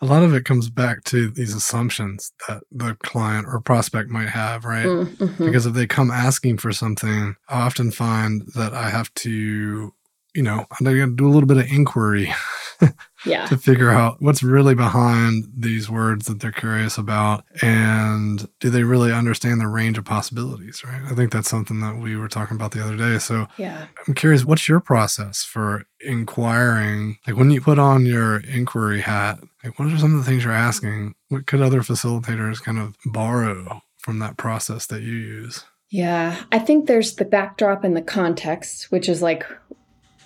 a 0.00 0.06
lot 0.06 0.22
of 0.22 0.34
it 0.34 0.44
comes 0.44 0.70
back 0.70 1.02
to 1.04 1.30
these 1.30 1.54
assumptions 1.54 2.32
that 2.46 2.62
the 2.70 2.96
client 3.02 3.46
or 3.48 3.60
prospect 3.60 4.08
might 4.10 4.28
have, 4.28 4.64
right? 4.64 4.86
Mm, 4.86 5.06
mm-hmm. 5.16 5.44
Because 5.44 5.66
if 5.66 5.74
they 5.74 5.86
come 5.86 6.10
asking 6.10 6.58
for 6.58 6.72
something, 6.72 7.34
I 7.48 7.62
often 7.62 7.90
find 7.90 8.42
that 8.54 8.72
I 8.72 8.90
have 8.90 9.12
to, 9.14 9.92
you 10.38 10.44
know, 10.44 10.66
I 10.70 10.84
got 10.84 10.92
to 10.92 11.16
do 11.16 11.26
a 11.26 11.32
little 11.32 11.48
bit 11.48 11.56
of 11.56 11.66
inquiry 11.68 12.32
yeah. 13.26 13.46
to 13.46 13.56
figure 13.56 13.90
out 13.90 14.22
what's 14.22 14.40
really 14.40 14.76
behind 14.76 15.46
these 15.52 15.90
words 15.90 16.26
that 16.26 16.38
they're 16.38 16.52
curious 16.52 16.96
about 16.96 17.44
and 17.60 18.48
do 18.60 18.70
they 18.70 18.84
really 18.84 19.12
understand 19.12 19.60
the 19.60 19.66
range 19.66 19.98
of 19.98 20.04
possibilities 20.04 20.84
right? 20.84 21.02
I 21.10 21.16
think 21.16 21.32
that's 21.32 21.50
something 21.50 21.80
that 21.80 21.96
we 21.96 22.14
were 22.14 22.28
talking 22.28 22.56
about 22.56 22.70
the 22.70 22.84
other 22.84 22.96
day. 22.96 23.18
So 23.18 23.48
yeah. 23.56 23.86
I'm 24.06 24.14
curious 24.14 24.44
what's 24.44 24.68
your 24.68 24.78
process 24.78 25.42
for 25.42 25.86
inquiring? 26.02 27.18
Like 27.26 27.36
when 27.36 27.50
you 27.50 27.60
put 27.60 27.80
on 27.80 28.06
your 28.06 28.38
inquiry 28.38 29.00
hat 29.00 29.40
like 29.64 29.76
what 29.76 29.88
are 29.88 29.98
some 29.98 30.16
of 30.16 30.24
the 30.24 30.30
things 30.30 30.44
you're 30.44 30.52
asking? 30.52 31.16
What 31.30 31.48
could 31.48 31.62
other 31.62 31.80
facilitators 31.80 32.62
kind 32.62 32.78
of 32.78 32.94
borrow 33.06 33.82
from 33.98 34.20
that 34.20 34.36
process 34.36 34.86
that 34.86 35.02
you 35.02 35.14
use? 35.14 35.64
Yeah, 35.90 36.40
I 36.52 36.60
think 36.60 36.86
there's 36.86 37.16
the 37.16 37.24
backdrop 37.24 37.82
and 37.82 37.96
the 37.96 38.02
context, 38.02 38.92
which 38.92 39.08
is 39.08 39.20
like 39.20 39.44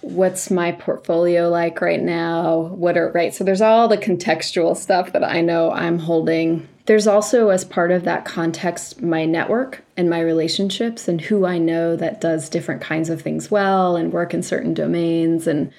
what's 0.03 0.51
my 0.51 0.73
portfolio 0.73 1.49
like 1.49 1.81
right 1.81 2.03
now? 2.03 2.59
What 2.75 2.97
are, 2.97 3.11
right? 3.13 3.33
So 3.33 3.45
there's 3.45 3.61
all 3.61 3.89
the 3.89 3.97
contextual 3.97 4.77
stuff 4.77 5.13
that 5.13 5.25
I 5.25 5.41
know 5.41 5.71
I'm 5.71 6.01
holding. 6.01 6.69
There's 6.87 7.07
also, 7.07 7.49
as 7.49 7.65
part 7.65 7.93
of 7.93 8.03
that 8.05 8.25
context, 8.25 9.01
my 9.01 9.25
network 9.25 9.85
and 9.97 10.11
my 10.11 10.21
relationships 10.21 11.07
and 11.07 11.21
who 11.21 11.47
I 11.47 11.59
know 11.59 11.95
that 11.97 12.21
does 12.21 12.49
different 12.49 12.83
kinds 12.83 13.09
of 13.09 13.23
things 13.23 13.51
well 13.51 13.97
and 13.97 14.13
work 14.13 14.35
in 14.35 14.43
certain 14.43 14.75
domains. 14.75 15.47
And 15.47 15.73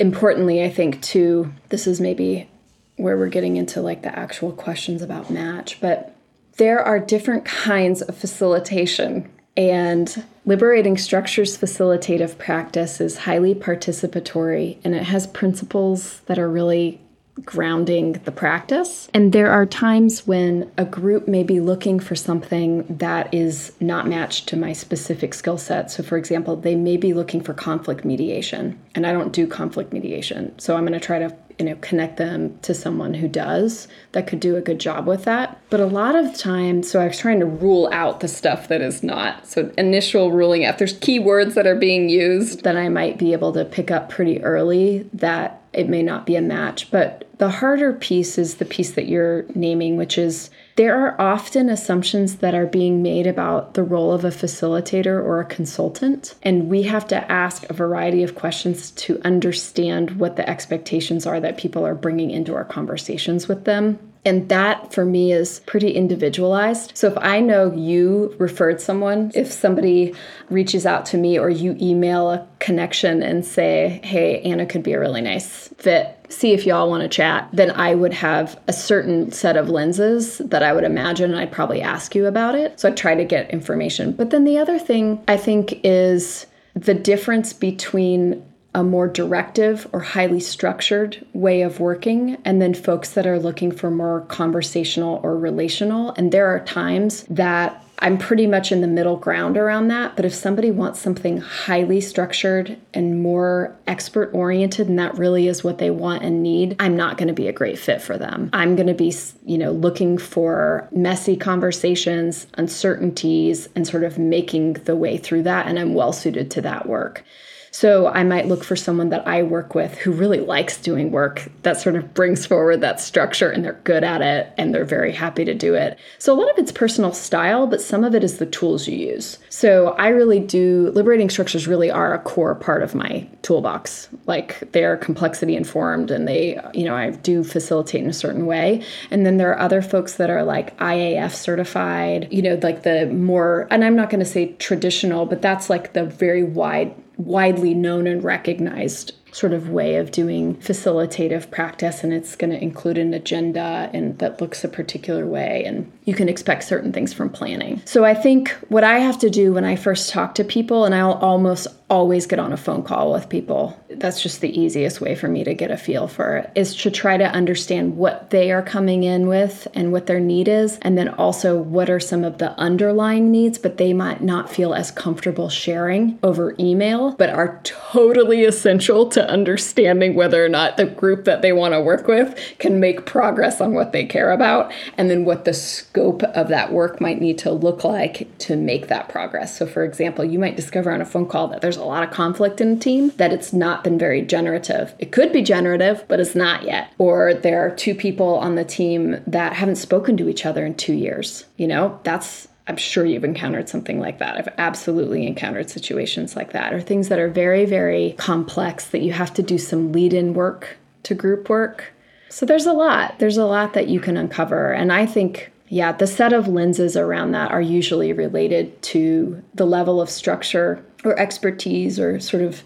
importantly, 0.00 0.64
I 0.64 0.70
think, 0.70 1.00
too, 1.00 1.52
this 1.68 1.86
is 1.86 2.00
maybe 2.00 2.50
where 2.96 3.16
we're 3.16 3.28
getting 3.28 3.56
into 3.56 3.80
like 3.80 4.02
the 4.02 4.18
actual 4.18 4.52
questions 4.52 5.00
about 5.00 5.30
match, 5.30 5.80
but 5.80 6.16
there 6.56 6.82
are 6.82 6.98
different 6.98 7.44
kinds 7.44 8.02
of 8.02 8.16
facilitation 8.16 9.30
and 9.56 10.24
Liberating 10.46 10.96
Structures 10.96 11.56
facilitative 11.58 12.38
practice 12.38 13.00
is 13.00 13.18
highly 13.18 13.54
participatory 13.54 14.78
and 14.84 14.94
it 14.94 15.04
has 15.04 15.26
principles 15.26 16.20
that 16.26 16.38
are 16.38 16.48
really 16.48 17.00
grounding 17.44 18.12
the 18.24 18.32
practice. 18.32 19.08
And 19.14 19.32
there 19.32 19.50
are 19.50 19.66
times 19.66 20.26
when 20.26 20.70
a 20.76 20.84
group 20.84 21.28
may 21.28 21.42
be 21.42 21.60
looking 21.60 22.00
for 22.00 22.14
something 22.14 22.84
that 22.88 23.32
is 23.32 23.72
not 23.80 24.08
matched 24.08 24.48
to 24.48 24.56
my 24.56 24.72
specific 24.72 25.34
skill 25.34 25.58
set. 25.58 25.90
So, 25.90 26.02
for 26.02 26.16
example, 26.16 26.56
they 26.56 26.74
may 26.74 26.96
be 26.96 27.12
looking 27.12 27.40
for 27.40 27.54
conflict 27.54 28.04
mediation, 28.04 28.78
and 28.94 29.06
I 29.06 29.12
don't 29.12 29.32
do 29.32 29.46
conflict 29.46 29.92
mediation. 29.92 30.58
So, 30.58 30.76
I'm 30.76 30.86
going 30.86 30.98
to 30.98 31.04
try 31.04 31.18
to 31.18 31.34
you 31.60 31.66
know 31.66 31.76
connect 31.82 32.16
them 32.16 32.58
to 32.62 32.72
someone 32.72 33.12
who 33.12 33.28
does 33.28 33.86
that 34.12 34.26
could 34.26 34.40
do 34.40 34.56
a 34.56 34.62
good 34.62 34.80
job 34.80 35.06
with 35.06 35.24
that. 35.24 35.60
But 35.68 35.80
a 35.80 35.86
lot 35.86 36.16
of 36.16 36.36
times 36.36 36.90
so 36.90 37.00
i 37.00 37.06
was 37.06 37.18
trying 37.18 37.38
to 37.40 37.46
rule 37.46 37.88
out 37.92 38.20
the 38.20 38.28
stuff 38.28 38.68
that 38.68 38.80
is 38.80 39.02
not. 39.02 39.46
So 39.46 39.70
initial 39.76 40.32
ruling 40.32 40.64
out 40.64 40.78
there's 40.78 40.98
keywords 40.98 41.54
that 41.54 41.66
are 41.66 41.76
being 41.76 42.08
used 42.08 42.64
that 42.64 42.76
i 42.76 42.88
might 42.88 43.18
be 43.18 43.32
able 43.32 43.52
to 43.52 43.64
pick 43.64 43.90
up 43.90 44.08
pretty 44.08 44.42
early 44.42 45.08
that 45.12 45.62
it 45.72 45.88
may 45.88 46.02
not 46.02 46.26
be 46.26 46.34
a 46.34 46.40
match. 46.40 46.90
But 46.90 47.29
the 47.40 47.48
harder 47.48 47.94
piece 47.94 48.36
is 48.36 48.56
the 48.56 48.66
piece 48.66 48.90
that 48.90 49.08
you're 49.08 49.46
naming 49.54 49.96
which 49.96 50.18
is 50.18 50.50
there 50.76 50.94
are 50.96 51.20
often 51.20 51.68
assumptions 51.68 52.36
that 52.36 52.54
are 52.54 52.66
being 52.66 53.02
made 53.02 53.26
about 53.26 53.72
the 53.74 53.82
role 53.82 54.12
of 54.12 54.24
a 54.24 54.30
facilitator 54.30 55.22
or 55.22 55.40
a 55.40 55.44
consultant, 55.44 56.34
and 56.42 56.68
we 56.68 56.82
have 56.84 57.06
to 57.08 57.30
ask 57.30 57.68
a 57.68 57.74
variety 57.74 58.22
of 58.22 58.34
questions 58.34 58.90
to 58.92 59.20
understand 59.22 60.12
what 60.12 60.36
the 60.36 60.48
expectations 60.48 61.26
are 61.26 61.40
that 61.40 61.58
people 61.58 61.84
are 61.86 61.94
bringing 61.94 62.30
into 62.30 62.54
our 62.54 62.64
conversations 62.64 63.48
with 63.48 63.64
them. 63.64 63.98
And 64.24 64.48
that 64.50 64.92
for 64.92 65.04
me 65.04 65.32
is 65.32 65.60
pretty 65.60 65.92
individualized. 65.92 66.92
So 66.94 67.08
if 67.08 67.16
I 67.18 67.40
know 67.40 67.72
you 67.72 68.34
referred 68.38 68.80
someone, 68.80 69.30
if 69.34 69.50
somebody 69.50 70.14
reaches 70.50 70.84
out 70.84 71.06
to 71.06 71.16
me 71.16 71.38
or 71.38 71.48
you 71.48 71.76
email 71.80 72.30
a 72.30 72.46
connection 72.58 73.22
and 73.22 73.44
say, 73.44 74.00
hey, 74.04 74.42
Anna 74.42 74.66
could 74.66 74.82
be 74.82 74.92
a 74.92 75.00
really 75.00 75.22
nice 75.22 75.68
fit, 75.78 76.16
see 76.28 76.52
if 76.52 76.66
y'all 76.66 76.90
want 76.90 77.02
to 77.02 77.08
chat, 77.08 77.48
then 77.52 77.70
I 77.70 77.94
would 77.94 78.12
have 78.12 78.60
a 78.68 78.72
certain 78.72 79.32
set 79.32 79.56
of 79.56 79.70
lenses 79.70 80.38
that 80.38 80.62
I 80.62 80.74
would 80.74 80.84
imagine 80.84 81.34
I'd 81.34 81.50
probably 81.50 81.80
ask 81.80 82.14
you 82.14 82.26
about 82.26 82.54
it. 82.54 82.78
So 82.78 82.90
I 82.90 82.92
try 82.92 83.14
to 83.14 83.24
get 83.24 83.50
information. 83.50 84.12
But 84.12 84.30
then 84.30 84.44
the 84.44 84.58
other 84.58 84.78
thing 84.78 85.24
I 85.28 85.38
think 85.38 85.80
is 85.82 86.46
the 86.74 86.94
difference 86.94 87.52
between 87.52 88.44
a 88.74 88.84
more 88.84 89.08
directive 89.08 89.88
or 89.92 90.00
highly 90.00 90.40
structured 90.40 91.26
way 91.32 91.62
of 91.62 91.80
working, 91.80 92.36
and 92.44 92.62
then 92.62 92.74
folks 92.74 93.10
that 93.10 93.26
are 93.26 93.38
looking 93.38 93.72
for 93.72 93.90
more 93.90 94.22
conversational 94.28 95.20
or 95.22 95.36
relational. 95.36 96.12
And 96.16 96.30
there 96.30 96.46
are 96.46 96.60
times 96.60 97.24
that 97.24 97.84
I'm 98.02 98.16
pretty 98.16 98.46
much 98.46 98.72
in 98.72 98.80
the 98.80 98.86
middle 98.86 99.16
ground 99.16 99.58
around 99.58 99.88
that. 99.88 100.16
But 100.16 100.24
if 100.24 100.32
somebody 100.32 100.70
wants 100.70 101.00
something 101.00 101.38
highly 101.38 102.00
structured 102.00 102.78
and 102.94 103.22
more 103.22 103.76
expert 103.86 104.30
oriented, 104.32 104.88
and 104.88 104.98
that 104.98 105.18
really 105.18 105.48
is 105.48 105.62
what 105.62 105.78
they 105.78 105.90
want 105.90 106.22
and 106.22 106.42
need, 106.42 106.76
I'm 106.78 106.96
not 106.96 107.18
going 107.18 107.28
to 107.28 107.34
be 107.34 107.48
a 107.48 107.52
great 107.52 107.78
fit 107.78 108.00
for 108.00 108.16
them. 108.16 108.48
I'm 108.52 108.74
going 108.74 108.86
to 108.86 108.94
be, 108.94 109.14
you 109.44 109.58
know, 109.58 109.72
looking 109.72 110.16
for 110.16 110.88
messy 110.92 111.36
conversations, 111.36 112.46
uncertainties, 112.54 113.68
and 113.74 113.86
sort 113.86 114.04
of 114.04 114.18
making 114.18 114.74
the 114.74 114.96
way 114.96 115.18
through 115.18 115.42
that. 115.42 115.66
And 115.66 115.78
I'm 115.78 115.92
well 115.92 116.12
suited 116.12 116.50
to 116.52 116.62
that 116.62 116.86
work. 116.86 117.22
So 117.70 118.08
I 118.08 118.24
might 118.24 118.46
look 118.46 118.64
for 118.64 118.76
someone 118.76 119.10
that 119.10 119.26
I 119.26 119.42
work 119.42 119.74
with 119.74 119.96
who 119.98 120.12
really 120.12 120.40
likes 120.40 120.76
doing 120.76 121.10
work 121.10 121.50
that 121.62 121.80
sort 121.80 121.96
of 121.96 122.14
brings 122.14 122.46
forward 122.46 122.80
that 122.80 123.00
structure 123.00 123.50
and 123.50 123.64
they're 123.64 123.80
good 123.84 124.04
at 124.04 124.22
it 124.22 124.52
and 124.56 124.74
they're 124.74 124.84
very 124.84 125.12
happy 125.12 125.44
to 125.44 125.54
do 125.54 125.74
it. 125.74 125.98
So 126.18 126.32
a 126.32 126.38
lot 126.38 126.50
of 126.50 126.58
it's 126.58 126.72
personal 126.72 127.12
style, 127.12 127.66
but 127.66 127.80
some 127.80 128.04
of 128.04 128.14
it 128.14 128.24
is 128.24 128.38
the 128.38 128.46
tools 128.46 128.88
you 128.88 128.96
use. 128.96 129.38
So 129.48 129.90
I 129.98 130.08
really 130.08 130.40
do, 130.40 130.90
liberating 130.94 131.30
structures 131.30 131.68
really 131.68 131.90
are 131.90 132.12
a 132.14 132.18
core 132.18 132.54
part 132.54 132.82
of 132.82 132.94
my 132.94 133.28
toolbox. 133.42 134.08
Like 134.26 134.72
they're 134.72 134.96
complexity 134.96 135.56
informed 135.56 136.10
and 136.10 136.26
they, 136.26 136.60
you 136.74 136.84
know, 136.84 136.96
I 136.96 137.10
do 137.10 137.44
facilitate 137.44 138.02
in 138.02 138.10
a 138.10 138.14
certain 138.14 138.46
way. 138.46 138.84
And 139.10 139.24
then 139.24 139.36
there 139.36 139.50
are 139.50 139.58
other 139.58 139.82
folks 139.82 140.14
that 140.14 140.30
are 140.30 140.42
like 140.42 140.76
IAF 140.78 141.32
certified, 141.32 142.28
you 142.32 142.42
know, 142.42 142.58
like 142.62 142.82
the 142.82 143.06
more, 143.06 143.68
and 143.70 143.84
I'm 143.84 143.96
not 143.96 144.10
going 144.10 144.20
to 144.20 144.26
say 144.26 144.52
traditional, 144.54 145.26
but 145.26 145.42
that's 145.42 145.70
like 145.70 145.92
the 145.92 146.04
very 146.04 146.42
wide 146.42 146.94
widely 147.26 147.74
known 147.74 148.06
and 148.06 148.24
recognized 148.24 149.12
sort 149.32 149.52
of 149.52 149.70
way 149.70 149.96
of 149.96 150.10
doing 150.10 150.56
facilitative 150.56 151.50
practice 151.50 152.02
and 152.02 152.12
it's 152.12 152.36
going 152.36 152.50
to 152.50 152.62
include 152.62 152.98
an 152.98 153.14
agenda 153.14 153.90
and 153.92 154.18
that 154.18 154.40
looks 154.40 154.64
a 154.64 154.68
particular 154.68 155.26
way 155.26 155.64
and 155.64 155.90
you 156.04 156.14
can 156.14 156.28
expect 156.28 156.64
certain 156.64 156.92
things 156.92 157.12
from 157.12 157.30
planning. 157.30 157.80
So 157.84 158.04
I 158.04 158.14
think 158.14 158.50
what 158.68 158.84
I 158.84 158.98
have 158.98 159.18
to 159.20 159.30
do 159.30 159.52
when 159.52 159.64
I 159.64 159.76
first 159.76 160.10
talk 160.10 160.34
to 160.36 160.44
people 160.44 160.84
and 160.84 160.94
I'll 160.94 161.14
almost 161.14 161.68
always 161.90 162.24
get 162.24 162.38
on 162.38 162.52
a 162.52 162.56
phone 162.56 162.82
call 162.84 163.12
with 163.12 163.28
people. 163.28 163.78
That's 163.90 164.22
just 164.22 164.40
the 164.40 164.58
easiest 164.58 165.00
way 165.00 165.16
for 165.16 165.26
me 165.26 165.42
to 165.44 165.54
get 165.54 165.72
a 165.72 165.76
feel 165.76 166.06
for 166.06 166.36
it 166.36 166.50
is 166.54 166.74
to 166.76 166.90
try 166.90 167.16
to 167.16 167.24
understand 167.24 167.96
what 167.96 168.30
they 168.30 168.52
are 168.52 168.62
coming 168.62 169.02
in 169.02 169.26
with 169.26 169.66
and 169.74 169.90
what 169.92 170.06
their 170.06 170.20
need 170.20 170.46
is 170.46 170.78
and 170.82 170.96
then 170.96 171.08
also 171.08 171.58
what 171.58 171.90
are 171.90 171.98
some 171.98 172.22
of 172.22 172.38
the 172.38 172.52
underlying 172.52 173.32
needs 173.32 173.58
but 173.58 173.76
they 173.76 173.92
might 173.92 174.22
not 174.22 174.48
feel 174.48 174.72
as 174.72 174.92
comfortable 174.92 175.48
sharing 175.48 176.18
over 176.22 176.54
email 176.60 177.12
but 177.16 177.28
are 177.28 177.60
totally 177.64 178.44
essential 178.44 179.08
to 179.08 179.19
understanding 179.28 180.14
whether 180.14 180.44
or 180.44 180.48
not 180.48 180.76
the 180.76 180.86
group 180.86 181.24
that 181.24 181.42
they 181.42 181.52
want 181.52 181.74
to 181.74 181.80
work 181.80 182.06
with 182.06 182.38
can 182.58 182.80
make 182.80 183.06
progress 183.06 183.60
on 183.60 183.74
what 183.74 183.92
they 183.92 184.04
care 184.04 184.30
about 184.30 184.72
and 184.96 185.10
then 185.10 185.24
what 185.24 185.44
the 185.44 185.54
scope 185.54 186.22
of 186.22 186.48
that 186.48 186.72
work 186.72 187.00
might 187.00 187.20
need 187.20 187.38
to 187.38 187.50
look 187.50 187.84
like 187.84 188.28
to 188.38 188.56
make 188.56 188.88
that 188.88 189.08
progress. 189.08 189.56
So 189.56 189.66
for 189.66 189.84
example, 189.84 190.24
you 190.24 190.38
might 190.38 190.56
discover 190.56 190.92
on 190.92 191.00
a 191.00 191.06
phone 191.06 191.26
call 191.26 191.48
that 191.48 191.60
there's 191.60 191.76
a 191.76 191.84
lot 191.84 192.02
of 192.02 192.10
conflict 192.10 192.60
in 192.60 192.72
a 192.72 192.78
team, 192.78 193.10
that 193.16 193.32
it's 193.32 193.52
not 193.52 193.84
been 193.84 193.98
very 193.98 194.22
generative. 194.22 194.94
It 194.98 195.12
could 195.12 195.32
be 195.32 195.42
generative, 195.42 196.04
but 196.08 196.20
it's 196.20 196.34
not 196.34 196.64
yet. 196.64 196.92
Or 196.98 197.34
there 197.34 197.64
are 197.66 197.74
two 197.74 197.94
people 197.94 198.36
on 198.36 198.54
the 198.54 198.64
team 198.64 199.20
that 199.26 199.54
haven't 199.54 199.76
spoken 199.76 200.16
to 200.18 200.28
each 200.28 200.46
other 200.46 200.64
in 200.64 200.74
two 200.74 200.94
years. 200.94 201.44
You 201.56 201.66
know, 201.66 201.98
that's 202.04 202.48
I'm 202.70 202.76
sure 202.76 203.04
you've 203.04 203.24
encountered 203.24 203.68
something 203.68 203.98
like 203.98 204.20
that. 204.20 204.36
I've 204.36 204.54
absolutely 204.56 205.26
encountered 205.26 205.68
situations 205.68 206.36
like 206.36 206.52
that, 206.52 206.72
or 206.72 206.80
things 206.80 207.08
that 207.08 207.18
are 207.18 207.28
very, 207.28 207.64
very 207.64 208.14
complex 208.16 208.86
that 208.86 209.00
you 209.00 209.12
have 209.12 209.34
to 209.34 209.42
do 209.42 209.58
some 209.58 209.90
lead 209.90 210.14
in 210.14 210.34
work 210.34 210.78
to 211.02 211.16
group 211.16 211.48
work. 211.48 211.92
So 212.28 212.46
there's 212.46 212.66
a 212.66 212.72
lot. 212.72 213.18
There's 213.18 213.38
a 213.38 213.44
lot 213.44 213.74
that 213.74 213.88
you 213.88 213.98
can 213.98 214.16
uncover. 214.16 214.72
And 214.72 214.92
I 214.92 215.04
think, 215.04 215.50
yeah, 215.66 215.90
the 215.90 216.06
set 216.06 216.32
of 216.32 216.46
lenses 216.46 216.96
around 216.96 217.32
that 217.32 217.50
are 217.50 217.60
usually 217.60 218.12
related 218.12 218.80
to 218.82 219.42
the 219.52 219.66
level 219.66 220.00
of 220.00 220.08
structure 220.08 220.80
or 221.04 221.18
expertise 221.18 221.98
or 221.98 222.20
sort 222.20 222.44
of 222.44 222.62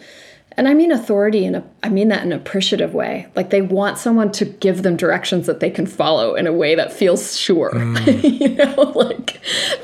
and 0.57 0.69
I 0.69 0.75
mean 0.75 0.93
authority 0.93 1.45
in 1.45 1.55
a 1.55 1.65
I 1.83 1.89
mean 1.89 2.09
that 2.09 2.23
in 2.23 2.33
an 2.33 2.39
appreciative 2.39 2.95
way. 2.95 3.27
Like 3.35 3.51
they 3.51 3.63
want 3.63 3.99
someone 3.99 4.31
to 4.33 4.45
give 4.45 4.83
them 4.83 4.97
directions 4.97 5.47
that 5.47 5.61
they 5.61 5.71
can 5.71 5.87
follow 5.87 6.35
in 6.35 6.47
a 6.47 6.53
way 6.53 6.75
that 6.75 6.93
feels 6.93 7.37
sure. 7.37 7.73
Mm. 7.85 8.41
you 8.41 8.49
know, 8.55 8.93
like 8.95 9.41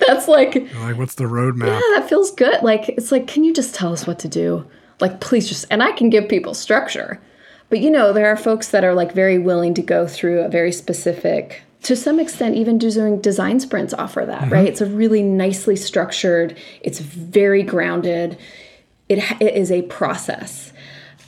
that's 0.07 0.27
like 0.29 0.55
like 0.77 0.97
what's 0.97 1.17
the 1.17 1.25
roadmap? 1.25 1.67
Yeah, 1.67 1.81
that 1.99 2.09
feels 2.09 2.31
good. 2.31 2.63
Like 2.63 2.89
it's 2.89 3.13
like, 3.13 3.27
can 3.27 3.45
you 3.45 3.53
just 3.53 3.75
tell 3.75 3.93
us 3.93 4.07
what 4.07 4.19
to 4.21 4.29
do? 4.29 4.67
Like 5.01 5.21
please 5.21 5.49
just 5.49 5.67
and 5.71 5.83
I 5.83 5.93
can 5.93 6.09
give 6.09 6.29
people 6.29 6.55
structure. 6.55 7.21
But 7.69 7.81
you 7.81 7.91
know, 7.91 8.13
there 8.13 8.27
are 8.27 8.37
folks 8.37 8.69
that 8.69 8.85
are 8.85 8.95
like 8.95 9.13
very 9.13 9.39
willing 9.39 9.75
to 9.75 9.83
go 9.83 10.07
through 10.07 10.41
a 10.41 10.49
very 10.49 10.73
specific 10.73 11.63
to 11.83 11.97
some 11.97 12.21
extent 12.21 12.57
even 12.57 12.79
doing 12.79 13.21
design 13.21 13.59
sprints 13.59 13.95
offer 13.95 14.25
that, 14.27 14.43
mm-hmm. 14.43 14.53
right? 14.53 14.67
It's 14.67 14.81
a 14.81 14.87
really 14.87 15.23
nicely 15.23 15.77
structured, 15.77 16.57
it's 16.83 16.99
very 16.99 17.63
grounded 17.63 18.39
it, 19.11 19.19
it 19.41 19.55
is 19.55 19.71
a 19.71 19.83
process. 19.83 20.73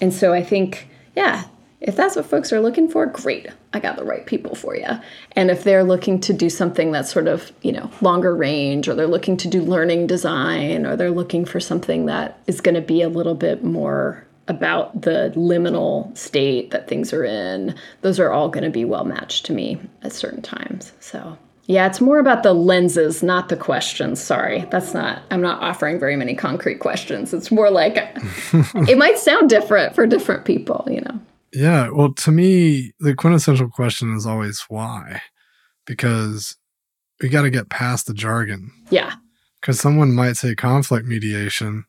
And 0.00 0.14
so 0.14 0.32
I 0.32 0.42
think, 0.42 0.88
yeah, 1.14 1.44
if 1.80 1.96
that's 1.96 2.14
what 2.14 2.26
folks 2.26 2.52
are 2.52 2.60
looking 2.60 2.88
for, 2.88 3.04
great. 3.06 3.48
I 3.72 3.80
got 3.80 3.96
the 3.96 4.04
right 4.04 4.24
people 4.24 4.54
for 4.54 4.76
you. 4.76 4.86
And 5.32 5.50
if 5.50 5.64
they're 5.64 5.82
looking 5.82 6.20
to 6.20 6.32
do 6.32 6.48
something 6.48 6.92
that's 6.92 7.12
sort 7.12 7.26
of, 7.26 7.52
you 7.62 7.72
know, 7.72 7.90
longer 8.00 8.34
range 8.36 8.88
or 8.88 8.94
they're 8.94 9.06
looking 9.08 9.36
to 9.38 9.48
do 9.48 9.62
learning 9.62 10.06
design 10.06 10.86
or 10.86 10.94
they're 10.94 11.10
looking 11.10 11.44
for 11.44 11.58
something 11.58 12.06
that 12.06 12.38
is 12.46 12.60
going 12.60 12.76
to 12.76 12.80
be 12.80 13.02
a 13.02 13.08
little 13.08 13.34
bit 13.34 13.64
more 13.64 14.24
about 14.46 15.02
the 15.02 15.32
liminal 15.34 16.16
state 16.16 16.70
that 16.70 16.86
things 16.86 17.12
are 17.12 17.24
in, 17.24 17.74
those 18.02 18.20
are 18.20 18.30
all 18.30 18.48
going 18.48 18.64
to 18.64 18.70
be 18.70 18.84
well 18.84 19.04
matched 19.04 19.46
to 19.46 19.52
me 19.52 19.78
at 20.02 20.12
certain 20.12 20.42
times. 20.42 20.92
So 21.00 21.36
yeah, 21.66 21.86
it's 21.86 22.00
more 22.00 22.18
about 22.18 22.42
the 22.42 22.54
lenses, 22.54 23.22
not 23.22 23.48
the 23.48 23.56
questions. 23.56 24.20
Sorry. 24.20 24.66
That's 24.70 24.94
not, 24.94 25.22
I'm 25.30 25.40
not 25.40 25.62
offering 25.62 25.98
very 26.00 26.16
many 26.16 26.34
concrete 26.34 26.80
questions. 26.80 27.32
It's 27.32 27.52
more 27.52 27.70
like 27.70 27.96
it 28.52 28.98
might 28.98 29.18
sound 29.18 29.48
different 29.48 29.94
for 29.94 30.06
different 30.06 30.44
people, 30.44 30.84
you 30.90 31.00
know? 31.02 31.20
Yeah. 31.52 31.90
Well, 31.90 32.14
to 32.14 32.32
me, 32.32 32.92
the 32.98 33.14
quintessential 33.14 33.68
question 33.68 34.14
is 34.16 34.26
always 34.26 34.64
why? 34.68 35.22
Because 35.86 36.56
we 37.20 37.28
got 37.28 37.42
to 37.42 37.50
get 37.50 37.68
past 37.68 38.06
the 38.06 38.14
jargon. 38.14 38.72
Yeah. 38.90 39.14
Because 39.60 39.78
someone 39.78 40.12
might 40.12 40.36
say 40.36 40.56
conflict 40.56 41.06
mediation, 41.06 41.84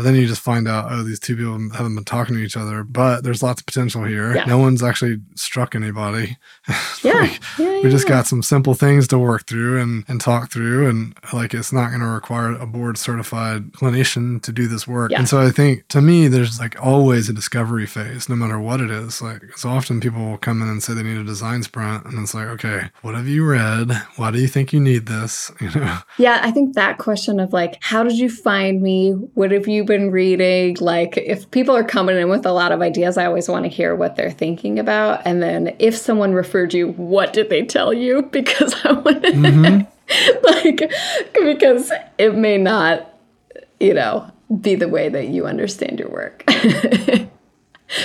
but 0.00 0.04
then 0.04 0.14
you 0.14 0.26
just 0.26 0.40
find 0.40 0.66
out, 0.66 0.90
oh, 0.90 1.02
these 1.02 1.20
two 1.20 1.36
people 1.36 1.58
haven't 1.74 1.94
been 1.94 2.04
talking 2.04 2.34
to 2.34 2.40
each 2.40 2.56
other, 2.56 2.82
but 2.82 3.22
there's 3.22 3.42
lots 3.42 3.60
of 3.60 3.66
potential 3.66 4.02
here. 4.04 4.34
Yeah. 4.34 4.46
No 4.46 4.56
one's 4.56 4.82
actually 4.82 5.18
struck 5.34 5.74
anybody. 5.74 6.38
Yeah. 7.02 7.14
like, 7.14 7.40
yeah, 7.58 7.76
yeah 7.76 7.82
we 7.82 7.90
just 7.90 8.06
got 8.06 8.26
some 8.26 8.42
simple 8.42 8.74
things 8.74 9.08
to 9.08 9.18
work 9.18 9.46
through 9.46 9.80
and, 9.80 10.04
and 10.06 10.20
talk 10.20 10.50
through. 10.50 10.86
And 10.86 11.16
like, 11.32 11.54
it's 11.54 11.72
not 11.72 11.88
going 11.88 12.02
to 12.02 12.06
require 12.06 12.52
a 12.52 12.66
board 12.66 12.98
certified 12.98 13.72
clinician 13.72 14.42
to 14.42 14.52
do 14.52 14.68
this 14.68 14.86
work. 14.86 15.10
And 15.12 15.26
so 15.26 15.40
I 15.40 15.50
think 15.50 15.88
to 15.88 16.02
me, 16.02 16.28
there's 16.28 16.60
like 16.60 16.78
always 16.84 17.30
a 17.30 17.32
discovery 17.32 17.86
phase, 17.86 18.28
no 18.28 18.36
matter 18.36 18.60
what 18.60 18.82
it 18.82 18.90
is. 18.90 19.22
Like, 19.22 19.56
so 19.56 19.70
often 19.70 19.98
people 19.98 20.20
will 20.20 20.36
come 20.36 20.60
in 20.60 20.68
and 20.68 20.82
say 20.82 20.92
they 20.92 21.02
need 21.02 21.16
a 21.16 21.24
design 21.24 21.62
sprint. 21.62 22.04
And 22.04 22.18
it's 22.18 22.34
like, 22.34 22.48
okay, 22.48 22.90
what 23.00 23.14
have 23.14 23.26
you 23.26 23.46
read? 23.46 23.90
Why 24.16 24.30
do 24.30 24.38
you 24.38 24.48
think 24.48 24.74
you 24.74 24.80
need 24.80 25.06
this? 25.06 25.50
You 25.60 25.70
know? 25.70 25.98
Yeah. 26.18 26.40
I 26.42 26.50
think 26.50 26.74
that 26.74 26.98
question 26.98 27.40
of 27.40 27.52
like, 27.52 27.78
how 27.80 28.02
did 28.02 28.18
you 28.18 28.28
find 28.28 28.82
me? 28.82 29.12
What 29.12 29.52
have 29.52 29.68
you 29.68 29.84
been 29.90 30.12
reading. 30.12 30.76
Like, 30.80 31.16
if 31.16 31.50
people 31.50 31.76
are 31.76 31.82
coming 31.82 32.16
in 32.16 32.28
with 32.28 32.46
a 32.46 32.52
lot 32.52 32.70
of 32.70 32.80
ideas, 32.80 33.18
I 33.18 33.26
always 33.26 33.48
want 33.48 33.64
to 33.64 33.68
hear 33.68 33.96
what 33.96 34.14
they're 34.14 34.30
thinking 34.30 34.78
about. 34.78 35.22
And 35.24 35.42
then 35.42 35.74
if 35.80 35.96
someone 35.96 36.32
referred 36.32 36.72
you, 36.72 36.92
what 36.92 37.32
did 37.32 37.50
they 37.50 37.64
tell 37.66 37.92
you? 37.92 38.22
Because 38.30 38.74
I 38.84 38.92
want 38.92 39.22
to, 39.24 39.30
mm-hmm. 39.32 40.46
like, 40.46 40.92
because 41.34 41.92
it 42.16 42.36
may 42.36 42.56
not, 42.56 43.12
you 43.80 43.92
know, 43.92 44.30
be 44.60 44.76
the 44.76 44.88
way 44.88 45.08
that 45.08 45.28
you 45.28 45.46
understand 45.46 45.98
your 45.98 46.08
work. 46.08 46.44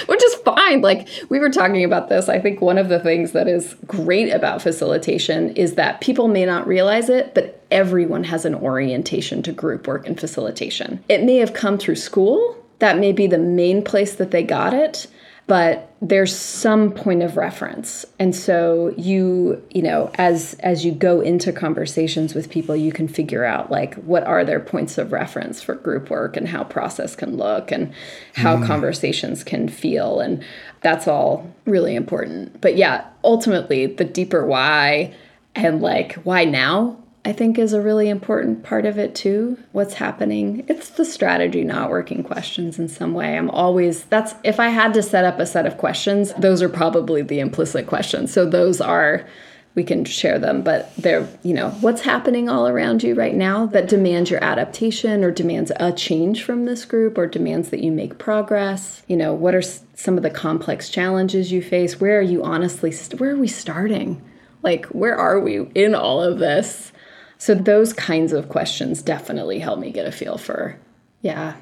which 0.07 0.23
is 0.23 0.35
fine. 0.35 0.81
Like 0.81 1.07
we 1.29 1.39
were 1.39 1.49
talking 1.49 1.83
about 1.83 2.09
this. 2.09 2.29
I 2.29 2.39
think 2.39 2.61
one 2.61 2.77
of 2.77 2.89
the 2.89 2.99
things 2.99 3.31
that 3.33 3.47
is 3.47 3.75
great 3.85 4.29
about 4.31 4.61
facilitation 4.61 5.55
is 5.55 5.75
that 5.75 6.01
people 6.01 6.27
may 6.27 6.45
not 6.45 6.67
realize 6.67 7.09
it, 7.09 7.33
but 7.33 7.63
everyone 7.71 8.23
has 8.25 8.45
an 8.45 8.55
orientation 8.55 9.43
to 9.43 9.51
group 9.51 9.87
work 9.87 10.07
and 10.07 10.19
facilitation. 10.19 11.03
It 11.09 11.23
may 11.23 11.37
have 11.37 11.53
come 11.53 11.77
through 11.77 11.95
school. 11.95 12.57
That 12.79 12.97
may 12.97 13.11
be 13.11 13.27
the 13.27 13.37
main 13.37 13.83
place 13.83 14.15
that 14.15 14.31
they 14.31 14.43
got 14.43 14.73
it 14.73 15.07
but 15.47 15.93
there's 16.01 16.35
some 16.35 16.91
point 16.91 17.21
of 17.21 17.37
reference. 17.37 18.05
And 18.19 18.35
so 18.35 18.93
you 18.97 19.61
you 19.71 19.81
know 19.81 20.11
as 20.15 20.55
as 20.61 20.85
you 20.85 20.91
go 20.91 21.21
into 21.21 21.51
conversations 21.51 22.33
with 22.33 22.49
people 22.49 22.75
you 22.75 22.91
can 22.91 23.07
figure 23.07 23.43
out 23.43 23.71
like 23.71 23.95
what 23.95 24.23
are 24.23 24.43
their 24.43 24.59
points 24.59 24.97
of 24.97 25.11
reference 25.11 25.61
for 25.61 25.75
group 25.75 26.09
work 26.09 26.35
and 26.35 26.47
how 26.47 26.63
process 26.63 27.15
can 27.15 27.37
look 27.37 27.71
and 27.71 27.93
how 28.33 28.57
mm. 28.57 28.65
conversations 28.65 29.43
can 29.43 29.69
feel. 29.69 30.19
And 30.19 30.43
that's 30.81 31.07
all 31.07 31.53
really 31.65 31.95
important. 31.95 32.61
But 32.61 32.75
yeah 32.75 33.07
ultimately 33.23 33.85
the 33.85 34.05
deeper 34.05 34.45
why 34.45 35.13
and 35.53 35.81
like 35.81 36.13
why 36.23 36.45
now 36.45 36.97
I 37.25 37.33
think 37.33 37.57
is 37.57 37.73
a 37.73 37.81
really 37.81 38.07
important 38.07 38.63
part 38.63 38.85
of 38.85 38.99
it 38.99 39.15
too. 39.15 39.57
What's 39.71 39.95
happening? 39.95 40.63
It's 40.67 40.89
the 40.89 41.03
strategy 41.03 41.63
not 41.63 41.89
working 41.89 42.21
questions 42.21 42.77
in 42.77 42.87
some 42.87 43.15
way. 43.15 43.35
I'm 43.35 43.49
always, 43.49 44.03
that's, 44.05 44.35
if 44.43 44.59
I 44.59 44.67
had 44.67 44.93
to 44.93 45.01
set 45.01 45.25
up 45.25 45.39
a 45.39 45.47
set 45.47 45.65
of 45.65 45.79
questions, 45.79 46.33
those 46.35 46.61
are 46.61 46.69
probably 46.69 47.23
the 47.23 47.39
implicit 47.39 47.87
questions. 47.87 48.31
So 48.31 48.47
those 48.47 48.79
are, 48.79 49.25
we 49.73 49.83
can 49.83 50.05
share 50.05 50.37
them, 50.37 50.61
but 50.61 50.95
they're, 50.97 51.27
you 51.41 51.55
know, 51.55 51.71
what's 51.81 52.01
happening 52.01 52.47
all 52.47 52.67
around 52.67 53.01
you 53.01 53.15
right 53.15 53.35
now 53.35 53.65
that 53.67 53.89
demands 53.89 54.29
your 54.29 54.43
adaptation 54.43 55.23
or 55.23 55.31
demands 55.31 55.71
a 55.77 55.91
change 55.91 56.43
from 56.43 56.65
this 56.65 56.85
group 56.85 57.17
or 57.17 57.25
demands 57.25 57.69
that 57.69 57.83
you 57.83 57.91
make 57.91 58.19
progress? 58.19 59.01
You 59.07 59.17
know, 59.17 59.33
what 59.33 59.55
are 59.55 59.63
some 59.63 60.15
of 60.15 60.21
the 60.21 60.29
complex 60.29 60.89
challenges 60.89 61.51
you 61.51 61.63
face? 61.63 61.99
Where 61.99 62.19
are 62.19 62.21
you 62.21 62.43
honestly, 62.43 62.93
where 63.17 63.31
are 63.31 63.37
we 63.37 63.47
starting? 63.47 64.21
Like, 64.61 64.85
where 64.87 65.17
are 65.17 65.39
we 65.39 65.61
in 65.73 65.95
all 65.95 66.21
of 66.21 66.37
this? 66.37 66.91
So 67.37 67.53
those 67.53 67.93
kinds 67.93 68.33
of 68.33 68.49
questions 68.49 69.01
definitely 69.01 69.59
help 69.59 69.79
me 69.79 69.91
get 69.91 70.07
a 70.07 70.11
feel 70.11 70.37
for, 70.37 70.79
yeah. 71.21 71.55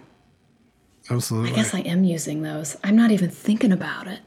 Absolutely. 1.10 1.52
I 1.52 1.56
guess 1.56 1.74
I 1.74 1.80
am 1.80 2.04
using 2.04 2.44
those. 2.44 2.78
I'm 2.84 2.96
not 2.96 3.12
even 3.12 3.30
thinking 3.30 3.72
about 3.72 4.08
it. 4.08 4.22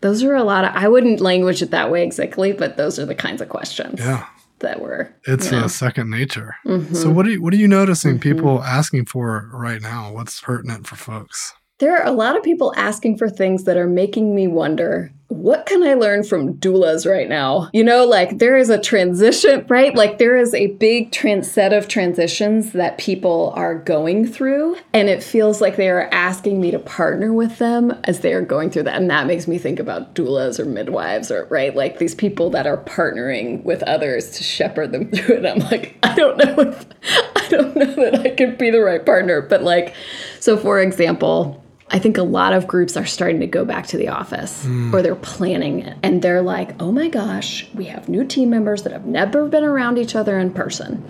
Those 0.00 0.22
are 0.22 0.34
a 0.34 0.44
lot 0.44 0.64
of, 0.64 0.70
I 0.74 0.86
wouldn't 0.88 1.20
language 1.20 1.60
it 1.62 1.72
that 1.72 1.90
way 1.90 2.04
exactly, 2.04 2.52
but 2.52 2.76
those 2.76 2.98
are 2.98 3.06
the 3.06 3.14
kinds 3.14 3.40
of 3.40 3.48
questions. 3.48 3.98
Yeah. 3.98 4.26
That 4.60 4.80
were. 4.80 5.14
It's 5.24 5.46
you 5.46 5.58
know. 5.58 5.64
a 5.66 5.68
second 5.68 6.10
nature. 6.10 6.56
Mm-hmm. 6.66 6.94
So 6.94 7.10
what 7.10 7.26
are 7.26 7.30
you, 7.30 7.40
what 7.40 7.52
are 7.52 7.56
you 7.56 7.68
noticing 7.68 8.14
mm-hmm. 8.14 8.36
people 8.36 8.62
asking 8.62 9.06
for 9.06 9.48
right 9.52 9.80
now? 9.80 10.12
What's 10.12 10.40
pertinent 10.40 10.86
for 10.86 10.96
folks? 10.96 11.54
There 11.78 11.96
are 11.96 12.04
a 12.04 12.12
lot 12.12 12.36
of 12.36 12.42
people 12.42 12.74
asking 12.76 13.18
for 13.18 13.28
things 13.28 13.64
that 13.64 13.76
are 13.76 13.86
making 13.86 14.34
me 14.34 14.48
wonder 14.48 15.12
what 15.28 15.66
can 15.66 15.82
I 15.82 15.92
learn 15.92 16.24
from 16.24 16.54
doulas 16.54 17.08
right 17.08 17.28
now? 17.28 17.68
You 17.74 17.84
know, 17.84 18.06
like 18.06 18.38
there 18.38 18.56
is 18.56 18.70
a 18.70 18.80
transition, 18.80 19.66
right? 19.68 19.94
Like 19.94 20.18
there 20.18 20.36
is 20.36 20.54
a 20.54 20.68
big 20.68 21.12
trans- 21.12 21.50
set 21.50 21.74
of 21.74 21.86
transitions 21.86 22.72
that 22.72 22.96
people 22.96 23.52
are 23.54 23.74
going 23.74 24.26
through. 24.26 24.78
And 24.94 25.10
it 25.10 25.22
feels 25.22 25.60
like 25.60 25.76
they 25.76 25.90
are 25.90 26.08
asking 26.12 26.60
me 26.60 26.70
to 26.70 26.78
partner 26.78 27.32
with 27.34 27.58
them 27.58 27.92
as 28.04 28.20
they 28.20 28.32
are 28.32 28.40
going 28.40 28.70
through 28.70 28.84
that. 28.84 28.96
And 28.96 29.10
that 29.10 29.26
makes 29.26 29.46
me 29.46 29.58
think 29.58 29.78
about 29.78 30.14
doulas 30.14 30.58
or 30.58 30.64
midwives 30.64 31.30
or, 31.30 31.44
right? 31.46 31.76
Like 31.76 31.98
these 31.98 32.14
people 32.14 32.48
that 32.50 32.66
are 32.66 32.78
partnering 32.84 33.62
with 33.64 33.82
others 33.82 34.30
to 34.32 34.42
shepherd 34.42 34.92
them 34.92 35.10
through 35.12 35.36
it. 35.36 35.46
I'm 35.46 35.58
like, 35.70 35.98
I 36.02 36.14
don't 36.14 36.38
know 36.38 36.54
if, 36.58 36.86
I 37.36 37.48
don't 37.50 37.76
know 37.76 37.94
that 37.96 38.20
I 38.20 38.30
could 38.30 38.56
be 38.56 38.70
the 38.70 38.80
right 38.80 39.04
partner. 39.04 39.42
But 39.42 39.62
like, 39.62 39.94
so 40.40 40.56
for 40.56 40.80
example, 40.80 41.57
I 41.90 41.98
think 41.98 42.18
a 42.18 42.22
lot 42.22 42.52
of 42.52 42.66
groups 42.66 42.96
are 42.96 43.06
starting 43.06 43.40
to 43.40 43.46
go 43.46 43.64
back 43.64 43.86
to 43.88 43.96
the 43.96 44.08
office 44.08 44.64
mm. 44.66 44.92
or 44.92 45.00
they're 45.00 45.14
planning 45.14 45.80
it. 45.80 45.96
And 46.02 46.20
they're 46.20 46.42
like, 46.42 46.80
oh 46.80 46.92
my 46.92 47.08
gosh, 47.08 47.68
we 47.74 47.84
have 47.84 48.08
new 48.08 48.24
team 48.24 48.50
members 48.50 48.82
that 48.82 48.92
have 48.92 49.06
never 49.06 49.48
been 49.48 49.64
around 49.64 49.98
each 49.98 50.14
other 50.14 50.38
in 50.38 50.52
person. 50.52 51.02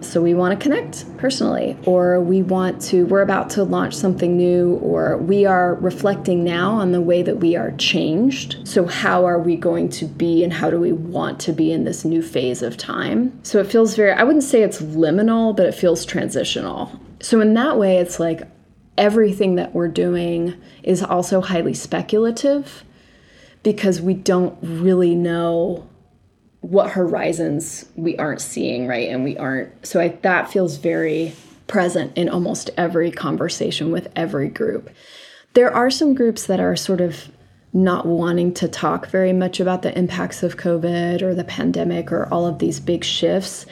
So 0.00 0.20
we 0.20 0.34
want 0.34 0.58
to 0.58 0.62
connect 0.62 1.16
personally, 1.16 1.76
or 1.86 2.20
we 2.20 2.42
want 2.42 2.80
to, 2.82 3.06
we're 3.06 3.22
about 3.22 3.48
to 3.50 3.64
launch 3.64 3.94
something 3.94 4.36
new, 4.36 4.74
or 4.76 5.16
we 5.16 5.46
are 5.46 5.74
reflecting 5.76 6.44
now 6.44 6.72
on 6.72 6.92
the 6.92 7.00
way 7.00 7.22
that 7.22 7.36
we 7.36 7.56
are 7.56 7.70
changed. 7.72 8.66
So, 8.68 8.86
how 8.86 9.24
are 9.24 9.38
we 9.38 9.56
going 9.56 9.88
to 9.90 10.04
be 10.04 10.44
and 10.44 10.52
how 10.52 10.68
do 10.68 10.78
we 10.78 10.92
want 10.92 11.40
to 11.40 11.52
be 11.52 11.72
in 11.72 11.84
this 11.84 12.04
new 12.04 12.22
phase 12.22 12.60
of 12.62 12.76
time? 12.76 13.38
So, 13.44 13.60
it 13.60 13.70
feels 13.70 13.96
very, 13.96 14.12
I 14.12 14.24
wouldn't 14.24 14.44
say 14.44 14.62
it's 14.62 14.82
liminal, 14.82 15.56
but 15.56 15.66
it 15.66 15.74
feels 15.74 16.04
transitional. 16.04 17.00
So, 17.20 17.40
in 17.40 17.54
that 17.54 17.78
way, 17.78 17.96
it's 17.96 18.20
like, 18.20 18.42
everything 18.96 19.56
that 19.56 19.74
we're 19.74 19.88
doing 19.88 20.60
is 20.82 21.02
also 21.02 21.40
highly 21.40 21.74
speculative 21.74 22.84
because 23.62 24.00
we 24.00 24.14
don't 24.14 24.56
really 24.62 25.14
know 25.14 25.88
what 26.60 26.90
horizons 26.90 27.84
we 27.96 28.16
aren't 28.16 28.40
seeing 28.40 28.86
right? 28.86 29.08
And 29.08 29.24
we 29.24 29.36
aren't 29.36 29.86
so 29.86 30.00
I, 30.00 30.08
that 30.22 30.50
feels 30.50 30.76
very 30.76 31.34
present 31.66 32.16
in 32.16 32.28
almost 32.28 32.70
every 32.76 33.10
conversation 33.10 33.90
with 33.90 34.08
every 34.16 34.48
group. 34.48 34.90
There 35.54 35.74
are 35.74 35.90
some 35.90 36.14
groups 36.14 36.46
that 36.46 36.60
are 36.60 36.76
sort 36.76 37.00
of 37.00 37.28
not 37.72 38.06
wanting 38.06 38.54
to 38.54 38.68
talk 38.68 39.08
very 39.08 39.32
much 39.32 39.58
about 39.60 39.82
the 39.82 39.96
impacts 39.98 40.44
of 40.44 40.56
covid 40.56 41.22
or 41.22 41.34
the 41.34 41.42
pandemic 41.42 42.12
or 42.12 42.32
all 42.32 42.46
of 42.46 42.60
these 42.60 42.78
big 42.78 43.02
shifts 43.02 43.66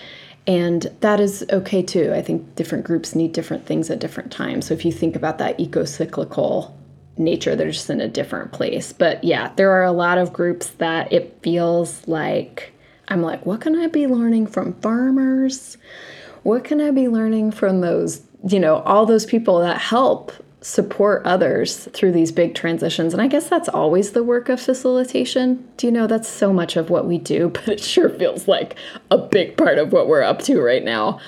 and 0.46 0.82
that 1.00 1.20
is 1.20 1.44
okay 1.50 1.82
too. 1.82 2.12
I 2.14 2.22
think 2.22 2.54
different 2.56 2.84
groups 2.84 3.14
need 3.14 3.32
different 3.32 3.66
things 3.66 3.90
at 3.90 3.98
different 3.98 4.32
times. 4.32 4.66
So 4.66 4.74
if 4.74 4.84
you 4.84 4.92
think 4.92 5.16
about 5.16 5.38
that 5.38 5.58
ecocyclical 5.58 6.72
nature. 7.16 7.54
They're 7.54 7.70
just 7.70 7.90
in 7.90 8.00
a 8.00 8.08
different 8.08 8.52
place. 8.52 8.92
But 8.92 9.22
yeah, 9.22 9.52
there 9.56 9.70
are 9.70 9.84
a 9.84 9.92
lot 9.92 10.18
of 10.18 10.32
groups 10.32 10.68
that 10.78 11.12
it 11.12 11.38
feels 11.42 12.06
like 12.08 12.72
I'm 13.08 13.22
like, 13.22 13.44
what 13.44 13.60
can 13.60 13.76
I 13.76 13.88
be 13.88 14.06
learning 14.06 14.46
from 14.46 14.74
farmers? 14.74 15.76
What 16.42 16.64
can 16.64 16.80
I 16.80 16.90
be 16.90 17.08
learning 17.08 17.52
from 17.52 17.80
those, 17.80 18.22
you 18.48 18.58
know, 18.58 18.76
all 18.80 19.06
those 19.06 19.26
people 19.26 19.60
that 19.60 19.78
help 19.78 20.32
support 20.62 21.22
others 21.24 21.88
through 21.92 22.12
these 22.12 22.32
big 22.32 22.54
transitions. 22.54 23.12
And 23.12 23.20
I 23.20 23.26
guess 23.26 23.48
that's 23.48 23.68
always 23.68 24.12
the 24.12 24.22
work 24.22 24.48
of 24.48 24.60
facilitation. 24.60 25.68
Do 25.76 25.86
you 25.86 25.92
know 25.92 26.06
that's 26.06 26.28
so 26.28 26.52
much 26.52 26.76
of 26.76 26.88
what 26.88 27.06
we 27.06 27.18
do, 27.18 27.48
but 27.54 27.68
it 27.68 27.80
sure 27.80 28.08
feels 28.08 28.48
like 28.48 28.76
a 29.10 29.18
big 29.18 29.56
part 29.56 29.78
of 29.78 29.92
what 29.92 30.08
we're 30.08 30.22
up 30.22 30.40
to 30.42 30.60
right 30.60 30.84
now. 30.84 31.20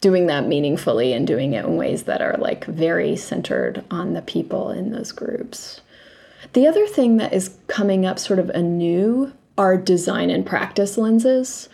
Doing 0.00 0.26
that 0.28 0.46
meaningfully 0.46 1.12
and 1.12 1.26
doing 1.26 1.54
it 1.54 1.64
in 1.64 1.76
ways 1.76 2.04
that 2.04 2.22
are 2.22 2.36
like 2.38 2.64
very 2.66 3.16
centered 3.16 3.84
on 3.90 4.12
the 4.12 4.22
people 4.22 4.70
in 4.70 4.92
those 4.92 5.10
groups. 5.10 5.80
The 6.52 6.66
other 6.66 6.86
thing 6.86 7.16
that 7.16 7.32
is 7.32 7.56
coming 7.66 8.06
up 8.06 8.18
sort 8.18 8.38
of 8.38 8.48
anew 8.50 9.32
are 9.58 9.76
design 9.76 10.30
and 10.30 10.46
practice 10.46 10.96
lenses. 10.96 11.68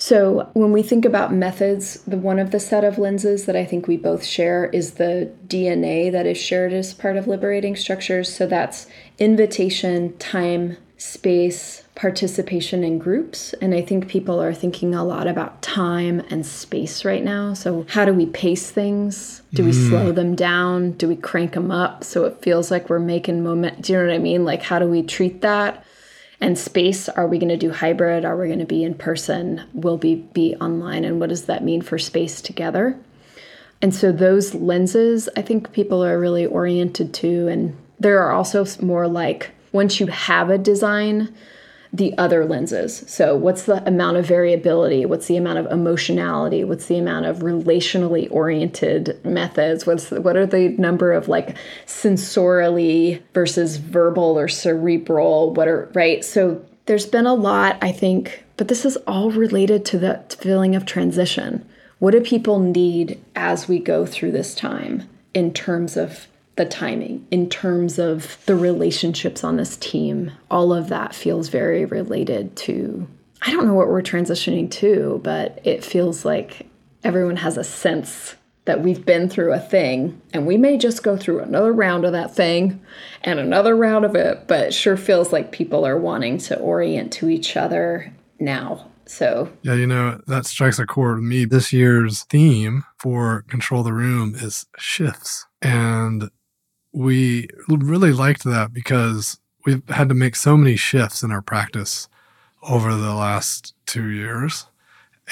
So 0.00 0.48
when 0.54 0.72
we 0.72 0.82
think 0.82 1.04
about 1.04 1.30
methods, 1.30 2.00
the 2.06 2.16
one 2.16 2.38
of 2.38 2.52
the 2.52 2.58
set 2.58 2.84
of 2.84 2.96
lenses 2.96 3.44
that 3.44 3.54
I 3.54 3.66
think 3.66 3.86
we 3.86 3.98
both 3.98 4.24
share 4.24 4.70
is 4.72 4.92
the 4.92 5.30
DNA 5.46 6.10
that 6.10 6.26
is 6.26 6.38
shared 6.38 6.72
as 6.72 6.94
part 6.94 7.18
of 7.18 7.28
liberating 7.28 7.76
structures. 7.76 8.34
So 8.34 8.46
that's 8.46 8.86
invitation, 9.18 10.16
time, 10.16 10.78
space, 10.96 11.84
participation 11.96 12.82
in 12.82 12.98
groups. 12.98 13.52
And 13.60 13.74
I 13.74 13.82
think 13.82 14.08
people 14.08 14.42
are 14.42 14.54
thinking 14.54 14.94
a 14.94 15.04
lot 15.04 15.26
about 15.26 15.60
time 15.60 16.20
and 16.30 16.46
space 16.46 17.04
right 17.04 17.22
now. 17.22 17.52
So, 17.52 17.84
how 17.90 18.06
do 18.06 18.14
we 18.14 18.24
pace 18.24 18.70
things? 18.70 19.42
Do 19.52 19.64
we 19.64 19.72
mm. 19.72 19.88
slow 19.90 20.12
them 20.12 20.34
down? 20.34 20.92
Do 20.92 21.08
we 21.08 21.16
crank 21.16 21.52
them 21.52 21.70
up 21.70 22.04
so 22.04 22.24
it 22.24 22.40
feels 22.40 22.70
like 22.70 22.88
we're 22.88 23.00
making 23.00 23.44
moment? 23.44 23.82
Do 23.82 23.92
you 23.92 23.98
know 23.98 24.06
what 24.06 24.14
I 24.14 24.18
mean? 24.18 24.46
Like, 24.46 24.62
how 24.62 24.78
do 24.78 24.86
we 24.86 25.02
treat 25.02 25.42
that? 25.42 25.84
And 26.40 26.58
space 26.58 27.08
are 27.08 27.26
we 27.26 27.38
going 27.38 27.50
to 27.50 27.56
do 27.56 27.70
hybrid? 27.70 28.24
Are 28.24 28.36
we 28.36 28.46
going 28.46 28.60
to 28.60 28.64
be 28.64 28.84
in 28.84 28.94
person? 28.94 29.62
Will 29.74 29.98
be 29.98 30.16
be 30.16 30.54
online? 30.56 31.04
And 31.04 31.20
what 31.20 31.28
does 31.28 31.46
that 31.46 31.64
mean 31.64 31.82
for 31.82 31.98
space 31.98 32.40
together? 32.40 32.98
And 33.82 33.94
so 33.94 34.12
those 34.12 34.54
lenses 34.54 35.28
i 35.36 35.42
think 35.42 35.72
people 35.72 36.04
are 36.04 36.18
really 36.18 36.44
oriented 36.44 37.14
to 37.14 37.48
and 37.48 37.76
there 37.98 38.20
are 38.22 38.32
also 38.32 38.66
more 38.80 39.08
like 39.08 39.50
once 39.72 40.00
you 40.00 40.06
have 40.06 40.50
a 40.50 40.58
design 40.58 41.34
the 41.92 42.16
other 42.18 42.44
lenses. 42.44 43.04
So, 43.08 43.34
what's 43.34 43.64
the 43.64 43.86
amount 43.86 44.16
of 44.16 44.26
variability? 44.26 45.04
What's 45.06 45.26
the 45.26 45.36
amount 45.36 45.58
of 45.58 45.66
emotionality? 45.66 46.62
What's 46.62 46.86
the 46.86 46.98
amount 46.98 47.26
of 47.26 47.38
relationally 47.38 48.28
oriented 48.30 49.22
methods? 49.24 49.86
What's 49.86 50.08
the, 50.08 50.20
what 50.20 50.36
are 50.36 50.46
the 50.46 50.68
number 50.78 51.12
of 51.12 51.28
like 51.28 51.56
sensorially 51.86 53.20
versus 53.34 53.78
verbal 53.78 54.38
or 54.38 54.46
cerebral? 54.46 55.52
What 55.52 55.66
are 55.66 55.90
right? 55.94 56.24
So, 56.24 56.64
there's 56.86 57.06
been 57.06 57.26
a 57.26 57.34
lot, 57.34 57.78
I 57.82 57.92
think, 57.92 58.44
but 58.56 58.68
this 58.68 58.84
is 58.84 58.96
all 59.06 59.30
related 59.30 59.84
to 59.86 59.98
the 59.98 60.24
feeling 60.38 60.74
of 60.74 60.86
transition. 60.86 61.68
What 61.98 62.12
do 62.12 62.20
people 62.20 62.58
need 62.58 63.22
as 63.36 63.68
we 63.68 63.78
go 63.78 64.06
through 64.06 64.32
this 64.32 64.54
time 64.54 65.08
in 65.34 65.52
terms 65.52 65.96
of 65.96 66.26
the 66.56 66.64
timing, 66.66 67.26
in 67.30 67.48
terms 67.48 67.98
of 67.98 68.36
the 68.46 68.56
relationships 68.56 69.44
on 69.44 69.56
this 69.56 69.76
team. 69.76 70.32
All 70.50 70.72
of 70.72 70.88
that 70.88 71.14
feels 71.14 71.48
very 71.48 71.84
related 71.84 72.56
to, 72.56 73.08
I 73.42 73.50
don't 73.52 73.66
know 73.66 73.74
what 73.74 73.88
we're 73.88 74.02
transitioning 74.02 74.70
to, 74.72 75.20
but 75.24 75.60
it 75.64 75.84
feels 75.84 76.24
like 76.24 76.66
everyone 77.02 77.36
has 77.36 77.56
a 77.56 77.64
sense 77.64 78.34
that 78.66 78.82
we've 78.82 79.06
been 79.06 79.28
through 79.28 79.52
a 79.52 79.58
thing 79.58 80.20
and 80.34 80.46
we 80.46 80.56
may 80.56 80.76
just 80.76 81.02
go 81.02 81.16
through 81.16 81.40
another 81.40 81.72
round 81.72 82.04
of 82.04 82.12
that 82.12 82.34
thing 82.34 82.80
and 83.22 83.40
another 83.40 83.74
round 83.74 84.04
of 84.04 84.14
it, 84.14 84.46
but 84.46 84.66
it 84.66 84.74
sure 84.74 84.96
feels 84.96 85.32
like 85.32 85.50
people 85.50 85.86
are 85.86 85.98
wanting 85.98 86.36
to 86.36 86.58
orient 86.58 87.12
to 87.14 87.30
each 87.30 87.56
other 87.56 88.12
now. 88.38 88.86
So, 89.06 89.50
yeah, 89.62 89.74
you 89.74 89.86
know, 89.88 90.20
that 90.28 90.46
strikes 90.46 90.78
a 90.78 90.86
chord 90.86 91.16
with 91.16 91.24
me. 91.24 91.44
This 91.44 91.72
year's 91.72 92.22
theme 92.24 92.84
for 92.98 93.44
Control 93.48 93.82
the 93.82 93.92
Room 93.92 94.36
is 94.36 94.66
shifts. 94.78 95.46
And 95.60 96.30
we 96.92 97.48
really 97.68 98.12
liked 98.12 98.44
that 98.44 98.72
because 98.72 99.38
we've 99.64 99.86
had 99.88 100.08
to 100.08 100.14
make 100.14 100.36
so 100.36 100.56
many 100.56 100.76
shifts 100.76 101.22
in 101.22 101.30
our 101.30 101.42
practice 101.42 102.08
over 102.62 102.94
the 102.94 103.14
last 103.14 103.74
two 103.86 104.10
years. 104.10 104.66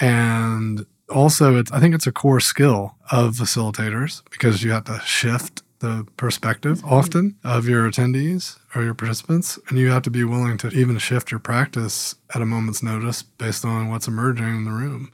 And 0.00 0.86
also, 1.08 1.56
it's, 1.56 1.72
I 1.72 1.80
think 1.80 1.94
it's 1.94 2.06
a 2.06 2.12
core 2.12 2.40
skill 2.40 2.94
of 3.10 3.36
facilitators 3.36 4.22
because 4.30 4.62
you 4.62 4.70
have 4.72 4.84
to 4.84 5.00
shift 5.00 5.62
the 5.80 6.06
perspective 6.16 6.78
mm-hmm. 6.78 6.92
often 6.92 7.36
of 7.44 7.68
your 7.68 7.88
attendees 7.90 8.58
or 8.74 8.82
your 8.82 8.94
participants. 8.94 9.58
And 9.68 9.78
you 9.78 9.90
have 9.90 10.02
to 10.02 10.10
be 10.10 10.24
willing 10.24 10.58
to 10.58 10.68
even 10.68 10.98
shift 10.98 11.30
your 11.30 11.40
practice 11.40 12.14
at 12.34 12.42
a 12.42 12.46
moment's 12.46 12.82
notice 12.82 13.22
based 13.22 13.64
on 13.64 13.90
what's 13.90 14.08
emerging 14.08 14.48
in 14.48 14.64
the 14.64 14.70
room. 14.70 15.12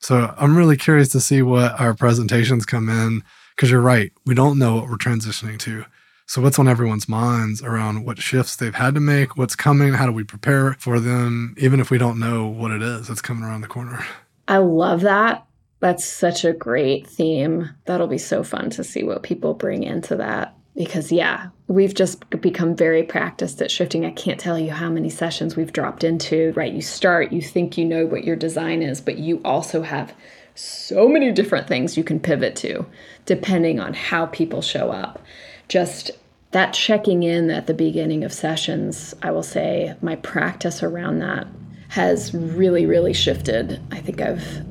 So 0.00 0.34
I'm 0.36 0.56
really 0.56 0.76
curious 0.76 1.08
to 1.10 1.20
see 1.20 1.42
what 1.42 1.78
our 1.80 1.94
presentations 1.94 2.66
come 2.66 2.88
in 2.88 3.22
because 3.62 3.70
you're 3.70 3.80
right. 3.80 4.12
We 4.26 4.34
don't 4.34 4.58
know 4.58 4.74
what 4.74 4.88
we're 4.88 4.96
transitioning 4.96 5.56
to. 5.60 5.84
So, 6.26 6.42
what's 6.42 6.58
on 6.58 6.66
everyone's 6.66 7.08
minds 7.08 7.62
around 7.62 8.04
what 8.04 8.18
shifts 8.18 8.56
they've 8.56 8.74
had 8.74 8.96
to 8.96 9.00
make, 9.00 9.36
what's 9.36 9.54
coming, 9.54 9.92
how 9.92 10.04
do 10.04 10.10
we 10.10 10.24
prepare 10.24 10.72
for 10.80 10.98
them, 10.98 11.54
even 11.58 11.78
if 11.78 11.88
we 11.88 11.96
don't 11.96 12.18
know 12.18 12.44
what 12.44 12.72
it 12.72 12.82
is 12.82 13.06
that's 13.06 13.22
coming 13.22 13.44
around 13.44 13.60
the 13.60 13.68
corner? 13.68 14.04
I 14.48 14.56
love 14.56 15.02
that. 15.02 15.46
That's 15.78 16.04
such 16.04 16.44
a 16.44 16.52
great 16.52 17.06
theme. 17.06 17.70
That'll 17.84 18.08
be 18.08 18.18
so 18.18 18.42
fun 18.42 18.68
to 18.70 18.82
see 18.82 19.04
what 19.04 19.22
people 19.22 19.54
bring 19.54 19.84
into 19.84 20.16
that. 20.16 20.56
Because, 20.74 21.12
yeah, 21.12 21.50
we've 21.68 21.94
just 21.94 22.28
become 22.40 22.74
very 22.74 23.04
practiced 23.04 23.62
at 23.62 23.70
shifting. 23.70 24.04
I 24.04 24.10
can't 24.10 24.40
tell 24.40 24.58
you 24.58 24.72
how 24.72 24.90
many 24.90 25.08
sessions 25.08 25.54
we've 25.54 25.72
dropped 25.72 26.02
into, 26.02 26.52
right? 26.56 26.72
You 26.72 26.82
start, 26.82 27.30
you 27.30 27.40
think 27.40 27.78
you 27.78 27.84
know 27.84 28.06
what 28.06 28.24
your 28.24 28.34
design 28.34 28.82
is, 28.82 29.00
but 29.00 29.18
you 29.18 29.40
also 29.44 29.82
have 29.82 30.12
so 30.54 31.08
many 31.08 31.30
different 31.30 31.68
things 31.68 31.96
you 31.96 32.04
can 32.04 32.18
pivot 32.18 32.56
to 32.56 32.84
depending 33.26 33.80
on 33.80 33.94
how 33.94 34.26
people 34.26 34.62
show 34.62 34.90
up. 34.90 35.22
Just 35.68 36.10
that 36.52 36.72
checking 36.72 37.22
in 37.22 37.50
at 37.50 37.66
the 37.66 37.74
beginning 37.74 38.24
of 38.24 38.32
sessions, 38.32 39.14
I 39.22 39.30
will 39.30 39.42
say 39.42 39.94
my 40.02 40.16
practice 40.16 40.82
around 40.82 41.20
that 41.20 41.46
has 41.88 42.34
really, 42.34 42.86
really 42.86 43.12
shifted. 43.12 43.80
I 43.90 44.00
think 44.00 44.20
I've, 44.20 44.64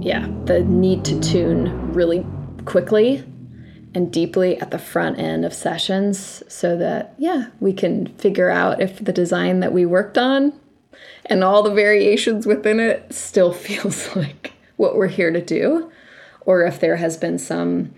yeah, 0.00 0.28
the 0.44 0.64
need 0.64 1.04
to 1.06 1.20
tune 1.20 1.92
really 1.92 2.26
quickly 2.64 3.24
and 3.94 4.12
deeply 4.12 4.60
at 4.60 4.70
the 4.70 4.78
front 4.78 5.18
end 5.18 5.44
of 5.44 5.54
sessions 5.54 6.42
so 6.48 6.76
that, 6.76 7.14
yeah, 7.16 7.46
we 7.60 7.72
can 7.72 8.06
figure 8.18 8.50
out 8.50 8.80
if 8.80 9.04
the 9.04 9.12
design 9.12 9.60
that 9.60 9.72
we 9.72 9.86
worked 9.86 10.18
on 10.18 10.52
and 11.26 11.44
all 11.44 11.62
the 11.62 11.74
variations 11.74 12.46
within 12.46 12.80
it 12.80 13.12
still 13.12 13.52
feels 13.52 14.14
like 14.16 14.52
what 14.76 14.96
we're 14.96 15.06
here 15.06 15.30
to 15.30 15.40
do, 15.40 15.90
or 16.46 16.62
if 16.62 16.80
there 16.80 16.96
has 16.96 17.16
been 17.16 17.38
some 17.38 17.94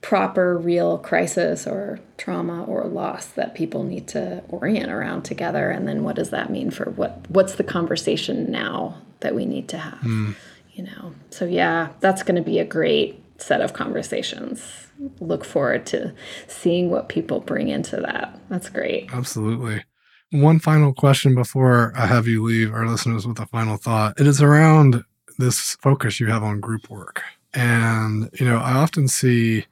proper 0.00 0.58
real 0.58 0.98
crisis 0.98 1.66
or 1.66 1.98
trauma 2.18 2.62
or 2.64 2.84
loss 2.84 3.26
that 3.26 3.54
people 3.54 3.84
need 3.84 4.06
to 4.06 4.42
orient 4.48 4.90
around 4.90 5.22
together 5.22 5.70
and 5.70 5.88
then 5.88 6.04
what 6.04 6.14
does 6.14 6.28
that 6.28 6.50
mean 6.50 6.70
for 6.70 6.90
what 6.90 7.24
what's 7.30 7.54
the 7.54 7.64
conversation 7.64 8.50
now 8.50 9.00
that 9.20 9.34
we 9.34 9.46
need 9.46 9.66
to 9.66 9.78
have 9.78 10.00
mm. 10.00 10.34
you 10.74 10.84
know? 10.84 11.14
So 11.30 11.46
yeah 11.46 11.88
that's 12.00 12.22
going 12.22 12.36
to 12.36 12.42
be 12.42 12.58
a 12.58 12.66
great 12.66 13.24
set 13.38 13.60
of 13.60 13.72
conversations. 13.72 14.88
Look 15.20 15.44
forward 15.44 15.86
to 15.86 16.14
seeing 16.46 16.90
what 16.90 17.08
people 17.08 17.40
bring 17.40 17.68
into 17.68 17.96
that. 17.96 18.38
That's 18.48 18.68
great. 18.68 19.12
Absolutely. 19.12 19.84
One 20.30 20.58
final 20.58 20.92
question 20.92 21.34
before 21.34 21.92
i 21.96 22.06
have 22.06 22.26
you 22.26 22.42
leave 22.42 22.72
our 22.72 22.86
listeners 22.86 23.26
with 23.26 23.38
a 23.38 23.46
final 23.46 23.76
thought. 23.76 24.20
It 24.20 24.26
is 24.26 24.42
around 24.42 25.04
this 25.38 25.76
focus 25.80 26.20
you 26.20 26.26
have 26.26 26.42
on 26.42 26.60
group 26.60 26.90
work. 26.90 27.22
And, 27.54 28.30
you 28.34 28.46
know, 28.46 28.58
I 28.58 28.72
often 28.72 29.08
see 29.08 29.66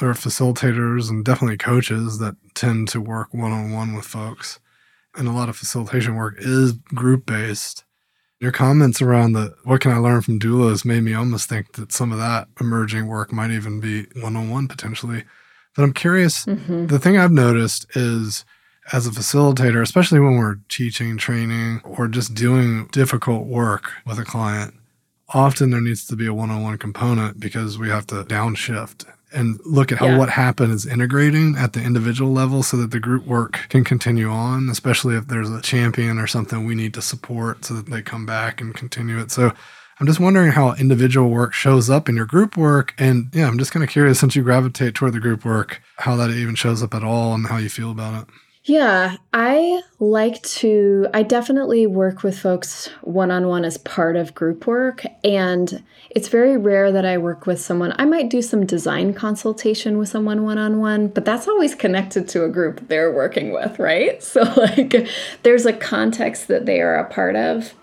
there 0.00 0.10
are 0.10 0.14
facilitators 0.14 1.08
and 1.08 1.24
definitely 1.24 1.56
coaches 1.56 2.18
that 2.18 2.36
tend 2.54 2.88
to 2.88 3.00
work 3.00 3.32
one 3.32 3.52
on 3.52 3.72
one 3.72 3.94
with 3.94 4.04
folks. 4.04 4.60
And 5.16 5.28
a 5.28 5.32
lot 5.32 5.48
of 5.48 5.56
facilitation 5.56 6.16
work 6.16 6.34
is 6.38 6.72
group 6.72 7.26
based. 7.26 7.84
Your 8.40 8.52
comments 8.52 9.00
around 9.00 9.32
the 9.32 9.54
what 9.64 9.80
can 9.80 9.92
I 9.92 9.98
learn 9.98 10.20
from 10.20 10.40
doulas 10.40 10.84
made 10.84 11.02
me 11.02 11.14
almost 11.14 11.48
think 11.48 11.74
that 11.74 11.92
some 11.92 12.12
of 12.12 12.18
that 12.18 12.48
emerging 12.60 13.06
work 13.06 13.32
might 13.32 13.52
even 13.52 13.80
be 13.80 14.06
one 14.20 14.36
on 14.36 14.50
one 14.50 14.68
potentially. 14.68 15.24
But 15.74 15.84
I'm 15.84 15.92
curious, 15.92 16.44
mm-hmm. 16.44 16.86
the 16.86 16.98
thing 16.98 17.16
I've 17.16 17.32
noticed 17.32 17.86
is 17.96 18.44
as 18.92 19.06
a 19.06 19.10
facilitator, 19.10 19.80
especially 19.80 20.20
when 20.20 20.36
we're 20.36 20.58
teaching, 20.68 21.16
training, 21.16 21.80
or 21.84 22.06
just 22.06 22.34
doing 22.34 22.86
difficult 22.88 23.46
work 23.46 23.92
with 24.04 24.18
a 24.18 24.24
client, 24.24 24.74
often 25.32 25.70
there 25.70 25.80
needs 25.80 26.06
to 26.06 26.16
be 26.16 26.26
a 26.26 26.34
one-on-one 26.34 26.78
component 26.78 27.40
because 27.40 27.78
we 27.78 27.88
have 27.88 28.06
to 28.08 28.24
downshift 28.24 29.04
and 29.32 29.58
look 29.64 29.90
at 29.90 29.98
how 29.98 30.06
yeah. 30.06 30.18
what 30.18 30.30
happened 30.30 30.72
is 30.72 30.86
integrating 30.86 31.56
at 31.56 31.72
the 31.72 31.82
individual 31.82 32.32
level 32.32 32.62
so 32.62 32.76
that 32.76 32.92
the 32.92 33.00
group 33.00 33.26
work 33.26 33.66
can 33.68 33.84
continue 33.84 34.30
on, 34.30 34.68
especially 34.68 35.16
if 35.16 35.26
there's 35.26 35.50
a 35.50 35.60
champion 35.60 36.18
or 36.18 36.26
something 36.26 36.64
we 36.64 36.74
need 36.74 36.94
to 36.94 37.02
support 37.02 37.64
so 37.64 37.74
that 37.74 37.86
they 37.86 38.00
come 38.00 38.24
back 38.24 38.60
and 38.60 38.74
continue 38.74 39.18
it. 39.18 39.32
So 39.32 39.52
I'm 40.00 40.06
just 40.06 40.20
wondering 40.20 40.52
how 40.52 40.74
individual 40.74 41.30
work 41.30 41.52
shows 41.52 41.90
up 41.90 42.08
in 42.08 42.16
your 42.16 42.26
group 42.26 42.56
work. 42.56 42.94
And 42.96 43.28
yeah, 43.32 43.48
I'm 43.48 43.58
just 43.58 43.72
kind 43.72 43.82
of 43.82 43.90
curious 43.90 44.20
since 44.20 44.36
you 44.36 44.42
gravitate 44.42 44.94
toward 44.94 45.12
the 45.12 45.20
group 45.20 45.44
work, 45.44 45.82
how 45.98 46.16
that 46.16 46.30
even 46.30 46.54
shows 46.54 46.82
up 46.82 46.94
at 46.94 47.04
all 47.04 47.34
and 47.34 47.46
how 47.46 47.56
you 47.56 47.68
feel 47.68 47.90
about 47.90 48.22
it. 48.22 48.34
Yeah, 48.66 49.16
I 49.34 49.82
like 49.98 50.42
to, 50.42 51.06
I 51.12 51.22
definitely 51.22 51.86
work 51.86 52.22
with 52.22 52.38
folks 52.38 52.86
one 53.02 53.30
on 53.30 53.46
one 53.46 53.62
as 53.62 53.76
part 53.76 54.16
of 54.16 54.34
group 54.34 54.66
work. 54.66 55.04
And 55.22 55.84
it's 56.08 56.28
very 56.28 56.56
rare 56.56 56.90
that 56.90 57.04
I 57.04 57.18
work 57.18 57.46
with 57.46 57.60
someone. 57.60 57.92
I 57.98 58.06
might 58.06 58.30
do 58.30 58.40
some 58.40 58.64
design 58.64 59.12
consultation 59.12 59.98
with 59.98 60.08
someone 60.08 60.44
one 60.44 60.56
on 60.56 60.80
one, 60.80 61.08
but 61.08 61.26
that's 61.26 61.46
always 61.46 61.74
connected 61.74 62.26
to 62.28 62.44
a 62.44 62.48
group 62.48 62.88
they're 62.88 63.12
working 63.12 63.52
with, 63.52 63.78
right? 63.78 64.22
So, 64.34 64.42
like, 64.56 65.06
there's 65.42 65.66
a 65.66 65.72
context 65.72 66.48
that 66.48 66.64
they 66.64 66.80
are 66.80 66.96
a 66.96 67.08
part 67.08 67.36
of. 67.36 67.74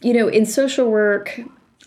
You 0.00 0.14
know, 0.14 0.28
in 0.28 0.46
social 0.46 0.90
work, 0.90 1.38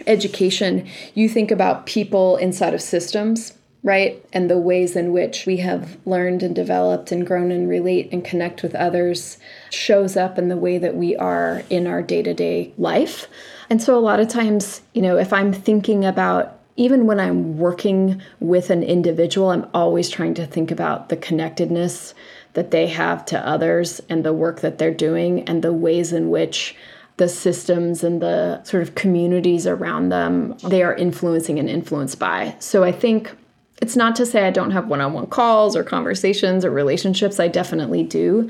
education, 0.06 0.88
you 1.16 1.28
think 1.28 1.50
about 1.50 1.88
people 1.88 2.38
inside 2.38 2.74
of 2.74 2.82
systems 2.82 3.54
right? 3.84 4.26
And 4.32 4.50
the 4.50 4.58
ways 4.58 4.96
in 4.96 5.12
which 5.12 5.46
we 5.46 5.58
have 5.58 5.98
learned 6.06 6.42
and 6.42 6.56
developed 6.56 7.12
and 7.12 7.28
grown 7.28 7.52
and 7.52 7.68
relate 7.68 8.10
and 8.12 8.24
connect 8.24 8.64
with 8.64 8.74
others 8.76 9.38
shows 9.70 10.16
up 10.16 10.38
in 10.38 10.48
the 10.48 10.58
way 10.58 10.78
that 10.78 10.96
we 10.96 11.16
are 11.18 11.64
in 11.70 11.86
our 11.86 12.02
day 12.02 12.24
to 12.24 12.34
day 12.34 12.74
life. 12.78 13.28
And 13.70 13.82
so, 13.82 13.98
a 13.98 14.00
lot 14.00 14.20
of 14.20 14.30
times, 14.30 14.82
you 14.94 15.02
know, 15.02 15.18
if 15.18 15.34
I'm 15.34 15.52
thinking 15.52 16.06
about 16.06 16.60
even 16.76 17.06
when 17.06 17.20
I'm 17.20 17.58
working 17.58 18.22
with 18.40 18.70
an 18.70 18.84
individual, 18.84 19.50
I'm 19.50 19.70
always 19.74 20.10
trying 20.10 20.34
to 20.36 20.48
think 20.48 20.72
about 20.72 21.10
the 21.10 21.18
connectedness 21.18 22.16
that 22.54 22.72
they 22.72 22.88
have 22.88 23.26
to 23.26 23.48
others 23.48 24.02
and 24.10 24.24
the 24.24 24.34
work 24.34 24.62
that 24.62 24.78
they're 24.78 24.94
doing 24.94 25.48
and 25.48 25.64
the 25.64 25.74
ways 25.74 26.14
in 26.14 26.30
which 26.30 26.76
the 27.18 27.30
systems 27.30 28.04
and 28.04 28.22
the 28.22 28.64
sort 28.64 28.82
of 28.82 28.96
communities 28.96 29.68
around 29.68 30.10
them 30.10 30.58
they 30.68 30.82
are 30.82 30.96
influencing 30.96 31.60
and 31.60 31.70
influenced 31.70 32.18
by. 32.18 32.56
So 32.60 32.84
I 32.84 32.92
think 32.92 33.36
it's 33.82 33.96
not 33.96 34.16
to 34.18 34.26
say 34.26 34.46
I 34.46 34.52
don't 34.52 34.72
have 34.72 34.88
one 34.88 35.02
on 35.02 35.14
one 35.14 35.28
calls 35.28 35.76
or 35.76 35.84
conversations 35.84 36.64
or 36.64 36.72
relationships. 36.72 37.40
I 37.40 37.48
definitely 37.48 38.04
do. 38.04 38.50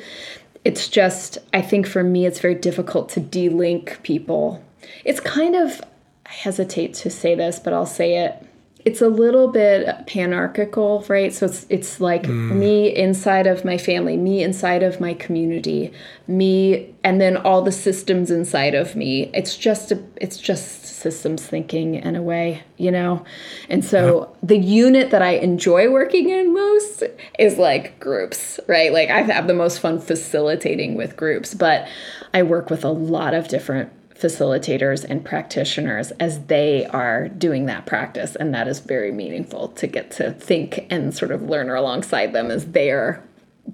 It's 0.65 0.88
just, 0.88 1.38
I 1.53 1.61
think 1.61 1.88
for 1.88 2.03
me, 2.03 2.26
it's 2.26 2.39
very 2.39 2.55
difficult 2.55 3.09
to 3.09 3.19
de-link 3.19 3.99
people. 4.03 4.63
It's 5.03 5.19
kind 5.19 5.55
of, 5.55 5.82
I 6.26 6.32
hesitate 6.32 6.93
to 6.95 7.09
say 7.09 7.36
this, 7.36 7.59
but 7.59 7.74
I'll 7.74 7.86
say 7.86 8.17
it 8.17 8.47
it's 8.86 9.01
a 9.01 9.07
little 9.07 9.47
bit 9.47 9.88
panarchical, 10.07 11.07
right? 11.09 11.34
So 11.34 11.45
it's 11.45 11.65
it's 11.69 12.01
like 12.01 12.23
mm. 12.23 12.55
me 12.55 12.93
inside 12.93 13.47
of 13.47 13.63
my 13.63 13.77
family, 13.77 14.17
me 14.17 14.43
inside 14.43 14.84
of 14.84 14.99
my 14.99 15.13
community, 15.13 15.93
me 16.27 16.93
and 17.03 17.21
then 17.21 17.38
all 17.38 17.61
the 17.61 17.71
systems 17.71 18.29
inside 18.29 18.75
of 18.75 18.95
me. 18.95 19.29
It's 19.34 19.55
just 19.55 19.91
a, 19.91 20.03
it's 20.17 20.38
just 20.38 20.86
systems 20.86 21.45
thinking 21.45 21.95
in 21.95 22.15
a 22.15 22.21
way, 22.21 22.63
you 22.77 22.91
know. 22.91 23.23
And 23.69 23.86
so 23.86 24.36
the 24.43 24.57
unit 24.57 25.11
that 25.11 25.21
I 25.21 25.31
enjoy 25.31 25.89
working 25.89 26.29
in 26.29 26.53
most 26.53 27.03
is 27.39 27.57
like 27.57 27.99
groups, 27.99 28.59
right? 28.67 28.91
Like 28.91 29.09
I 29.09 29.21
have 29.21 29.47
the 29.47 29.53
most 29.53 29.79
fun 29.79 29.99
facilitating 29.99 30.95
with 30.95 31.15
groups, 31.15 31.53
but 31.53 31.88
I 32.34 32.43
work 32.43 32.69
with 32.69 32.84
a 32.84 32.91
lot 32.91 33.34
of 33.34 33.47
different 33.47 33.91
facilitators 34.24 35.03
and 35.03 35.26
practitioners 35.26 36.11
as 36.11 36.45
they 36.45 36.86
are 36.88 37.28
doing 37.28 37.65
that 37.65 37.86
practice. 37.86 38.36
And 38.38 38.53
that 38.53 38.67
is 38.67 38.80
very 38.80 39.11
meaningful 39.11 39.67
to 39.69 39.86
get 39.86 40.11
to 40.11 40.32
think 40.32 40.88
and 40.89 41.13
sort 41.13 41.32
of 41.32 41.43
learn 41.43 41.69
alongside 41.69 42.32
them 42.32 42.49
as 42.49 42.67
they're 42.67 43.21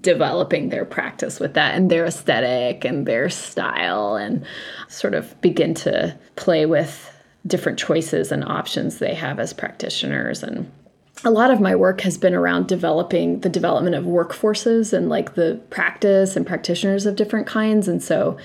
developing 0.02 0.70
their 0.70 0.86
practice 0.86 1.40
with 1.40 1.54
that 1.54 1.76
and 1.76 1.90
their 1.90 2.06
aesthetic 2.06 2.86
and 2.86 3.06
their 3.06 3.30
style 3.30 4.16
and 4.16 4.46
sort 4.88 5.14
of 5.14 5.40
begin 5.42 5.74
to 5.74 6.18
play 6.36 6.66
with 6.66 7.12
different 7.48 7.80
choices 7.80 8.32
and 8.32 8.44
options 8.44 9.00
they 9.00 9.14
have 9.14 9.40
as 9.40 9.54
practitioners 9.54 10.44
and 10.44 10.72
a 11.24 11.32
lot 11.32 11.52
of 11.52 11.60
my 11.60 11.76
work 11.76 12.02
has 12.02 12.18
been 12.18 12.34
around 12.34 12.68
developing 12.68 13.42
the 13.42 13.50
development 13.50 13.96
of 13.96 14.06
workforces 14.06 14.94
and 14.94 15.10
like 15.10 15.36
the 15.36 15.60
practice 15.70 16.36
and 16.36 16.48
practitioners 16.48 17.06
of 17.06 17.16
different 17.16 17.48
kinds. 17.48 17.88
And 17.88 18.02
so 18.02 18.38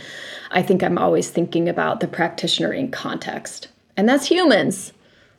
I 0.51 0.63
think 0.63 0.83
I'm 0.83 0.99
always 0.99 1.31
thinking 1.31 1.69
about 1.69 2.01
the 2.01 2.09
practitioner 2.09 2.73
in 2.73 2.91
context. 2.91 3.69
And 3.97 4.09
that's 4.09 4.27
humans. 4.27 4.93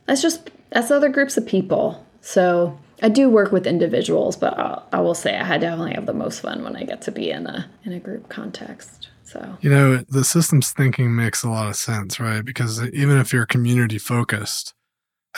That's 0.06 0.22
just, 0.22 0.50
that's 0.70 0.90
other 0.90 1.08
groups 1.08 1.36
of 1.36 1.46
people. 1.46 2.06
So 2.22 2.78
I 3.02 3.08
do 3.08 3.28
work 3.28 3.52
with 3.52 3.66
individuals, 3.66 4.36
but 4.36 4.58
I'll, 4.58 4.86
I 4.92 5.00
will 5.00 5.14
say 5.14 5.36
I 5.36 5.58
definitely 5.58 5.94
have 5.94 6.06
the 6.06 6.14
most 6.14 6.40
fun 6.40 6.64
when 6.64 6.76
I 6.76 6.84
get 6.84 7.02
to 7.02 7.12
be 7.12 7.30
in 7.30 7.46
a 7.46 7.68
in 7.84 7.92
a 7.92 8.00
group 8.00 8.28
context. 8.28 9.08
So 9.24 9.58
you 9.60 9.68
know, 9.68 9.98
the 10.08 10.24
systems 10.24 10.70
thinking 10.70 11.14
makes 11.14 11.42
a 11.42 11.50
lot 11.50 11.68
of 11.68 11.76
sense, 11.76 12.18
right? 12.18 12.44
Because 12.44 12.82
even 12.88 13.18
if 13.18 13.32
you're 13.32 13.46
community 13.46 13.98
focused 13.98 14.74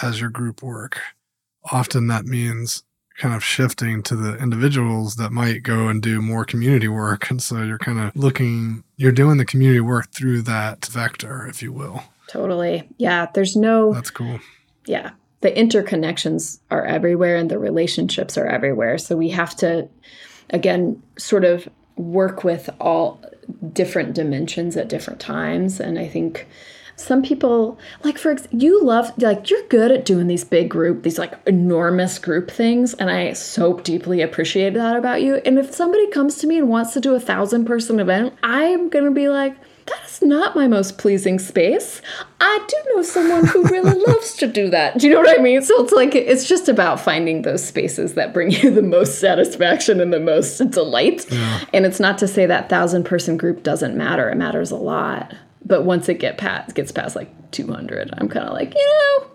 as 0.00 0.20
your 0.20 0.30
group 0.30 0.62
work, 0.62 1.00
often 1.72 2.06
that 2.08 2.24
means 2.24 2.82
kind 3.18 3.34
of 3.34 3.42
shifting 3.42 4.02
to 4.04 4.14
the 4.14 4.36
individuals 4.36 5.16
that 5.16 5.32
might 5.32 5.62
go 5.64 5.88
and 5.88 6.00
do 6.00 6.22
more 6.22 6.44
community 6.44 6.86
work. 6.86 7.30
And 7.30 7.42
so 7.42 7.62
you're 7.62 7.78
kind 7.78 7.98
of 7.98 8.14
looking, 8.14 8.84
you're 8.96 9.12
doing 9.12 9.38
the 9.38 9.44
community 9.44 9.80
work 9.80 10.12
through 10.12 10.42
that 10.42 10.86
vector, 10.86 11.46
if 11.46 11.60
you 11.60 11.72
will. 11.72 12.04
Totally. 12.28 12.88
Yeah. 12.96 13.26
There's 13.34 13.56
no. 13.56 13.92
That's 13.92 14.10
cool. 14.10 14.38
Yeah. 14.86 15.10
The 15.40 15.50
interconnections 15.50 16.60
are 16.70 16.84
everywhere 16.84 17.36
and 17.36 17.50
the 17.50 17.58
relationships 17.58 18.38
are 18.38 18.46
everywhere. 18.46 18.98
So 18.98 19.16
we 19.16 19.30
have 19.30 19.56
to, 19.56 19.88
again, 20.50 21.02
sort 21.18 21.44
of 21.44 21.68
work 21.96 22.44
with 22.44 22.70
all 22.80 23.20
different 23.72 24.14
dimensions 24.14 24.76
at 24.76 24.88
different 24.88 25.20
times. 25.20 25.80
And 25.80 25.98
I 25.98 26.06
think 26.06 26.46
some 26.98 27.22
people 27.22 27.78
like 28.02 28.18
for 28.18 28.36
you 28.50 28.82
love 28.82 29.12
like 29.18 29.48
you're 29.48 29.62
good 29.68 29.90
at 29.90 30.04
doing 30.04 30.26
these 30.26 30.44
big 30.44 30.68
group 30.68 31.02
these 31.02 31.18
like 31.18 31.34
enormous 31.46 32.18
group 32.18 32.50
things 32.50 32.92
and 32.94 33.10
i 33.10 33.32
so 33.32 33.78
deeply 33.80 34.20
appreciate 34.20 34.74
that 34.74 34.96
about 34.96 35.22
you 35.22 35.36
and 35.44 35.58
if 35.58 35.72
somebody 35.72 36.08
comes 36.10 36.38
to 36.38 36.46
me 36.46 36.58
and 36.58 36.68
wants 36.68 36.92
to 36.92 37.00
do 37.00 37.14
a 37.14 37.20
thousand 37.20 37.64
person 37.64 38.00
event 38.00 38.34
i'm 38.42 38.88
gonna 38.88 39.10
be 39.10 39.28
like 39.28 39.56
that 39.88 40.04
is 40.04 40.20
not 40.22 40.54
my 40.54 40.68
most 40.68 40.98
pleasing 40.98 41.38
space. 41.38 42.02
I 42.40 42.64
do 42.68 42.76
know 42.92 43.02
someone 43.02 43.46
who 43.46 43.62
really 43.64 43.98
loves 44.06 44.34
to 44.34 44.46
do 44.46 44.68
that. 44.70 44.98
Do 44.98 45.06
you 45.06 45.14
know 45.14 45.20
what 45.20 45.38
I 45.38 45.42
mean? 45.42 45.62
So 45.62 45.82
it's 45.82 45.92
like 45.92 46.14
it's 46.14 46.46
just 46.46 46.68
about 46.68 47.00
finding 47.00 47.42
those 47.42 47.66
spaces 47.66 48.14
that 48.14 48.34
bring 48.34 48.50
you 48.50 48.70
the 48.70 48.82
most 48.82 49.18
satisfaction 49.18 50.00
and 50.00 50.12
the 50.12 50.20
most 50.20 50.58
delight. 50.70 51.26
Yeah. 51.30 51.64
And 51.72 51.86
it's 51.86 52.00
not 52.00 52.18
to 52.18 52.28
say 52.28 52.46
that 52.46 52.68
thousand 52.68 53.04
person 53.04 53.36
group 53.36 53.62
doesn't 53.62 53.96
matter. 53.96 54.28
It 54.28 54.36
matters 54.36 54.70
a 54.70 54.76
lot. 54.76 55.34
But 55.64 55.84
once 55.84 56.08
it 56.08 56.14
get 56.14 56.38
past 56.38 56.74
gets 56.74 56.92
past 56.92 57.16
like 57.16 57.50
200, 57.50 58.10
I'm 58.16 58.28
kind 58.28 58.46
of 58.46 58.54
like, 58.54 58.74
you 58.74 58.86
know, 58.86 59.26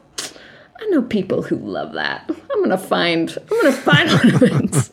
I 0.80 0.86
know 0.88 1.02
people 1.02 1.44
who 1.44 1.58
love 1.58 1.94
that. 1.94 2.30
I'm 2.30 2.62
gonna 2.64 2.78
find 2.78 3.36
I'm 3.52 3.62
gonna 3.62 3.76
find 3.76 4.10
ornaments. 4.42 4.92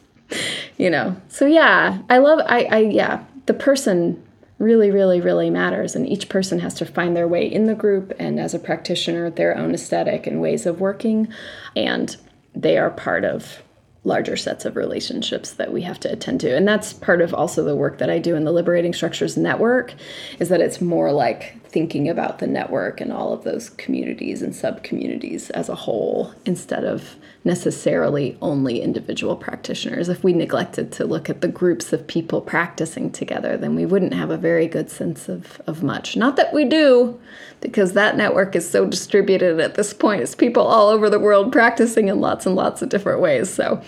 you 0.77 0.91
know. 0.91 1.17
So 1.29 1.47
yeah, 1.47 1.99
I 2.09 2.19
love 2.19 2.41
I 2.47 2.65
I 2.65 2.79
yeah, 2.79 3.25
the 3.47 3.55
person 3.55 4.23
really 4.59 4.91
really 4.91 5.23
really 5.23 5.49
matters 5.49 5.97
and 5.97 6.07
each 6.07 6.29
person 6.29 6.59
has 6.59 6.75
to 6.75 6.85
find 6.85 7.17
their 7.17 7.27
way 7.27 7.51
in 7.51 7.65
the 7.65 7.75
group 7.75 8.13
and 8.19 8.39
as 8.39 8.53
a 8.53 8.59
practitioner 8.59 9.31
their 9.31 9.57
own 9.57 9.73
aesthetic 9.73 10.27
and 10.27 10.39
ways 10.39 10.67
of 10.67 10.79
working 10.79 11.27
and 11.75 12.19
they 12.55 12.77
are 12.77 12.91
part 12.91 13.25
of 13.25 13.63
larger 14.05 14.37
sets 14.37 14.65
of 14.65 14.77
relationships 14.77 15.53
that 15.53 15.73
we 15.73 15.83
have 15.83 16.01
to 16.01 16.11
attend 16.11 16.41
to. 16.41 16.57
And 16.57 16.67
that's 16.67 16.93
part 16.93 17.21
of 17.21 17.35
also 17.35 17.63
the 17.63 17.77
work 17.77 17.99
that 17.99 18.09
i 18.09 18.19
do 18.19 18.35
in 18.35 18.45
the 18.45 18.53
liberating 18.53 18.95
structures 18.95 19.37
network 19.37 19.95
is 20.39 20.49
that 20.49 20.61
it's 20.61 20.81
more 20.81 21.13
like 21.13 21.63
thinking 21.65 22.09
about 22.09 22.39
the 22.39 22.47
network 22.47 23.01
and 23.01 23.13
all 23.13 23.33
of 23.33 23.45
those 23.45 23.71
communities 23.71 24.43
and 24.43 24.55
sub 24.55 24.83
communities 24.83 25.51
as 25.51 25.69
a 25.69 25.75
whole 25.75 26.35
instead 26.47 26.85
of 26.85 27.17
necessarily 27.45 28.37
only 28.43 28.81
individual 28.81 29.37
practitioners 29.37 30.09
if 30.09 30.23
we 30.23 30.33
neglected 30.33 30.93
to 30.93 31.07
look 31.07 31.31
at 31.31 31.41
the 31.41 31.49
groups 31.49 31.93
of 31.93 32.07
people 32.07 32.41
practicing 32.41 33.11
together 33.11 33.57
then 33.57 33.75
we 33.75 33.87
wouldn't 33.87 34.15
have 34.15 34.31
a 34.31 34.37
very 34.37 34.67
good 34.67 34.91
sense 34.91 35.29
of, 35.29 35.61
of 35.67 35.83
much 35.83 36.17
not 36.17 36.37
that 36.37 36.53
we 36.53 36.65
do 36.65 37.19
because 37.61 37.93
that 37.93 38.17
network 38.17 38.57
is 38.57 38.69
so 38.69 38.87
distributed 38.87 39.61
at 39.61 39.75
this 39.75 39.93
point. 39.93 40.23
It's 40.23 40.35
people 40.35 40.63
all 40.63 40.89
over 40.89 41.11
the 41.11 41.19
world 41.19 41.53
practicing 41.53 42.09
in 42.09 42.21
lots 42.21 42.47
and 42.47 42.55
lots 42.55 42.83
of 42.83 42.89
different 42.89 43.21
ways. 43.21 43.53
So, 43.53 43.83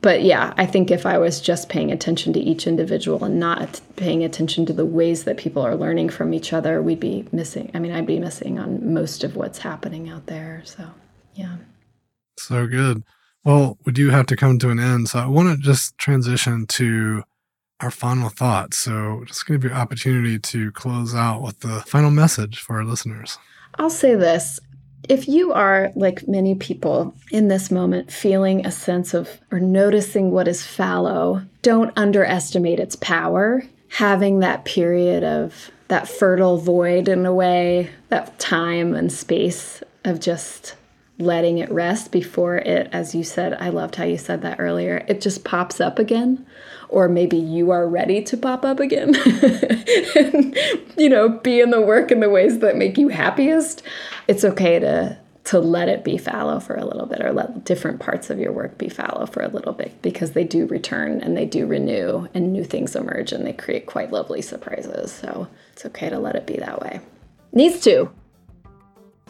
but 0.00 0.22
yeah, 0.22 0.52
I 0.56 0.66
think 0.66 0.90
if 0.90 1.06
I 1.06 1.16
was 1.18 1.40
just 1.40 1.68
paying 1.68 1.90
attention 1.90 2.32
to 2.34 2.40
each 2.40 2.66
individual 2.66 3.24
and 3.24 3.40
not 3.40 3.80
paying 3.96 4.22
attention 4.22 4.66
to 4.66 4.72
the 4.72 4.84
ways 4.84 5.24
that 5.24 5.38
people 5.38 5.62
are 5.62 5.76
learning 5.76 6.10
from 6.10 6.34
each 6.34 6.52
other, 6.52 6.82
we'd 6.82 7.00
be 7.00 7.26
missing. 7.32 7.70
I 7.72 7.78
mean, 7.78 7.92
I'd 7.92 8.06
be 8.06 8.18
missing 8.18 8.58
on 8.58 8.92
most 8.92 9.24
of 9.24 9.36
what's 9.36 9.58
happening 9.58 10.10
out 10.10 10.26
there. 10.26 10.62
So, 10.64 10.90
yeah. 11.34 11.56
So 12.38 12.66
good. 12.66 13.04
Well, 13.44 13.78
we 13.84 13.92
do 13.92 14.10
have 14.10 14.26
to 14.26 14.36
come 14.36 14.58
to 14.60 14.70
an 14.70 14.80
end. 14.80 15.08
So 15.10 15.18
I 15.18 15.26
want 15.26 15.54
to 15.54 15.62
just 15.62 15.98
transition 15.98 16.66
to 16.68 17.24
our 17.80 17.90
final 17.90 18.28
thoughts. 18.28 18.78
So, 18.78 19.22
just 19.26 19.46
going 19.46 19.60
to 19.60 19.64
give 19.64 19.70
you 19.70 19.76
an 19.76 19.82
opportunity 19.82 20.38
to 20.38 20.72
close 20.72 21.14
out 21.14 21.42
with 21.42 21.60
the 21.60 21.80
final 21.86 22.10
message 22.10 22.60
for 22.60 22.76
our 22.76 22.84
listeners. 22.84 23.38
I'll 23.78 23.90
say 23.90 24.14
this. 24.14 24.60
If 25.06 25.28
you 25.28 25.52
are, 25.52 25.90
like 25.94 26.26
many 26.26 26.54
people 26.54 27.14
in 27.30 27.48
this 27.48 27.70
moment, 27.70 28.10
feeling 28.10 28.64
a 28.64 28.72
sense 28.72 29.12
of 29.12 29.28
or 29.50 29.60
noticing 29.60 30.30
what 30.30 30.48
is 30.48 30.64
fallow, 30.64 31.42
don't 31.60 31.92
underestimate 31.96 32.80
its 32.80 32.96
power. 32.96 33.62
Having 33.88 34.40
that 34.40 34.64
period 34.64 35.22
of 35.22 35.70
that 35.88 36.08
fertile 36.08 36.56
void 36.56 37.08
in 37.08 37.26
a 37.26 37.34
way, 37.34 37.90
that 38.08 38.38
time 38.38 38.94
and 38.94 39.12
space 39.12 39.82
of 40.04 40.20
just 40.20 40.74
letting 41.18 41.58
it 41.58 41.70
rest 41.70 42.10
before 42.10 42.56
it, 42.56 42.88
as 42.92 43.14
you 43.14 43.22
said, 43.22 43.54
I 43.54 43.68
loved 43.68 43.96
how 43.96 44.04
you 44.04 44.18
said 44.18 44.42
that 44.42 44.58
earlier, 44.58 45.04
it 45.08 45.20
just 45.20 45.44
pops 45.44 45.80
up 45.80 45.98
again. 45.98 46.44
Or 46.88 47.08
maybe 47.08 47.36
you 47.36 47.70
are 47.70 47.88
ready 47.88 48.22
to 48.22 48.36
pop 48.36 48.64
up 48.64 48.80
again. 48.80 49.14
and, 50.16 50.56
you 50.96 51.08
know, 51.08 51.28
be 51.28 51.60
in 51.60 51.70
the 51.70 51.80
work 51.80 52.10
in 52.10 52.20
the 52.20 52.30
ways 52.30 52.58
that 52.60 52.76
make 52.76 52.98
you 52.98 53.08
happiest. 53.08 53.82
It's 54.28 54.44
okay 54.44 54.78
to 54.78 55.18
to 55.44 55.60
let 55.60 55.90
it 55.90 56.02
be 56.04 56.16
fallow 56.16 56.58
for 56.58 56.74
a 56.74 56.86
little 56.86 57.04
bit 57.04 57.22
or 57.22 57.30
let 57.30 57.64
different 57.64 58.00
parts 58.00 58.30
of 58.30 58.38
your 58.38 58.50
work 58.50 58.78
be 58.78 58.88
fallow 58.88 59.26
for 59.26 59.42
a 59.42 59.48
little 59.48 59.74
bit 59.74 60.00
because 60.00 60.32
they 60.32 60.42
do 60.42 60.66
return 60.66 61.20
and 61.20 61.36
they 61.36 61.44
do 61.44 61.66
renew 61.66 62.26
and 62.32 62.50
new 62.50 62.64
things 62.64 62.96
emerge 62.96 63.30
and 63.30 63.46
they 63.46 63.52
create 63.52 63.84
quite 63.84 64.10
lovely 64.10 64.40
surprises. 64.40 65.12
So 65.12 65.46
it's 65.74 65.84
okay 65.84 66.08
to 66.08 66.18
let 66.18 66.34
it 66.34 66.46
be 66.46 66.56
that 66.56 66.80
way. 66.80 67.00
Needs 67.52 67.80
to. 67.80 68.10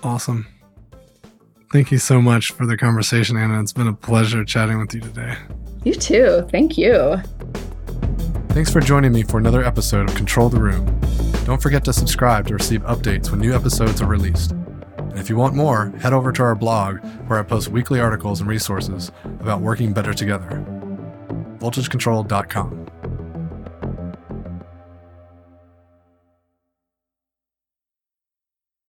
Awesome. 0.05 0.47
Thank 1.75 1.91
you 1.91 1.99
so 1.99 2.23
much 2.23 2.53
for 2.53 2.67
the 2.67 2.77
conversation, 2.77 3.37
Anna. 3.37 3.61
It's 3.61 3.73
been 3.73 3.89
a 3.89 3.93
pleasure 3.93 4.45
chatting 4.45 4.79
with 4.79 4.95
you 4.95 5.01
today. 5.01 5.35
You 5.83 5.93
too. 5.93 6.47
Thank 6.49 6.79
you. 6.79 7.17
Thanks 8.51 8.71
for 8.73 8.79
joining 8.79 9.11
me 9.11 9.25
for 9.25 9.39
another 9.39 9.65
episode 9.65 10.09
of 10.09 10.15
Control 10.15 10.49
the 10.49 10.61
Room. 10.61 10.87
Don't 11.45 11.61
forget 11.61 11.85
to 11.87 11.93
subscribe 11.93 12.47
to 12.47 12.55
receive 12.55 12.83
updates 12.83 13.33
when 13.33 13.41
new 13.41 13.53
episodes 13.53 14.01
are 14.01 14.07
released. 14.07 14.53
And 14.53 15.19
if 15.19 15.29
you 15.29 15.35
want 15.35 15.57
more, 15.57 15.89
head 15.99 16.13
over 16.13 16.31
to 16.31 16.43
our 16.45 16.55
blog 16.55 16.99
where 17.27 17.41
I 17.41 17.43
post 17.43 17.67
weekly 17.67 17.99
articles 17.99 18.41
and 18.41 18.49
resources 18.49 19.11
about 19.41 19.61
working 19.61 19.93
better 19.93 20.15
together. 20.15 20.65
VoltageControl.com. 21.59 22.87